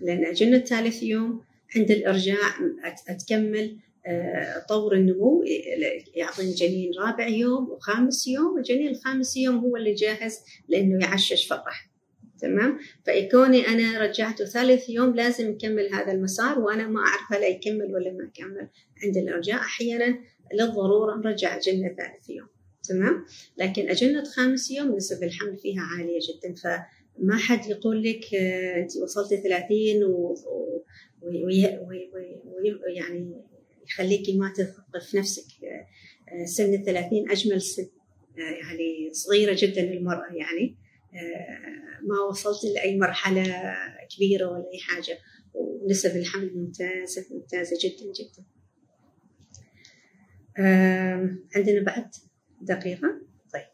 لأن 0.00 0.24
أجنة 0.24 0.58
ثالث 0.58 1.02
يوم 1.02 1.42
عند 1.76 1.90
الإرجاع 1.90 2.38
أتكمل 3.08 3.76
طور 4.68 4.94
النمو 4.94 5.44
يعطيني 6.14 6.52
جنين 6.52 6.90
رابع 6.98 7.28
يوم 7.28 7.70
وخامس 7.70 8.26
يوم 8.28 8.58
الجنين 8.58 8.88
الخامس 8.88 9.36
يوم 9.36 9.56
هو 9.56 9.76
اللي 9.76 9.94
جاهز 9.94 10.40
لأنه 10.68 11.06
يعشش 11.06 11.52
الرحم 11.52 11.88
تمام؟ 12.40 12.78
فكوني 13.04 13.68
أنا 13.68 13.98
رجعته 13.98 14.44
ثالث 14.44 14.90
يوم 14.90 15.14
لازم 15.14 15.50
يكمل 15.50 15.94
هذا 15.94 16.12
المسار 16.12 16.58
وأنا 16.58 16.88
ما 16.88 17.00
أعرف 17.00 17.32
هل 17.32 17.42
يكمل 17.42 17.94
ولا 17.94 18.12
ما 18.12 18.24
يكمل. 18.24 18.68
عند 19.04 19.16
الإرجاع 19.16 19.56
أحيانا 19.56 20.18
للضرورة 20.54 21.16
نرجع 21.16 21.56
أجنة 21.56 21.88
ثالث 21.88 22.30
يوم. 22.30 22.48
تمام؟ 22.82 23.24
لكن 23.56 23.88
أجنة 23.88 24.24
خامس 24.24 24.70
يوم 24.70 24.96
نسب 24.96 25.22
الحمل 25.22 25.56
فيها 25.56 25.80
عالية 25.80 26.18
جدا. 26.18 26.54
فما 26.54 27.36
حد 27.36 27.66
يقول 27.66 28.02
لك 28.02 28.34
أنت 28.34 28.96
وصلتي 28.96 29.36
30 29.36 30.04
و... 30.04 30.34
ويعني 32.86 33.42
يخليكي 33.88 34.38
ما 34.38 34.52
تثقي 34.56 35.00
في 35.10 35.16
نفسك 35.16 35.44
سن 36.44 36.74
الثلاثين 36.74 37.30
أجمل 37.30 37.62
سن 37.62 37.88
يعني 38.36 39.10
صغيرة 39.12 39.56
جدا 39.58 39.82
للمرأة 39.82 40.32
يعني. 40.32 40.76
ما 42.02 42.20
وصلت 42.30 42.64
لأي 42.74 42.98
مرحلة 42.98 43.74
كبيرة 44.16 44.46
ولا 44.46 44.70
أي 44.74 44.78
حاجة. 44.78 45.18
ونسب 45.54 46.16
الحمل 46.16 46.56
ممتازة 46.56 47.26
ممتازة 47.30 47.78
جدا 47.84 48.12
جدا. 48.12 48.44
عندنا 51.56 51.82
بعد 51.82 52.10
دقيقة. 52.62 53.20
طيب. 53.52 53.66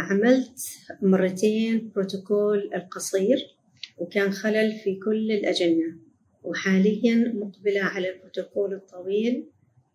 عملت 0.00 0.60
مرتين 1.02 1.92
بروتوكول 1.94 2.70
القصير 2.74 3.56
وكان 3.98 4.32
خلل 4.32 4.72
في 4.72 5.00
كل 5.04 5.32
الأجنة. 5.32 5.98
وحاليا 6.42 7.32
مقبلة 7.34 7.80
على 7.80 8.14
البروتوكول 8.14 8.74
الطويل 8.74 9.46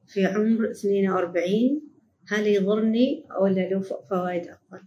في 0.07 0.25
عمر 0.25 0.71
42 0.71 1.81
هل 2.27 2.47
يضرني 2.47 3.25
ولا 3.41 3.69
له 3.69 3.79
فوائد 3.81 4.47
أفضل 4.47 4.81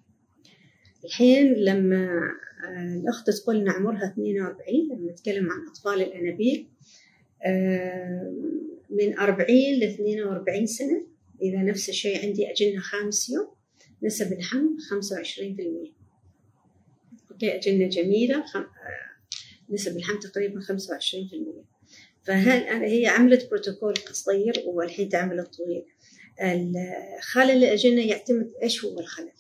الحين 1.05 1.55
لما 1.55 2.21
آه، 2.65 2.95
الأخت 3.01 3.31
تقول 3.31 3.57
إن 3.57 3.69
عمرها 3.69 4.07
42 4.07 4.89
لما 4.91 5.13
نتكلم 5.13 5.51
عن 5.51 5.67
أطفال 5.71 6.03
الأنابيب 6.03 6.69
آه، 7.47 8.35
من 8.91 9.19
40 9.19 9.49
ل 9.81 9.83
42 9.83 10.67
سنة. 10.67 11.07
إذا 11.43 11.63
نفس 11.63 11.89
الشيء 11.89 12.27
عندي 12.27 12.51
أجنة 12.51 12.81
خامس 12.81 13.31
يوم 13.31 13.49
نسب 14.03 14.33
الحمل 14.33 14.77
25% 14.91 15.93
أوكي 17.31 17.57
أجنة 17.57 17.89
جميلة 17.89 18.37
آه، 18.37 18.67
نسب 19.71 19.97
الحمل 19.97 20.19
تقريبا 20.19 20.61
25% 20.61 20.65
فهل 22.23 22.83
هي 22.85 23.07
عملت 23.07 23.51
بروتوكول 23.51 23.95
قصير 23.95 24.63
والحين 24.67 25.09
تعمل 25.09 25.41
الطويل. 25.41 25.85
خلل 27.21 27.51
الأجنة 27.51 28.07
يعتمد 28.07 28.53
إيش 28.63 28.85
هو 28.85 29.01
الخلل؟ 29.01 29.33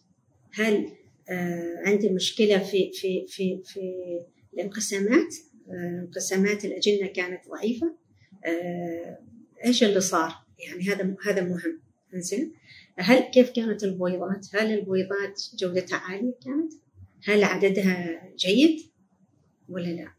هل 0.52 0.92
آه، 1.30 1.82
عندي 1.86 2.08
مشكلة 2.08 2.58
في 2.58 2.92
في 2.92 3.26
في 3.26 3.60
في 3.64 3.80
الانقسامات؟ 4.54 5.34
آه، 5.70 6.00
انقسامات 6.06 6.64
الأجنة 6.64 7.06
كانت 7.06 7.48
ضعيفة. 7.48 7.94
آه، 8.44 9.18
إيش 9.64 9.84
اللي 9.84 10.00
صار؟ 10.00 10.34
يعني 10.58 10.82
هذا 10.82 11.16
هذا 11.26 11.42
مهم. 11.42 11.80
زين 12.14 12.52
هل 12.96 13.18
كيف 13.20 13.50
كانت 13.50 13.84
البويضات؟ 13.84 14.46
هل 14.54 14.78
البويضات 14.78 15.42
جودتها 15.54 15.98
عالية 15.98 16.34
كانت؟ 16.44 16.72
هل 17.24 17.44
عددها 17.44 18.22
جيد 18.36 18.80
ولا 19.68 19.88
لا؟ 19.88 20.17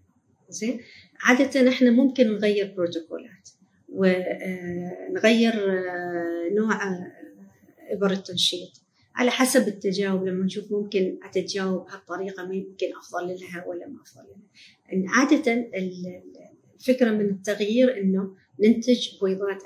زين؟ 0.50 0.80
عادة 1.22 1.70
إحنا 1.70 1.92
ممكن 1.92 2.28
نغير 2.28 2.74
بروتوكولات 2.78 3.50
ونغير 3.90 5.54
نوع 6.52 6.80
إبر 7.90 8.12
التنشيط. 8.12 8.82
على 9.16 9.32
حسب 9.32 9.68
التجاوب 9.68 10.28
لما 10.28 10.46
نشوف 10.46 10.72
ممكن 10.72 11.20
أتجاوب 11.24 11.86
بهالطريقة 11.86 12.46
ممكن 12.46 12.88
أفضل 12.98 13.28
لها 13.28 13.66
ولا 13.66 13.88
ما 13.88 14.02
أفضل 14.02 14.24
لها. 14.24 14.42
إن 14.94 15.08
عادة 15.08 15.70
الفكرة 16.80 17.12
من 17.12 17.30
التغيير 17.30 17.98
إنه 17.98 18.36
ننتج 18.60 19.20
بويضات 19.22 19.64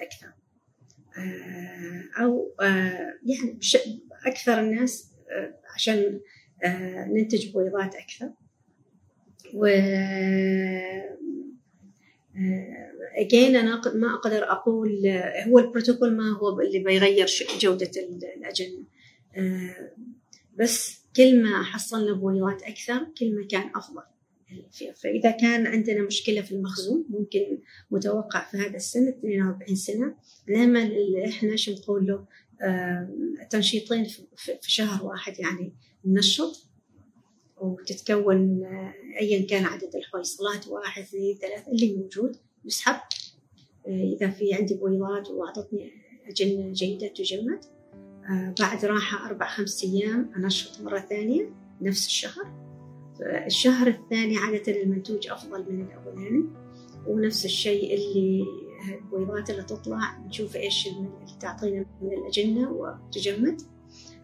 آه، 1.17 2.21
أو 2.23 2.53
آه، 2.61 3.13
يعني 3.25 3.59
أكثر 4.25 4.59
الناس 4.59 5.11
آه، 5.31 5.53
عشان 5.75 6.19
ننتج 7.07 7.51
بويضات 7.51 7.95
أكثر. 7.95 8.31
و 9.53 9.65
اجين 13.15 13.55
أنا 13.55 13.81
ما 13.95 14.13
أقدر 14.13 14.51
أقول 14.51 15.07
هو 15.47 15.59
البروتوكول 15.59 16.17
ما 16.17 16.31
هو 16.31 16.59
اللي 16.59 16.79
بيغير 16.79 17.27
جودة 17.59 17.91
الاجنه 18.37 18.83
آه، 19.35 19.91
بس 20.59 21.03
كل 21.15 21.43
ما 21.43 21.63
حصلنا 21.63 22.13
بويضات 22.13 22.63
أكثر 22.63 23.07
كل 23.19 23.35
ما 23.35 23.47
كان 23.47 23.69
أفضل. 23.75 24.01
فإذا 24.95 25.31
كان 25.31 25.67
عندنا 25.67 26.01
مشكلة 26.01 26.41
في 26.41 26.51
المخزون 26.51 27.05
ممكن 27.09 27.57
متوقع 27.91 28.49
في 28.51 28.57
هذا 28.57 28.75
السن 28.75 29.07
42 29.07 29.75
سنة. 29.75 30.15
نعمل 30.49 30.91
اللي 30.91 31.27
إحنا 31.27 31.55
شو 31.55 31.71
نقول 31.71 32.07
له 32.07 32.25
آه، 32.61 33.09
تنشيطين 33.49 34.03
في 34.61 34.71
شهر 34.71 35.05
واحد 35.05 35.39
يعني 35.39 35.73
ننشط 36.05 36.72
وتتكون 37.61 38.63
آه، 38.63 38.93
أيا 39.21 39.47
كان 39.47 39.65
عدد 39.65 39.95
الحويصلات 39.95 40.67
واحد 40.67 41.01
اثنين 41.01 41.37
ثلاثة 41.37 41.71
اللي 41.71 41.95
موجود 41.95 42.37
يسحب. 42.65 42.95
إذا 43.87 44.29
في 44.29 44.53
عندي 44.53 44.73
بويضات 44.73 45.29
وأعطتني 45.29 45.91
أجنة 46.27 46.71
جيدة 46.71 47.07
تجمد. 47.07 47.59
آه، 48.29 48.55
بعد 48.59 48.85
راحة 48.85 49.27
أربع 49.27 49.47
خمس 49.47 49.83
أيام 49.83 50.31
أنشط 50.37 50.81
مرة 50.81 50.99
ثانية 50.99 51.49
نفس 51.81 52.05
الشهر. 52.05 52.63
الشهر 53.21 53.87
الثاني 53.87 54.37
عادة 54.37 54.81
المنتوج 54.81 55.27
أفضل 55.27 55.73
من 55.73 55.85
الأولاني. 55.85 56.43
ونفس 57.07 57.45
الشيء 57.45 57.95
اللي 57.95 58.45
البويضات 58.93 59.49
اللي 59.49 59.63
تطلع 59.63 60.17
نشوف 60.27 60.55
إيش 60.55 60.87
اللي 60.87 61.09
تعطينا 61.39 61.85
من 62.01 62.13
الأجنة 62.13 62.71
وتجمد. 62.71 63.61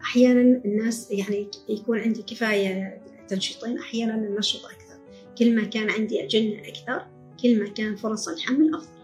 أحيانا 0.02 0.40
الناس 0.64 1.10
يعني 1.10 1.50
يكون 1.68 1.98
عندي 1.98 2.22
كفاية 2.22 3.02
تنشيطين 3.30 3.78
أحيانا 3.78 4.14
النشط 4.14 4.64
أكثر. 4.64 5.00
كل 5.38 5.54
ما 5.54 5.64
كان 5.64 5.90
عندي 5.90 6.24
أجنة 6.24 6.58
أكثر 6.68 7.06
كل 7.42 7.60
ما 7.62 7.68
كان 7.68 7.96
فرص 7.96 8.28
الحمل 8.28 8.74
أفضل. 8.74 9.00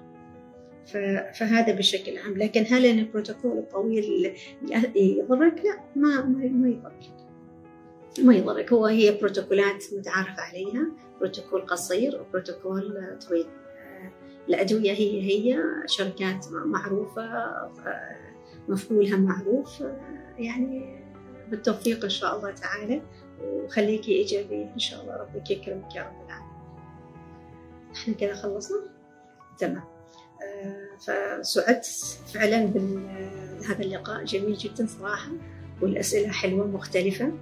فهذا 1.39 1.75
بشكل 1.75 2.19
عام. 2.19 2.39
لكن 2.39 2.65
هل 2.69 2.87
أن 2.87 2.99
البروتوكول 2.99 3.59
الطويل 3.59 4.35
يضرك؟ 4.97 5.63
لا 5.65 5.81
ما 5.97 6.25
ما 6.25 6.69
يضرك. 6.69 7.11
ما 8.19 8.35
يضرك. 8.35 8.73
هو 8.73 8.87
هي 8.87 9.19
بروتوكولات 9.21 9.85
متعارف 9.99 10.39
عليها. 10.39 10.87
بروتوكول 11.21 11.61
قصير 11.61 12.21
وبروتوكول 12.21 13.17
طويل. 13.29 13.47
الأدوية 14.49 14.93
هي 14.93 15.23
هي 15.23 15.63
شركات 15.87 16.47
معروفة 16.53 17.47
مفعولها 18.69 19.17
معروف. 19.17 19.83
يعني 20.39 21.03
بالتوفيق 21.51 22.05
إن 22.05 22.11
شاء 22.11 22.37
الله 22.37 22.51
تعالى. 22.51 23.03
وخليكي 23.43 24.13
إيجابية 24.13 24.73
إن 24.75 24.79
شاء 24.79 25.03
الله. 25.03 25.17
ربك 25.17 25.51
يكرمك 25.51 25.95
يا 25.95 26.03
رب 26.03 26.27
العالمين. 26.27 26.53
إحنا 27.95 28.15
كذا 28.15 28.35
خلصنا؟ 28.35 28.79
تمام. 29.59 29.85
فسعدت 31.07 31.87
فعلا 32.35 32.67
بهذا 32.67 33.81
اللقاء. 33.81 34.25
جميل 34.25 34.55
جدا 34.55 34.87
صراحة 34.87 35.31
والأسئلة 35.83 36.33
حلوة 36.33 36.67
مختلفة. 36.67 37.33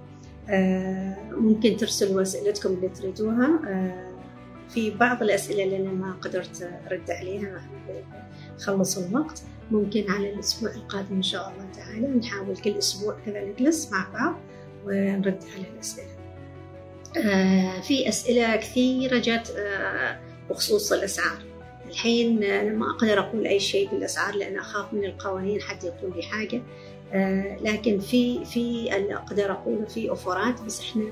آه، 0.49 1.17
ممكن 1.31 1.77
ترسلوا 1.77 2.21
أسئلتكم 2.21 2.73
اللي 2.73 2.89
تريدوها. 2.89 3.59
آه، 3.67 4.15
في 4.69 4.91
بعض 4.91 5.23
الأسئلة 5.23 5.63
اللي 5.63 5.77
أنا 5.77 5.91
ما 5.91 6.13
قدرت 6.13 6.69
أرد 6.87 7.11
عليها 7.11 7.61
خلص 8.57 8.97
الوقت. 8.97 9.43
ممكن 9.71 10.11
على 10.11 10.33
الأسبوع 10.33 10.71
القادم 10.71 11.15
إن 11.15 11.23
شاء 11.23 11.49
الله 11.49 11.71
تعالى 11.71 12.07
نحاول 12.07 12.57
كل 12.57 12.77
أسبوع 12.77 13.17
كذا 13.25 13.45
نجلس 13.45 13.91
مع 13.91 14.07
بعض. 14.13 14.35
ونرد 14.85 15.43
على 15.55 15.65
الأسئلة؟ 15.73 16.07
آه، 17.17 17.81
في 17.81 18.09
أسئلة 18.09 18.55
كثيرة 18.55 19.17
جات 19.17 19.49
بخصوص 20.49 20.91
الأسعار. 20.91 21.37
الحين 21.89 22.43
أنا 22.43 22.73
ما 22.73 22.85
أقدر 22.89 23.19
أقول 23.19 23.47
أي 23.47 23.59
شيء 23.59 23.89
بالأسعار 23.89 24.35
لأن 24.35 24.57
أخاف 24.57 24.93
من 24.93 25.05
القوانين 25.05 25.61
حد 25.61 25.83
يقول 25.83 26.13
لي 26.15 26.23
حاجة. 26.23 26.61
آه، 27.13 27.57
لكن 27.61 27.99
في 27.99 28.45
في 28.45 28.89
أقدر 29.13 29.51
أقوله 29.51 29.85
في 29.85 30.09
أوفرات 30.09 30.61
بس 30.61 30.81
إحنا 30.81 31.05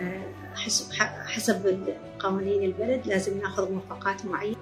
آه، 0.00 0.54
حسب 0.54 0.92
حسب 1.26 1.78
قوانين 2.18 2.62
البلد 2.62 3.06
لازم 3.06 3.38
نأخذ 3.38 3.72
موافقات 3.72 4.24
معينة. 4.26 4.56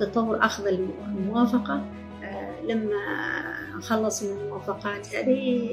تطور 0.00 0.44
أخذ 0.44 0.66
الموافقة 0.66 1.84
آه، 2.24 2.60
لما 2.68 2.96
نخلص 3.78 4.22
من 4.22 4.40
الموافقات 4.40 5.14
هذه 5.14 5.68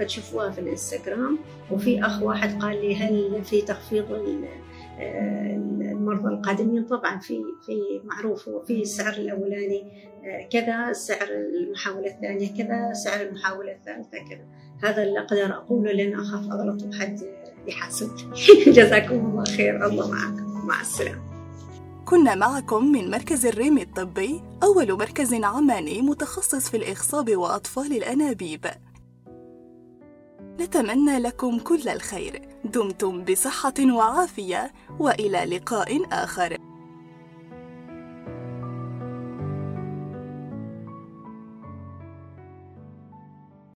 بتشوفوها 0.00 0.50
في 0.50 0.60
الإنستغرام. 0.60 1.38
وفي 1.70 2.00
أخ 2.00 2.22
واحد 2.22 2.62
قال 2.62 2.80
لي 2.80 2.96
هل 2.96 3.44
في 3.44 3.62
تخفيض 3.62 4.12
المرضى 5.00 6.28
القادمين؟ 6.28 6.84
طبعا 6.84 7.18
في 7.18 7.42
في 7.66 8.00
معروف 8.04 8.48
هو 8.48 8.62
في 8.62 8.82
السعر 8.82 9.12
الأولاني 9.12 9.84
آه، 10.24 10.48
كذا 10.48 10.90
السعر 10.90 11.28
المحاولة 11.28 12.06
الثانية 12.06 12.48
كذا 12.56 12.92
سعر 12.92 13.26
المحاولة 13.26 13.72
الثالثة 13.72 14.18
كذا. 14.30 14.46
هذا 14.82 15.02
اللي 15.02 15.18
أقدر 15.18 15.54
أقوله 15.54 15.92
لأن 15.92 16.14
أخاف 16.14 16.50
أغلط 16.52 16.82
وحد 16.82 17.20
يحاسب. 17.66 18.10
جزاكم 18.76 19.14
الله 19.14 19.44
خير. 19.44 19.86
الله 19.86 20.10
معكم. 20.10 20.66
مع 20.66 20.80
السلامة. 20.80 21.31
كنا 22.06 22.34
معكم 22.34 22.92
من 22.92 23.10
مركز 23.10 23.46
الريم 23.46 23.78
الطبي 23.78 24.42
أول 24.62 24.92
مركز 24.92 25.34
عماني 25.34 26.02
متخصص 26.02 26.68
في 26.70 26.76
الإخصاب 26.76 27.36
وأطفال 27.36 27.92
الأنابيب. 27.92 28.66
نتمنى 30.60 31.18
لكم 31.18 31.58
كل 31.58 31.88
الخير. 31.88 32.48
دمتم 32.64 33.24
بصحة 33.24 33.74
وعافية 33.80 34.72
وإلى 35.00 35.56
لقاء 35.56 36.02
آخر. 36.12 36.58